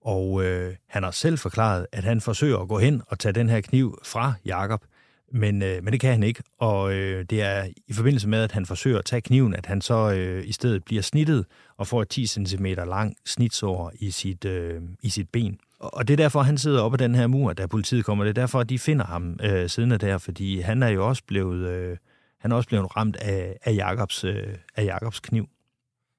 Og 0.00 0.44
øh, 0.44 0.74
han 0.88 1.02
har 1.02 1.10
selv 1.10 1.38
forklaret, 1.38 1.86
at 1.92 2.04
han 2.04 2.20
forsøger 2.20 2.58
at 2.58 2.68
gå 2.68 2.78
hen 2.78 3.02
og 3.06 3.18
tage 3.18 3.32
den 3.32 3.48
her 3.48 3.60
kniv 3.60 3.98
fra 4.04 4.32
Jakob, 4.44 4.84
men, 5.32 5.62
øh, 5.62 5.84
men 5.84 5.92
det 5.92 6.00
kan 6.00 6.10
han 6.10 6.22
ikke. 6.22 6.42
Og 6.58 6.92
øh, 6.94 7.24
det 7.30 7.42
er 7.42 7.64
i 7.86 7.92
forbindelse 7.92 8.28
med, 8.28 8.42
at 8.42 8.52
han 8.52 8.66
forsøger 8.66 8.98
at 8.98 9.04
tage 9.04 9.20
kniven, 9.20 9.54
at 9.54 9.66
han 9.66 9.80
så 9.80 10.12
øh, 10.12 10.46
i 10.46 10.52
stedet 10.52 10.84
bliver 10.84 11.02
snittet 11.02 11.44
og 11.76 11.86
får 11.86 12.02
et 12.02 12.08
10 12.08 12.26
cm 12.26 12.66
lang 12.66 13.16
snitsår 13.26 13.92
i 13.98 14.10
sit, 14.10 14.44
øh, 14.44 14.82
i 15.02 15.08
sit 15.08 15.28
ben. 15.28 15.58
Og 15.78 16.08
det 16.08 16.14
er 16.14 16.16
derfor, 16.16 16.42
han 16.42 16.58
sidder 16.58 16.82
oppe 16.82 16.94
af 16.94 16.98
den 16.98 17.14
her 17.14 17.26
mur, 17.26 17.52
da 17.52 17.66
politiet 17.66 18.04
kommer. 18.04 18.24
Det 18.24 18.30
er 18.30 18.42
derfor, 18.42 18.60
at 18.60 18.68
de 18.68 18.78
finder 18.78 19.04
ham 19.04 19.38
øh, 19.42 19.68
siddende 19.68 19.98
der, 19.98 20.18
fordi 20.18 20.60
han 20.60 20.82
er 20.82 20.88
jo 20.88 21.08
også 21.08 21.22
blevet, 21.26 21.68
øh, 21.68 21.96
han 22.40 22.52
er 22.52 22.56
også 22.56 22.68
blevet 22.68 22.96
ramt 22.96 23.16
af, 23.16 23.56
af, 23.64 23.74
Jakobs, 23.74 24.24
øh, 24.24 24.54
af 24.76 24.84
Jakobs 24.84 25.20
kniv. 25.20 25.48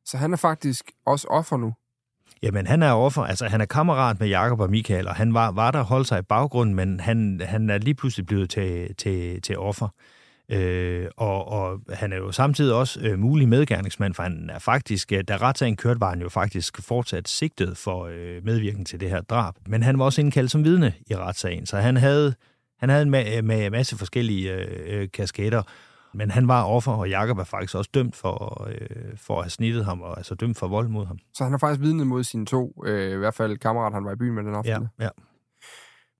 Så 0.08 0.18
han 0.18 0.34
er 0.34 0.38
faktisk 0.38 0.92
også 1.06 1.28
offer 1.28 1.58
nu? 1.58 1.74
Jamen, 2.44 2.68
han 2.68 2.84
er 2.84 2.92
offer. 2.92 3.22
Altså, 3.22 3.48
han 3.48 3.62
er 3.62 3.66
kammerat 3.66 4.20
med 4.20 4.28
Jakob 4.28 4.60
og 4.60 4.70
Michael, 4.70 5.08
og 5.08 5.16
han 5.16 5.34
var, 5.34 5.52
var 5.52 5.72
der 5.72 5.82
holdt 5.82 6.08
sig 6.08 6.20
i 6.20 6.22
baggrunden, 6.22 6.76
men 6.76 7.00
han, 7.00 7.42
han 7.46 7.70
er 7.70 7.78
lige 7.78 7.96
pludselig 7.96 8.26
blevet 8.26 8.50
til, 8.50 8.96
til, 8.96 9.42
til 9.42 9.58
offer. 9.58 9.88
Øh, 10.52 11.08
og, 11.18 11.48
og 11.48 11.80
han 11.94 12.14
er 12.14 12.18
jo 12.18 12.32
samtidig 12.32 12.76
også 12.76 13.00
øh, 13.00 13.20
mulig 13.20 13.50
medgerningsmand, 13.50 14.14
for 14.14 14.24
han 14.24 14.50
er 14.54 14.60
faktisk, 14.60 15.12
øh, 15.12 15.24
da 15.28 15.38
retssagen 15.38 15.76
kørte, 15.76 16.00
var 16.00 16.10
han 16.10 16.22
jo 16.22 16.30
faktisk 16.30 16.82
fortsat 16.82 17.28
sigtet 17.28 17.78
for 17.78 18.06
øh, 18.06 18.46
medvirken 18.46 18.86
til 18.86 19.00
det 19.00 19.10
her 19.10 19.22
drab. 19.22 19.54
Men 19.66 19.84
han 19.84 20.00
var 20.00 20.06
også 20.06 20.22
indkaldt 20.22 20.52
som 20.52 20.64
vidne 20.64 20.94
i 21.10 21.16
retssagen, 21.16 21.66
så 21.66 21.78
han 21.78 21.98
havde, 21.98 22.36
han 22.80 22.90
havde 22.90 23.04
en 23.04 23.16
ma- 23.16 23.42
med 23.42 23.70
masse 23.70 23.98
forskellige 23.98 24.54
øh, 24.54 25.02
øh 25.02 25.08
kasketter, 25.14 25.64
men 26.18 26.32
han 26.32 26.48
var 26.48 26.64
offer, 26.64 26.92
og 26.92 27.10
Jakob 27.10 27.38
er 27.38 27.44
faktisk 27.44 27.76
også 27.76 27.90
dømt 27.94 28.16
for, 28.16 28.68
øh, 28.70 29.18
for 29.18 29.38
at 29.38 29.44
have 29.44 29.50
snittet 29.50 29.86
ham, 29.86 30.02
og 30.02 30.18
altså 30.18 30.36
dømt 30.36 30.58
for 30.58 30.68
vold 30.68 30.88
mod 30.88 31.06
ham. 31.06 31.18
Så 31.34 31.44
han 31.44 31.54
har 31.54 31.58
faktisk 31.58 31.82
vidnet 31.82 32.08
mod 32.08 32.24
sine 32.24 32.46
to, 32.46 32.84
øh, 32.86 33.12
i 33.12 33.16
hvert 33.16 33.34
fald 33.34 33.58
kammerat, 33.58 33.94
han 33.94 34.06
var 34.06 34.12
i 34.12 34.16
byen 34.16 34.36
med 34.36 34.44
den 34.44 34.56
aften. 34.56 34.88
Ja, 35.00 35.04
ja. 35.06 35.10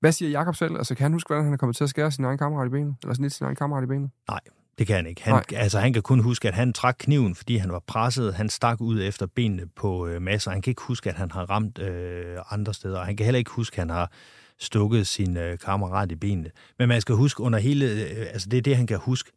Hvad 0.00 0.12
siger 0.12 0.30
Jakob 0.30 0.54
selv? 0.56 0.76
Altså, 0.76 0.94
kan 0.94 1.02
han 1.02 1.12
huske, 1.12 1.28
hvordan 1.28 1.44
han 1.44 1.52
er 1.52 1.56
kommet 1.56 1.76
til 1.76 1.84
at 1.84 1.90
skære 1.90 2.10
sin 2.10 2.24
egen 2.24 2.38
kammerat 2.38 2.66
i 2.66 2.70
benet? 2.70 2.94
Eller 3.02 3.14
snitte 3.14 3.36
sin 3.36 3.44
egen 3.44 3.56
kammerat 3.56 3.84
i 3.84 3.86
benet? 3.86 4.10
Nej, 4.28 4.40
Det 4.78 4.86
kan 4.86 4.96
han 4.96 5.06
ikke. 5.06 5.22
Han, 5.24 5.42
altså, 5.52 5.78
han 5.78 5.92
kan 5.92 6.02
kun 6.02 6.20
huske, 6.20 6.48
at 6.48 6.54
han 6.54 6.72
trak 6.72 6.96
kniven, 6.98 7.34
fordi 7.34 7.56
han 7.56 7.72
var 7.72 7.82
presset. 7.86 8.34
Han 8.34 8.48
stak 8.48 8.80
ud 8.80 9.02
efter 9.02 9.26
benene 9.26 9.62
på 9.76 10.06
øh, 10.06 10.22
masser. 10.22 10.50
Han 10.50 10.62
kan 10.62 10.70
ikke 10.70 10.82
huske, 10.82 11.10
at 11.10 11.16
han 11.16 11.30
har 11.30 11.50
ramt 11.50 11.78
øh, 11.78 12.36
andre 12.50 12.74
steder. 12.74 13.04
Han 13.04 13.16
kan 13.16 13.24
heller 13.24 13.38
ikke 13.38 13.50
huske, 13.50 13.74
at 13.74 13.78
han 13.78 13.90
har 13.90 14.10
stukket 14.58 15.06
sin 15.06 15.36
øh, 15.36 15.58
kammerat 15.58 16.12
i 16.12 16.14
benene. 16.16 16.50
Men 16.78 16.88
man 16.88 17.00
skal 17.00 17.14
huske 17.14 17.42
under 17.42 17.58
hele... 17.58 17.86
Øh, 17.86 18.26
altså, 18.32 18.48
det 18.48 18.56
er 18.56 18.62
det, 18.62 18.76
han 18.76 18.86
kan 18.86 18.98
huske. 18.98 19.30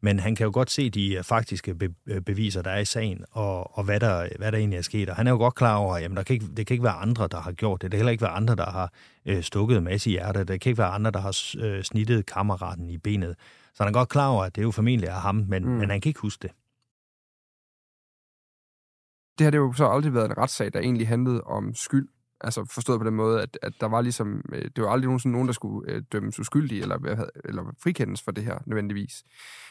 Men 0.00 0.18
han 0.18 0.34
kan 0.34 0.44
jo 0.44 0.50
godt 0.54 0.70
se 0.70 0.90
de 0.90 1.18
faktiske 1.22 1.74
be- 1.74 1.94
øh, 2.06 2.20
beviser, 2.20 2.62
der 2.62 2.70
er 2.70 2.78
i 2.78 2.84
sagen, 2.84 3.24
og, 3.30 3.78
og 3.78 3.84
hvad, 3.84 4.00
der, 4.00 4.28
hvad 4.38 4.52
der 4.52 4.58
egentlig 4.58 4.76
er 4.78 4.82
sket. 4.82 5.08
Og 5.08 5.16
han 5.16 5.26
er 5.26 5.30
jo 5.30 5.36
godt 5.36 5.54
klar 5.54 5.76
over, 5.76 5.94
at 5.94 6.02
jamen, 6.02 6.16
der 6.16 6.22
kan 6.22 6.34
ikke, 6.34 6.46
det 6.56 6.66
kan 6.66 6.74
ikke 6.74 6.84
være 6.84 6.92
andre, 6.92 7.28
der 7.28 7.40
har 7.40 7.52
gjort 7.52 7.82
det. 7.82 7.92
Det 7.92 7.98
kan 7.98 7.98
heller 7.98 8.12
ikke 8.12 8.22
være 8.22 8.30
andre, 8.30 8.56
der 8.56 8.70
har 8.70 8.92
øh, 9.26 9.42
stukket 9.42 9.82
masse 9.82 10.10
i 10.10 10.12
hjertet. 10.12 10.48
Det 10.48 10.60
kan 10.60 10.70
ikke 10.70 10.78
være 10.78 10.88
andre, 10.88 11.10
der 11.10 11.20
har 11.20 11.56
øh, 11.58 11.82
snittet 11.82 12.26
kammeraten 12.26 12.90
i 12.90 12.98
benet. 12.98 13.36
Så 13.74 13.82
han 13.82 13.88
er 13.88 13.98
godt 13.98 14.08
klar 14.08 14.28
over, 14.28 14.44
at 14.44 14.56
det 14.56 14.62
jo 14.62 14.70
formentlig 14.70 15.08
er 15.08 15.12
ham, 15.14 15.44
men, 15.48 15.64
mm. 15.64 15.70
men 15.70 15.90
han 15.90 16.00
kan 16.00 16.10
ikke 16.10 16.20
huske 16.20 16.42
det. 16.42 16.50
Det 19.38 19.44
har 19.44 19.50
det 19.50 19.58
jo 19.58 19.72
så 19.72 19.86
aldrig 19.86 20.14
været 20.14 20.30
en 20.30 20.38
retssag, 20.38 20.72
der 20.72 20.80
egentlig 20.80 21.08
handlede 21.08 21.42
om 21.42 21.74
skyld. 21.74 22.08
Altså 22.40 22.64
forstået 22.64 23.00
på 23.00 23.06
den 23.06 23.14
måde, 23.14 23.42
at, 23.42 23.58
at 23.62 23.72
der 23.80 23.86
var 23.86 24.00
ligesom, 24.00 24.44
øh, 24.52 24.70
det 24.76 24.84
var 24.84 24.90
aldrig 24.90 25.06
nogensinde 25.06 25.32
nogen, 25.32 25.48
der 25.48 25.52
skulle 25.52 25.92
øh, 25.92 26.02
dømmes 26.12 26.40
uskyldig 26.40 26.80
eller, 26.82 27.28
eller 27.44 27.74
frikendes 27.82 28.22
for 28.22 28.32
det 28.32 28.44
her 28.44 28.58
nødvendigvis. 28.66 29.24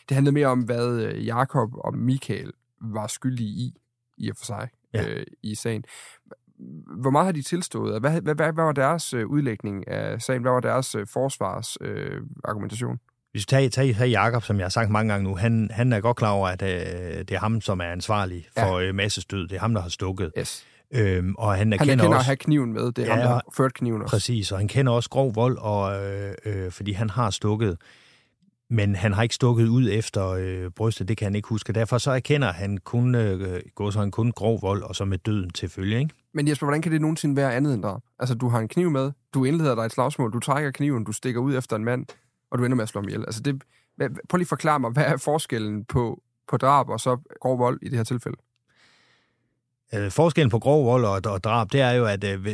Det 0.10 0.16
handlede 0.16 0.34
mere 0.34 0.48
om, 0.48 0.60
hvad 0.60 1.02
øh, 1.02 1.26
Jakob 1.26 1.70
og 1.74 1.98
Michael 1.98 2.52
var 2.82 3.08
skyldige 3.08 3.50
i, 3.50 3.74
i 4.18 4.30
og 4.30 4.38
for 4.38 4.46
sig, 4.46 4.70
ja. 4.94 5.10
øh, 5.10 5.26
i 5.44 5.56
sagen. 5.56 5.84
Hvor 7.02 7.10
meget 7.10 7.26
har 7.26 7.32
de 7.32 7.42
tilstået? 7.42 8.00
Hvad, 8.00 8.12
hvad, 8.22 8.36
hvad, 8.36 8.54
hvad 8.54 8.64
var 8.64 8.72
deres 8.72 9.14
udlægning 9.14 9.88
af 9.88 10.22
sagen? 10.22 10.42
Hvad 10.42 10.52
var 10.52 10.60
deres 10.60 10.96
forsvars 11.06 11.78
øh, 11.82 12.22
argumentation? 12.44 13.00
Hvis 13.32 13.42
vi 13.42 13.46
tager, 13.46 13.70
tager, 13.70 13.94
tager 13.94 14.24
Jacob, 14.24 14.44
som 14.44 14.58
jeg 14.58 14.66
har 14.66 14.70
sagt 14.70 14.90
mange 14.90 15.14
gange 15.14 15.30
nu, 15.30 15.36
han, 15.36 15.70
han 15.74 15.94
er 15.94 16.00
godt 16.00 16.18
klar 16.18 16.32
over, 16.32 16.48
at 16.48 16.62
øh, 16.62 16.70
det 17.20 17.32
er 17.32 17.40
ham, 17.40 17.62
som 17.62 17.80
er 17.80 17.86
ansvarlig 17.86 18.48
for 18.58 18.80
ja. 18.80 18.88
øh, 18.88 18.96
massestød. 18.96 19.48
Det 19.48 19.56
er 19.56 19.60
ham, 19.60 19.74
der 19.74 19.82
har 19.82 19.90
stukket. 19.90 20.32
Yes. 20.40 20.66
Øhm, 20.94 21.36
og 21.38 21.56
han, 21.56 21.72
han 21.72 21.80
kender 21.80 22.06
også, 22.06 22.18
at 22.18 22.26
have 22.26 22.36
kniven 22.36 22.74
med. 22.74 22.92
Det 22.92 23.00
er 23.00 23.06
ja, 23.06 23.12
ham, 23.12 23.20
der 23.20 23.28
har 23.28 23.44
ført 23.54 23.74
kniven 23.74 24.02
også. 24.02 24.12
Præcis, 24.16 24.52
og 24.52 24.58
han 24.58 24.68
kender 24.68 24.92
også 24.92 25.10
grov 25.10 25.36
vold, 25.36 25.58
og, 25.58 26.06
øh, 26.06 26.34
øh, 26.46 26.72
fordi 26.72 26.92
han 26.92 27.10
har 27.10 27.30
stukket. 27.30 27.78
Men 28.70 28.96
han 28.96 29.14
har 29.14 29.24
ikke 29.24 29.36
stukket 29.36 29.68
ud 29.68 29.90
efter 29.92 30.28
øh, 30.28 30.72
brystet, 30.72 31.08
det 31.08 31.18
kan 31.18 31.26
han 31.26 31.36
ikke 31.36 31.48
huske. 31.48 31.74
Derfor 31.74 31.98
så 31.98 32.12
erkender 32.12 32.52
han 32.52 32.78
kun, 32.78 33.16
øh, 33.16 33.62
går 33.76 33.90
så 33.90 34.00
han 34.00 34.12
kun 34.12 34.32
grov 34.32 34.62
vold, 34.62 34.84
og 34.84 34.96
så 34.96 35.06
med 35.06 35.18
døden 35.18 35.50
til 35.50 35.70
følge. 35.70 36.00
Ikke? 36.00 36.14
Men 36.34 36.48
Jesper, 36.48 36.66
hvordan 36.66 36.82
kan 36.82 36.92
det 36.92 37.02
nogensinde 37.02 37.36
være 37.36 37.56
andet 37.56 37.74
end 37.74 37.84
drab? 37.84 38.02
Altså, 38.20 38.36
du 38.36 38.50
har 38.50 38.60
en 38.60 38.68
kniv 38.68 38.90
med, 38.92 39.12
du 39.34 39.46
indleder 39.46 39.76
dig 39.76 39.82
et 39.82 39.92
slagsmål, 39.92 40.34
du 40.34 40.40
trækker 40.40 40.72
kniven, 40.72 41.04
du 41.04 41.12
stikker 41.12 41.42
ud 41.42 41.58
efter 41.58 41.76
en 41.76 41.84
mand, 41.84 42.06
og 42.52 42.60
du 42.60 42.66
ender 42.66 42.76
med 42.76 42.84
at 42.84 42.90
slå 42.90 43.02
ham 43.02 43.08
ihjel. 43.08 43.22
Altså, 43.22 43.42
det, 43.42 43.64
prøv 44.30 44.38
lige 44.38 44.44
at 44.44 44.48
forklare 44.48 44.80
mig, 44.80 44.92
hvad 44.92 45.04
er 45.04 45.18
forskellen 45.18 45.86
på, 45.86 46.22
på 46.48 46.58
drab 46.58 46.90
og 46.90 47.00
så 47.00 47.18
grov 47.42 47.60
vold 47.60 47.80
i 47.82 47.90
det 47.90 47.98
her 47.98 48.04
tilfælde? 48.04 48.38
Øh, 49.94 50.12
forskellen 50.12 50.50
på 50.50 50.60
grov 50.60 50.86
vold 50.86 51.06
og, 51.06 51.34
og 51.34 51.44
drab, 51.44 51.72
det 51.72 51.82
er 51.82 51.92
jo, 51.92 52.06
at 52.06 52.24
øh, 52.24 52.46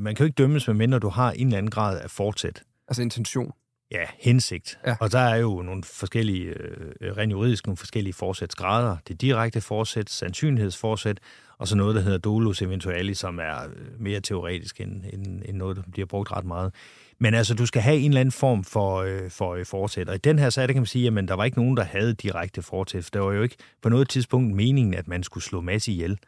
man 0.00 0.14
kan 0.14 0.24
jo 0.24 0.24
ikke 0.24 0.34
dømmes, 0.34 0.68
medmindre 0.68 0.98
du 0.98 1.08
har 1.08 1.30
en 1.30 1.46
eller 1.46 1.58
anden 1.58 1.70
grad 1.70 2.00
af 2.00 2.10
fortsæt. 2.10 2.62
Altså 2.88 3.02
intention? 3.02 3.52
Ja, 3.90 4.04
hensigt. 4.18 4.78
Ja. 4.86 4.96
Og 5.00 5.12
der 5.12 5.18
er 5.18 5.36
jo 5.36 5.62
nogle 5.62 5.84
forskellige, 5.84 6.44
øh, 6.44 7.16
rent 7.16 7.32
juridisk, 7.32 7.66
nogle 7.66 7.76
forskellige 7.76 8.14
forsætsgrader. 8.14 8.96
Det 9.08 9.20
direkte 9.20 9.60
forsæt, 9.60 10.10
sandsynlighedsforsæt, 10.10 11.20
og 11.58 11.68
så 11.68 11.76
noget, 11.76 11.94
der 11.94 12.00
hedder 12.00 12.18
dolus 12.18 12.62
eventualis, 12.62 13.18
som 13.18 13.38
er 13.38 13.64
øh, 13.76 14.00
mere 14.00 14.20
teoretisk 14.20 14.80
end, 14.80 15.04
end, 15.12 15.42
end 15.44 15.56
noget, 15.56 15.76
der 15.76 15.82
bliver 15.92 16.06
brugt 16.06 16.32
ret 16.32 16.44
meget. 16.44 16.74
Men 17.18 17.34
altså, 17.34 17.54
du 17.54 17.66
skal 17.66 17.82
have 17.82 17.96
en 17.96 18.10
eller 18.10 18.20
anden 18.20 18.32
form 18.32 18.64
for, 18.64 18.96
øh, 18.96 19.30
for 19.30 19.54
øh, 19.54 19.66
fortsæt. 19.66 20.08
Og 20.08 20.14
i 20.14 20.18
den 20.18 20.38
her 20.38 20.50
sag, 20.50 20.68
der 20.68 20.72
kan 20.72 20.82
man 20.82 20.86
sige, 20.86 21.18
at 21.18 21.28
der 21.28 21.34
var 21.34 21.44
ikke 21.44 21.58
nogen, 21.58 21.76
der 21.76 21.84
havde 21.84 22.14
direkte 22.14 22.62
fortsæt. 22.62 23.04
For 23.04 23.10
der 23.10 23.20
var 23.20 23.32
jo 23.32 23.42
ikke 23.42 23.56
på 23.82 23.88
noget 23.88 24.08
tidspunkt 24.08 24.56
meningen, 24.56 24.94
at 24.94 25.08
man 25.08 25.22
skulle 25.22 25.44
slå 25.44 25.60
masse 25.60 25.92
ihjel. 25.92 26.18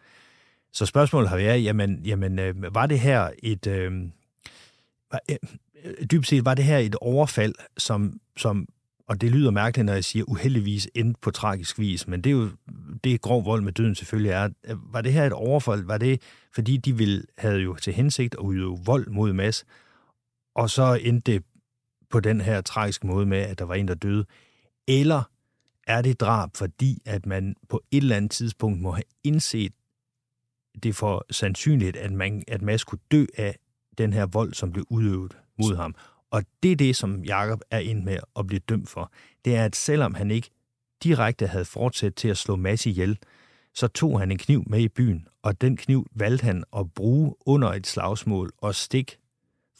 Så 0.75 0.87
spørgsmålet 0.87 1.29
har 1.29 1.37
været, 1.37 1.65
jamen, 1.65 2.01
jamen 2.05 2.39
øh, 2.39 2.75
var 2.75 2.87
det 2.87 3.01
her 3.01 3.31
et... 3.43 3.67
Øh, 3.67 3.93
var, 5.13 5.21
øh, 5.31 5.37
dybest 6.11 6.31
set 6.31 6.45
var 6.45 6.55
det 6.55 6.65
her 6.65 6.79
et 6.79 6.95
overfald, 6.95 7.55
som, 7.79 8.21
som 8.37 8.69
og 9.09 9.21
det 9.21 9.31
lyder 9.31 9.51
mærkeligt, 9.51 9.87
når 9.87 9.93
jeg 9.93 10.05
siger 10.05 10.25
uheldigvis 10.29 10.89
endte 10.95 11.21
på 11.23 11.31
tragisk 11.31 11.79
vis, 11.79 12.09
men 12.09 12.21
det 12.21 12.31
er 12.31 12.35
jo 12.35 12.51
det 13.05 13.21
grov 13.21 13.45
vold 13.45 13.63
med 13.63 13.73
døden 13.73 13.95
selvfølgelig 13.95 14.31
er. 14.31 14.49
Var 14.93 15.01
det 15.01 15.13
her 15.13 15.27
et 15.27 15.33
overfald? 15.33 15.85
Var 15.85 15.99
det, 15.99 16.23
fordi 16.55 16.77
de 16.77 16.97
ville, 16.97 17.23
havde 17.39 17.59
jo 17.59 17.75
til 17.75 17.93
hensigt 17.93 18.35
at 18.35 18.39
udøve 18.39 18.79
vold 18.85 19.07
mod 19.07 19.33
Mads, 19.33 19.65
og 20.55 20.71
så 20.71 20.99
endte 21.03 21.33
det 21.33 21.43
på 22.11 22.21
den 22.21 22.41
her 22.41 22.61
tragiske 22.61 23.07
måde 23.07 23.27
med, 23.27 23.39
at 23.39 23.59
der 23.59 23.65
var 23.65 23.75
en, 23.75 23.89
der 23.89 23.95
døde? 23.95 24.25
Eller 24.89 25.23
er 25.87 26.03
det 26.03 26.21
drab, 26.21 26.51
fordi 26.57 27.03
at 27.05 27.27
man 27.27 27.55
på 27.69 27.83
et 27.91 28.03
eller 28.03 28.17
andet 28.17 28.31
tidspunkt 28.31 28.81
må 28.81 28.91
have 28.91 29.05
indset 29.25 29.73
det 30.83 30.97
for 30.97 31.27
sandsynligt, 31.31 31.97
at, 31.97 32.13
man, 32.13 32.45
at 32.49 32.63
Mads 32.63 32.85
kunne 32.85 32.99
dø 33.11 33.25
af 33.37 33.59
den 33.99 34.13
her 34.13 34.27
vold, 34.27 34.55
som 34.55 34.73
blev 34.73 34.85
udøvet 34.91 35.37
mod 35.59 35.77
ham. 35.77 35.95
Og 36.31 36.43
det 36.63 36.73
er 36.73 36.77
det, 36.77 36.97
som 36.97 37.25
Jakob 37.25 37.61
er 37.71 37.79
ind 37.79 38.05
med 38.05 38.19
at 38.39 38.47
blive 38.47 38.61
dømt 38.69 38.89
for. 38.89 39.13
Det 39.45 39.57
er, 39.57 39.65
at 39.65 39.77
selvom 39.77 40.15
han 40.15 40.31
ikke 40.31 40.51
direkte 41.03 41.47
havde 41.47 41.65
fortsat 41.65 42.15
til 42.15 42.29
at 42.29 42.37
slå 42.37 42.57
Mads 42.57 42.87
ihjel, 42.87 43.19
så 43.75 43.89
tog 43.89 44.21
han 44.21 44.31
en 44.31 44.39
kniv 44.39 44.65
med 44.67 44.81
i 44.81 44.89
byen, 44.89 45.29
og 45.43 45.61
den 45.61 45.77
kniv 45.77 46.07
valgte 46.15 46.45
han 46.45 46.65
at 46.77 46.93
bruge 46.95 47.35
under 47.47 47.73
et 47.73 47.87
slagsmål 47.87 48.53
og 48.59 48.75
stik 48.75 49.19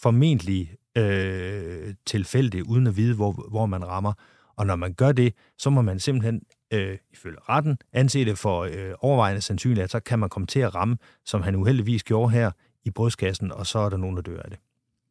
formentlig 0.03 0.75
øh, 0.97 1.95
tilfældigt, 2.07 2.67
uden 2.67 2.87
at 2.87 2.97
vide, 2.97 3.15
hvor, 3.15 3.33
hvor 3.51 3.67
man 3.67 3.87
rammer. 3.87 4.13
Og 4.57 4.67
når 4.67 4.77
man 4.77 4.95
gør 4.95 5.13
det, 5.13 5.35
så 5.59 5.71
må 5.71 5.83
man 5.83 6.01
simpelthen, 6.01 6.43
øh, 6.75 6.99
ifølge 7.13 7.39
retten, 7.49 7.79
anse 7.93 8.25
det 8.25 8.39
for 8.39 8.61
øh, 8.61 8.95
overvejende 8.99 9.41
sandsynligt, 9.41 9.85
at 9.85 9.91
så 9.91 10.01
kan 10.01 10.19
man 10.19 10.29
komme 10.29 10.47
til 10.47 10.61
at 10.61 10.75
ramme, 10.75 10.97
som 11.25 11.43
han 11.43 11.55
uheldigvis 11.55 12.05
gjorde 12.05 12.31
her, 12.31 12.51
i 12.85 12.91
brystkassen, 12.91 13.53
og 13.53 13.67
så 13.67 13.79
er 13.79 13.89
der 13.89 13.97
nogen, 13.97 14.17
der 14.17 14.23
dør 14.23 14.41
af 14.43 14.51
det. 14.51 14.59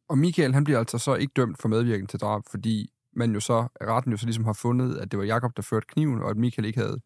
Og 0.08 0.18
Michael, 0.18 0.54
han 0.54 0.64
bliver 0.64 0.78
altså 0.78 0.98
så 0.98 1.14
ikke 1.14 1.32
dømt 1.36 1.58
for 1.58 1.68
medvirkning 1.68 2.08
til 2.08 2.20
drab, 2.20 2.42
fordi 2.50 2.90
man 3.16 3.32
jo 3.32 3.40
så, 3.40 3.66
retten 3.82 4.12
jo 4.12 4.18
så 4.18 4.26
ligesom 4.26 4.44
har 4.44 4.52
fundet, 4.52 4.96
at 4.96 5.10
det 5.10 5.18
var 5.18 5.24
Jakob 5.24 5.56
der 5.56 5.62
førte 5.62 5.86
kniven, 5.86 6.22
og 6.22 6.30
at 6.30 6.36
Michael 6.36 6.66
ikke 6.66 6.80
havde 6.80 7.00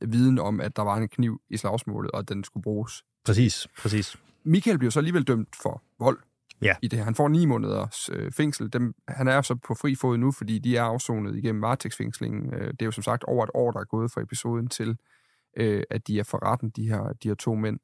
viden 0.00 0.38
om, 0.38 0.60
at 0.60 0.76
der 0.76 0.82
var 0.82 0.96
en 0.96 1.08
kniv 1.08 1.40
i 1.50 1.56
slagsmålet, 1.56 2.10
og 2.10 2.18
at 2.18 2.28
den 2.28 2.44
skulle 2.44 2.62
bruges. 2.62 3.04
Præcis, 3.24 3.66
præcis. 3.78 4.16
Michael 4.44 4.78
bliver 4.78 4.90
så 4.90 5.00
alligevel 5.00 5.22
dømt 5.22 5.56
for 5.62 5.82
vold 5.98 6.18
ja. 6.62 6.74
i 6.82 6.88
det 6.88 6.98
her. 6.98 7.04
Han 7.04 7.14
får 7.14 7.28
ni 7.28 7.46
måneders 7.46 8.10
øh, 8.12 8.32
fængsel. 8.32 8.72
Dem, 8.72 8.94
han 9.08 9.28
er 9.28 9.42
så 9.42 9.54
på 9.54 9.74
fri 9.74 9.94
fod 9.94 10.18
nu, 10.18 10.32
fordi 10.32 10.58
de 10.58 10.76
er 10.76 10.82
afsonet 10.82 11.36
igennem 11.36 11.62
varetægtsfængslingen. 11.62 12.54
Øh, 12.54 12.66
det 12.66 12.82
er 12.82 12.86
jo 12.86 12.90
som 12.90 13.02
sagt 13.02 13.24
over 13.24 13.44
et 13.44 13.50
år, 13.54 13.70
der 13.70 13.80
er 13.80 13.84
gået 13.84 14.10
fra 14.10 14.20
episoden 14.20 14.68
til, 14.68 14.96
øh, 15.56 15.82
at 15.90 16.06
de 16.06 16.18
er 16.18 16.24
for 16.24 16.46
retten, 16.46 16.70
de 16.70 16.88
her, 16.88 17.12
de 17.22 17.28
her 17.28 17.34
to 17.34 17.54
mænd. 17.54 17.78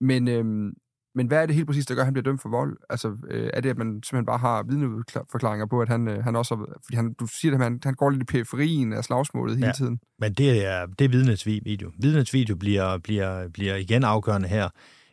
Men, 0.00 0.28
øh, 0.28 0.72
men 1.14 1.26
hvad 1.26 1.42
er 1.42 1.46
det 1.46 1.54
helt 1.54 1.66
præcis, 1.66 1.86
der 1.86 1.94
gør, 1.94 2.02
at 2.02 2.06
han 2.06 2.14
bliver 2.14 2.22
dømt 2.22 2.42
for 2.42 2.48
vold? 2.48 2.76
Altså, 2.90 3.16
øh, 3.30 3.50
er 3.54 3.60
det, 3.60 3.70
at 3.70 3.78
man 3.78 3.86
simpelthen 3.86 4.26
bare 4.26 4.38
har 4.38 4.62
vidneforklaringer 4.62 5.66
på, 5.66 5.80
at 5.80 5.88
han, 5.88 6.08
øh, 6.08 6.24
han 6.24 6.36
også... 6.36 6.78
Fordi 6.84 6.96
han, 6.96 7.12
du 7.12 7.26
siger, 7.26 7.54
at 7.54 7.60
han, 7.60 7.80
han 7.84 7.94
går 7.94 8.10
lidt 8.10 8.22
i 8.22 8.24
periferien 8.24 8.92
af 8.92 9.04
slagsmålet 9.04 9.56
hele 9.56 9.66
ja, 9.66 9.72
tiden. 9.72 10.00
men 10.18 10.34
det 10.34 10.66
er, 10.66 10.86
det 10.86 11.04
er 11.04 11.08
vidnets 11.08 11.46
video. 11.46 11.92
Vidnets 11.98 12.34
video 12.34 12.56
bliver, 12.56 12.98
bliver, 12.98 13.48
bliver 13.48 13.76
igen 13.76 14.04
afgørende 14.04 14.48
her, 14.48 14.68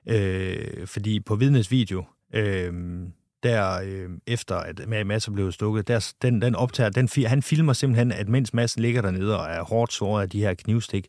øh, 0.09 0.87
fordi 0.87 1.19
på 1.19 1.35
vidnets 1.35 1.71
video, 1.71 2.05
øh, 2.35 2.73
der 3.43 3.81
øh, 3.85 4.09
efter 4.27 4.55
at 4.55 5.05
Mads 5.05 5.27
er 5.27 5.31
blevet 5.31 5.53
stukket, 5.53 5.87
der, 5.87 6.13
den, 6.21 6.41
den 6.41 6.55
optager, 6.55 6.89
den, 6.89 7.09
han 7.25 7.43
filmer 7.43 7.73
simpelthen, 7.73 8.11
at 8.11 8.29
mens 8.29 8.53
Mads 8.53 8.79
ligger 8.79 9.01
dernede 9.01 9.39
og 9.39 9.45
er 9.45 9.63
hårdt 9.63 9.93
såret 9.93 10.21
af 10.21 10.29
de 10.29 10.39
her 10.39 10.53
knivstik, 10.53 11.07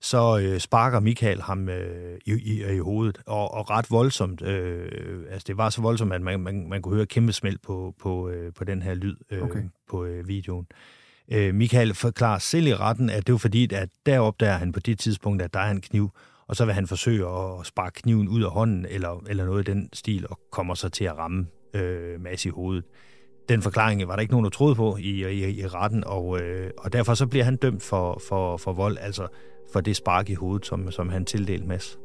så 0.00 0.38
øh, 0.38 0.58
sparker 0.58 1.00
Michael 1.00 1.42
ham 1.42 1.68
øh, 1.68 2.18
i, 2.26 2.32
i, 2.32 2.74
i 2.74 2.78
hovedet, 2.78 3.18
og, 3.26 3.54
og 3.54 3.70
ret 3.70 3.90
voldsomt. 3.90 4.42
Øh, 4.42 5.22
altså, 5.30 5.44
det 5.46 5.56
var 5.56 5.70
så 5.70 5.82
voldsomt, 5.82 6.12
at 6.12 6.22
man, 6.22 6.40
man, 6.40 6.68
man 6.68 6.82
kunne 6.82 6.94
høre 6.94 7.06
kæmpe 7.06 7.32
smæld 7.32 7.58
på, 7.58 7.94
på, 8.00 8.28
øh, 8.28 8.52
på 8.52 8.64
den 8.64 8.82
her 8.82 8.94
lyd 8.94 9.16
øh, 9.30 9.42
okay. 9.42 9.62
på 9.90 10.04
øh, 10.04 10.28
videoen. 10.28 10.66
Øh, 11.32 11.54
Michael 11.54 11.94
forklarer 11.94 12.38
selv 12.38 12.66
i 12.66 12.74
retten, 12.74 13.10
at 13.10 13.26
det 13.26 13.32
var 13.32 13.38
fordi, 13.38 13.74
at 13.74 13.88
der 14.06 14.18
opdager 14.18 14.56
han 14.56 14.72
på 14.72 14.80
det 14.80 14.98
tidspunkt, 14.98 15.42
at 15.42 15.54
der 15.54 15.60
er 15.60 15.70
en 15.70 15.80
kniv, 15.80 16.10
og 16.48 16.56
så 16.56 16.64
vil 16.64 16.74
han 16.74 16.86
forsøge 16.86 17.26
at 17.28 17.66
sparke 17.66 18.02
kniven 18.02 18.28
ud 18.28 18.42
af 18.42 18.50
hånden, 18.50 18.86
eller, 18.90 19.22
eller 19.28 19.44
noget 19.44 19.68
i 19.68 19.72
den 19.72 19.88
stil, 19.92 20.26
og 20.30 20.38
kommer 20.50 20.74
så 20.74 20.88
til 20.88 21.04
at 21.04 21.18
ramme 21.18 21.46
øh, 21.74 22.20
Mads 22.20 22.46
i 22.46 22.48
hovedet. 22.48 22.84
Den 23.48 23.62
forklaring 23.62 24.08
var 24.08 24.14
der 24.14 24.20
ikke 24.20 24.32
nogen, 24.32 24.44
der 24.44 24.50
troede 24.50 24.74
på 24.74 24.96
i, 24.96 25.26
i, 25.26 25.60
i 25.60 25.66
retten, 25.66 26.04
og, 26.04 26.40
øh, 26.40 26.70
og 26.78 26.92
derfor 26.92 27.14
så 27.14 27.26
bliver 27.26 27.44
han 27.44 27.56
dømt 27.56 27.82
for, 27.82 28.20
for, 28.28 28.56
for 28.56 28.72
vold, 28.72 28.96
altså 29.00 29.26
for 29.72 29.80
det 29.80 29.96
spark 29.96 30.30
i 30.30 30.34
hovedet, 30.34 30.66
som, 30.66 30.90
som 30.90 31.08
han 31.08 31.24
tildelte 31.24 31.66
Mads. 31.66 31.98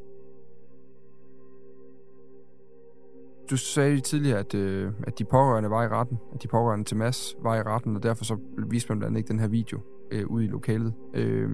Du 3.49 3.57
sagde 3.57 3.99
tidligere, 3.99 4.39
at, 4.39 4.53
øh, 4.53 4.91
at 5.07 5.19
de 5.19 5.25
pårørende 5.25 5.69
var 5.69 5.83
i 5.83 5.87
retten, 5.87 6.17
at 6.35 6.43
de 6.43 6.47
pårørende 6.47 6.85
til 6.85 6.97
Mads 6.97 7.35
var 7.43 7.55
i 7.55 7.61
retten, 7.61 7.95
og 7.95 8.03
derfor 8.03 8.25
så 8.25 8.37
viste 8.69 8.89
man 8.89 8.99
blandt 8.99 9.11
andet 9.11 9.19
ikke 9.19 9.27
den 9.27 9.39
her 9.39 9.47
video 9.47 9.79
øh, 10.11 10.27
ude 10.27 10.45
i 10.45 10.47
lokalet. 10.47 10.93
Øh, 11.13 11.49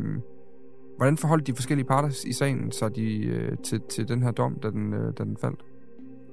hvordan 0.99 1.17
forholdt 1.17 1.47
de 1.47 1.55
forskellige 1.55 1.87
parter 1.87 2.23
i 2.25 2.33
sagen 2.33 2.71
så 2.71 2.89
de, 2.89 3.25
øh, 3.25 3.57
til, 3.63 3.81
til 3.89 4.07
den 4.07 4.23
her 4.23 4.31
dom, 4.31 4.59
da 4.63 4.69
den, 4.69 4.93
øh, 4.93 5.13
da 5.17 5.23
den 5.23 5.37
faldt? 5.41 5.59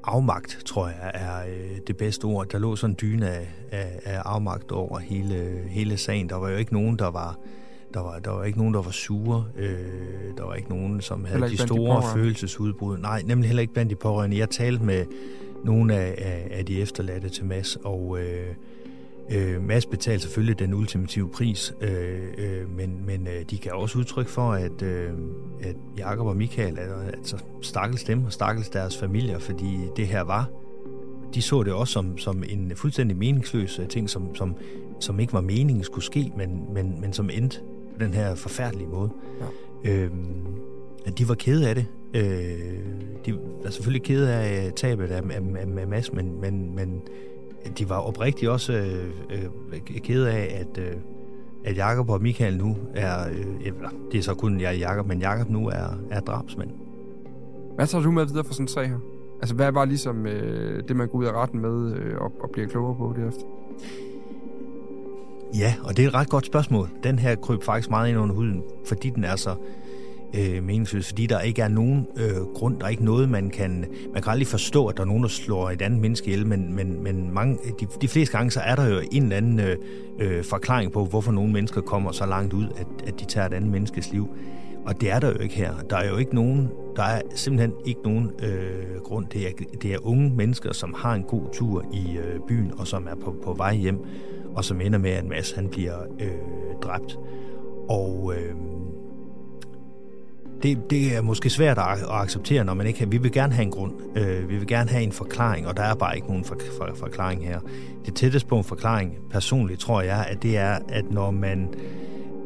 Afmagt, 0.04 0.62
tror 0.66 0.86
jeg, 0.88 1.10
er 1.14 1.46
øh, 1.48 1.78
det 1.86 1.96
bedste 1.96 2.24
ord. 2.24 2.48
Der 2.48 2.58
lå 2.58 2.76
sådan 2.76 2.92
en 2.92 2.96
dyne 3.00 3.28
af, 3.30 3.48
af, 3.70 4.00
af 4.04 4.18
afmagt 4.24 4.72
over 4.72 4.98
hele, 4.98 5.62
hele 5.68 5.96
sagen. 5.96 6.28
Der 6.28 6.36
var 6.36 6.50
jo 6.50 6.56
ikke 6.56 6.72
nogen, 6.72 6.98
der 6.98 7.10
var 7.10 7.38
Der 7.94 8.00
var, 8.00 8.18
der 8.18 8.30
var 8.30 8.44
ikke 8.44 8.58
nogen, 8.58 8.74
der 8.74 8.82
var 8.82 8.90
sure. 8.90 9.44
Øh, 9.56 9.78
der 10.36 10.44
var 10.44 10.54
ikke 10.54 10.68
nogen, 10.68 11.00
som 11.00 11.24
havde 11.24 11.42
de 11.42 11.48
de 11.50 11.56
store 11.56 11.76
pårørende? 11.76 12.08
følelsesudbrud. 12.12 12.98
Nej, 12.98 13.22
nemlig 13.26 13.48
heller 13.48 13.60
ikke 13.60 13.72
blandt 13.72 13.90
de 13.90 13.96
pårørende. 13.96 14.38
Jeg 14.38 14.50
talte 14.50 14.84
med 14.84 15.04
nogle 15.64 15.94
af, 15.94 16.14
af, 16.18 16.58
af 16.58 16.66
de 16.66 16.80
efterladte 16.80 17.28
til 17.28 17.44
Mads, 17.44 17.76
og 17.76 18.18
øh, 18.20 18.54
øh, 19.32 19.62
Mads 19.62 19.86
betalte 19.86 20.22
selvfølgelig 20.22 20.58
den 20.58 20.74
ultimative 20.74 21.30
pris, 21.30 21.74
øh, 21.80 22.20
øh, 22.38 22.76
men, 22.76 23.06
men 23.06 23.26
øh, 23.26 23.44
de 23.50 23.58
kan 23.58 23.72
også 23.72 23.98
udtryk 23.98 24.28
for, 24.28 24.52
at, 24.52 24.82
øh, 24.82 25.12
at 25.62 25.76
Jakob 25.96 26.26
og 26.26 26.36
Michael, 26.36 26.78
altså, 26.78 27.36
stakkels 27.62 28.04
dem 28.04 28.24
og 28.24 28.32
stakkels 28.32 28.68
deres 28.68 28.98
familier, 28.98 29.38
fordi 29.38 29.78
det 29.96 30.06
her 30.06 30.20
var 30.20 30.50
de 31.34 31.42
så 31.42 31.62
det 31.62 31.72
også 31.72 31.92
som, 31.92 32.18
som 32.18 32.42
en 32.48 32.72
fuldstændig 32.76 33.16
meningsløs 33.16 33.78
øh, 33.78 33.88
ting, 33.88 34.10
som, 34.10 34.34
som, 34.34 34.56
som 35.00 35.20
ikke 35.20 35.32
var 35.32 35.40
meningen 35.40 35.84
skulle 35.84 36.04
ske, 36.04 36.32
men, 36.36 36.74
men, 36.74 37.00
men 37.00 37.12
som 37.12 37.30
endte 37.32 37.60
på 37.92 38.04
den 38.04 38.14
her 38.14 38.34
forfærdelige 38.34 38.88
måde. 38.88 39.10
Ja. 39.84 40.08
At 41.06 41.18
de 41.18 41.28
var 41.28 41.34
kede 41.34 41.68
af 41.68 41.74
det. 41.74 41.86
Øh, 42.14 42.78
de 43.26 43.38
var 43.62 43.70
selvfølgelig 43.70 44.02
kede 44.02 44.34
af 44.34 44.72
tabet 44.76 45.06
af, 45.06 45.22
af, 45.30 45.40
af, 45.56 45.80
af 45.80 45.86
Mads, 45.88 46.12
men, 46.12 46.40
men, 46.40 46.76
men 46.76 47.02
de 47.78 47.88
var 47.88 47.98
oprigtigt 47.98 48.50
også 48.50 48.72
øh, 48.72 49.10
øh, 49.30 49.80
kede 49.80 50.30
af, 50.30 50.60
at, 50.60 50.82
øh, 50.82 50.94
at 51.64 51.76
Jakob 51.76 52.10
og 52.10 52.22
Michael 52.22 52.56
nu 52.56 52.76
er, 52.94 53.28
øh, 53.28 53.72
det 54.12 54.18
er 54.18 54.22
så 54.22 54.34
kun 54.34 54.60
jeg 54.60 54.78
Jakob, 54.78 55.06
men 55.06 55.20
Jakob 55.20 55.50
nu 55.50 55.68
er, 55.68 55.98
er 56.10 56.20
drabsmand. 56.20 56.70
Hvad 57.74 57.86
tager 57.86 58.04
du 58.04 58.10
med 58.10 58.26
videre 58.26 58.44
for 58.44 58.52
sådan 58.52 58.64
en 58.64 58.68
sag 58.68 58.88
her? 58.88 58.98
Altså, 59.40 59.54
hvad 59.54 59.72
var 59.72 59.84
ligesom 59.84 60.26
øh, 60.26 60.82
det, 60.88 60.96
man 60.96 61.08
går 61.08 61.18
ud 61.18 61.24
af 61.24 61.32
retten 61.32 61.60
med 61.60 61.92
øh, 61.92 62.18
og, 62.18 62.32
og 62.40 62.50
bliver 62.52 62.68
klogere 62.68 62.96
på 62.96 63.14
det 63.16 63.28
efter? 63.28 63.42
Ja, 65.58 65.74
og 65.84 65.96
det 65.96 66.04
er 66.04 66.08
et 66.08 66.14
ret 66.14 66.28
godt 66.28 66.46
spørgsmål. 66.46 66.88
Den 67.02 67.18
her 67.18 67.34
kryb 67.34 67.62
faktisk 67.62 67.90
meget 67.90 68.08
ind 68.08 68.18
under 68.18 68.34
huden, 68.34 68.62
fordi 68.86 69.10
den 69.10 69.24
er 69.24 69.36
så 69.36 69.54
øh, 70.34 70.62
meningsløst, 70.62 71.08
fordi 71.08 71.26
der 71.26 71.40
ikke 71.40 71.62
er 71.62 71.68
nogen 71.68 72.06
øh, 72.16 72.36
grund, 72.54 72.78
der 72.78 72.84
er 72.84 72.90
ikke 72.90 73.04
noget, 73.04 73.28
man 73.28 73.50
kan... 73.50 73.84
Man 74.12 74.22
kan 74.22 74.32
aldrig 74.32 74.46
forstå, 74.46 74.86
at 74.86 74.96
der 74.96 75.02
er 75.02 75.06
nogen, 75.06 75.22
der 75.22 75.28
slår 75.28 75.70
et 75.70 75.82
andet 75.82 76.00
menneske 76.00 76.26
ihjel, 76.26 76.46
men, 76.46 76.74
men, 76.74 77.02
men 77.02 77.34
mange, 77.34 77.58
de, 77.80 77.86
de 78.00 78.08
fleste 78.08 78.36
gange, 78.36 78.50
så 78.50 78.60
er 78.60 78.76
der 78.76 78.88
jo 78.88 79.00
en 79.12 79.22
eller 79.22 79.36
anden 79.36 79.60
øh, 79.60 79.76
øh, 80.18 80.44
forklaring 80.44 80.92
på, 80.92 81.04
hvorfor 81.04 81.32
nogle 81.32 81.52
mennesker 81.52 81.80
kommer 81.80 82.12
så 82.12 82.26
langt 82.26 82.52
ud, 82.52 82.66
at, 82.76 83.08
at 83.08 83.20
de 83.20 83.24
tager 83.24 83.46
et 83.46 83.52
andet 83.52 83.70
menneskes 83.70 84.12
liv. 84.12 84.28
Og 84.86 85.00
det 85.00 85.10
er 85.10 85.20
der 85.20 85.28
jo 85.28 85.38
ikke 85.38 85.54
her. 85.54 85.74
Der 85.90 85.96
er 85.96 86.08
jo 86.08 86.16
ikke 86.16 86.34
nogen, 86.34 86.70
der 86.96 87.02
er 87.02 87.20
simpelthen 87.34 87.72
ikke 87.84 88.00
nogen 88.02 88.30
øh, 88.42 89.00
grund. 89.04 89.26
Det 89.26 89.46
er, 89.46 89.50
det 89.82 89.94
er 89.94 90.06
unge 90.06 90.32
mennesker, 90.36 90.72
som 90.72 90.94
har 90.98 91.14
en 91.14 91.22
god 91.22 91.42
tur 91.52 91.84
i 91.92 92.16
øh, 92.16 92.40
byen, 92.48 92.72
og 92.78 92.86
som 92.86 93.06
er 93.10 93.14
på, 93.14 93.34
på 93.44 93.52
vej 93.52 93.74
hjem, 93.74 93.98
og 94.54 94.64
som 94.64 94.80
ender 94.80 94.98
med, 94.98 95.10
at 95.10 95.24
Mads 95.24 95.52
han 95.52 95.68
bliver 95.68 96.02
øh, 96.20 96.30
dræbt. 96.82 97.18
Og 97.88 98.34
øh, 98.36 98.54
det, 100.62 100.90
det 100.90 101.16
er 101.16 101.22
måske 101.22 101.50
svært 101.50 101.78
at, 101.78 101.84
at 101.84 102.10
acceptere, 102.10 102.64
når 102.64 102.74
man 102.74 102.86
ikke 102.86 102.98
har... 102.98 103.06
Vi 103.06 103.18
vil 103.18 103.32
gerne 103.32 103.52
have 103.52 103.62
en 103.62 103.70
grund. 103.70 103.92
Øh, 104.16 104.48
vi 104.48 104.56
vil 104.56 104.66
gerne 104.66 104.90
have 104.90 105.02
en 105.02 105.12
forklaring, 105.12 105.66
og 105.66 105.76
der 105.76 105.82
er 105.82 105.94
bare 105.94 106.16
ikke 106.16 106.28
nogen 106.28 106.44
for, 106.44 106.56
for, 106.78 106.88
forklaring 106.94 107.44
her. 107.44 107.60
Det 108.06 108.14
tætteste 108.14 108.48
på 108.48 108.58
en 108.58 108.64
forklaring, 108.64 109.12
personligt 109.30 109.80
tror 109.80 110.02
jeg, 110.02 110.26
at 110.28 110.42
det 110.42 110.56
er, 110.56 110.78
at 110.88 111.10
når 111.10 111.30
man 111.30 111.68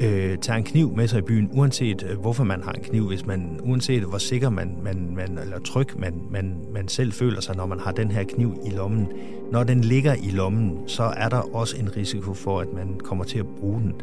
øh, 0.00 0.38
tager 0.38 0.56
en 0.56 0.64
kniv 0.64 0.96
med 0.96 1.08
sig 1.08 1.18
i 1.18 1.22
byen, 1.22 1.50
uanset 1.52 2.06
øh, 2.10 2.18
hvorfor 2.18 2.44
man 2.44 2.62
har 2.62 2.72
en 2.72 2.82
kniv, 2.82 3.06
hvis 3.06 3.26
man, 3.26 3.60
uanset 3.62 4.02
hvor 4.02 4.18
sikker 4.18 4.50
man, 4.50 4.76
man, 4.82 5.12
man 5.14 5.38
eller 5.38 5.58
tryg 5.58 5.86
man, 5.98 6.14
man, 6.30 6.54
man 6.74 6.88
selv 6.88 7.12
føler 7.12 7.40
sig, 7.40 7.56
når 7.56 7.66
man 7.66 7.80
har 7.80 7.92
den 7.92 8.10
her 8.10 8.24
kniv 8.24 8.54
i 8.66 8.70
lommen, 8.70 9.08
når 9.52 9.64
den 9.64 9.80
ligger 9.80 10.14
i 10.14 10.30
lommen, 10.30 10.78
så 10.86 11.02
er 11.02 11.28
der 11.28 11.56
også 11.56 11.76
en 11.76 11.96
risiko 11.96 12.34
for, 12.34 12.60
at 12.60 12.72
man 12.74 13.00
kommer 13.04 13.24
til 13.24 13.38
at 13.38 13.46
bruge 13.46 13.80
den. 13.80 13.94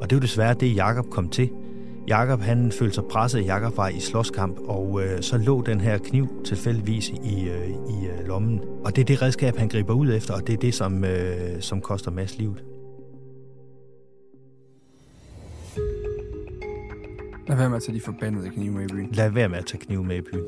Og 0.00 0.10
det 0.10 0.16
er 0.16 0.16
jo 0.16 0.22
desværre 0.22 0.54
det, 0.54 0.76
Jakob 0.76 1.10
kom 1.10 1.28
til. 1.28 1.50
Jakob 2.08 2.40
han 2.40 2.72
følte 2.72 2.94
sig 2.94 3.04
presset, 3.04 3.46
Jakob 3.46 3.76
var 3.76 3.88
i 3.88 4.00
slåskamp, 4.00 4.58
og 4.68 5.02
øh, 5.02 5.22
så 5.22 5.38
lå 5.38 5.62
den 5.62 5.80
her 5.80 5.98
kniv 5.98 6.42
tilfældigvis 6.44 7.08
i, 7.08 7.48
øh, 7.48 7.68
i 7.68 8.06
øh, 8.06 8.26
lommen. 8.26 8.60
Og 8.84 8.96
det 8.96 9.02
er 9.02 9.06
det 9.06 9.22
redskab, 9.22 9.56
han 9.56 9.68
griber 9.68 9.94
ud 9.94 10.12
efter, 10.12 10.34
og 10.34 10.46
det 10.46 10.52
er 10.52 10.56
det, 10.56 10.74
som, 10.74 11.04
øh, 11.04 11.60
som 11.60 11.80
koster 11.80 12.10
Mads 12.10 12.38
livet. 12.38 12.64
Lad 17.48 17.56
være 17.56 17.68
med 17.68 17.76
at 17.76 17.82
tage 17.82 17.96
de 17.96 18.00
forbandede 18.00 18.50
knive 18.50 18.72
med 18.72 18.84
i 18.84 18.92
byen. 18.92 19.08
Lad 19.12 19.30
være 19.30 19.48
med 19.48 19.58
at 19.58 19.66
tage 19.66 19.78
kniv 19.78 20.04
med 20.04 20.16
i 20.16 20.20
byen. 20.20 20.44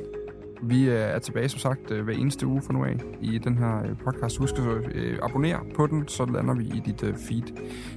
Vi 0.62 0.84
øh, 0.84 0.94
er 0.94 1.18
tilbage, 1.18 1.48
som 1.48 1.58
sagt, 1.58 1.90
øh, 1.90 2.04
hver 2.04 2.14
eneste 2.14 2.46
uge 2.46 2.62
fra 2.62 2.72
nu 2.72 2.84
af 2.84 2.96
i 3.20 3.38
den 3.38 3.58
her 3.58 3.82
øh, 3.82 3.96
podcast. 4.04 4.38
Husk 4.38 4.54
at 4.58 4.96
abonnere 5.22 5.60
på 5.74 5.86
den, 5.86 6.08
så 6.08 6.24
lander 6.24 6.54
vi 6.54 6.64
i 6.64 6.82
dit 6.86 7.00
feed, 7.00 7.42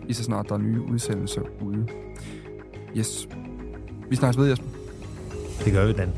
lige 0.04 0.14
så 0.14 0.24
snart 0.24 0.50
der 0.50 0.56
er 0.56 0.60
nye 0.60 0.82
udsendelser 0.82 1.42
ude. 1.62 1.88
Yes. 2.98 3.28
Vi 4.10 4.16
snakkes 4.16 4.38
ved, 4.38 4.50
Jesper. 4.50 4.68
Det 5.66 5.74
gør 5.74 5.86
vi, 5.86 5.94
Dan. 5.94 6.14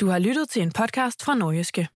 Du 0.00 0.06
har 0.06 0.18
lyttet 0.18 0.48
til 0.48 0.62
en 0.62 0.72
podcast 0.72 1.22
fra 1.24 1.34
Nordjyske. 1.34 1.88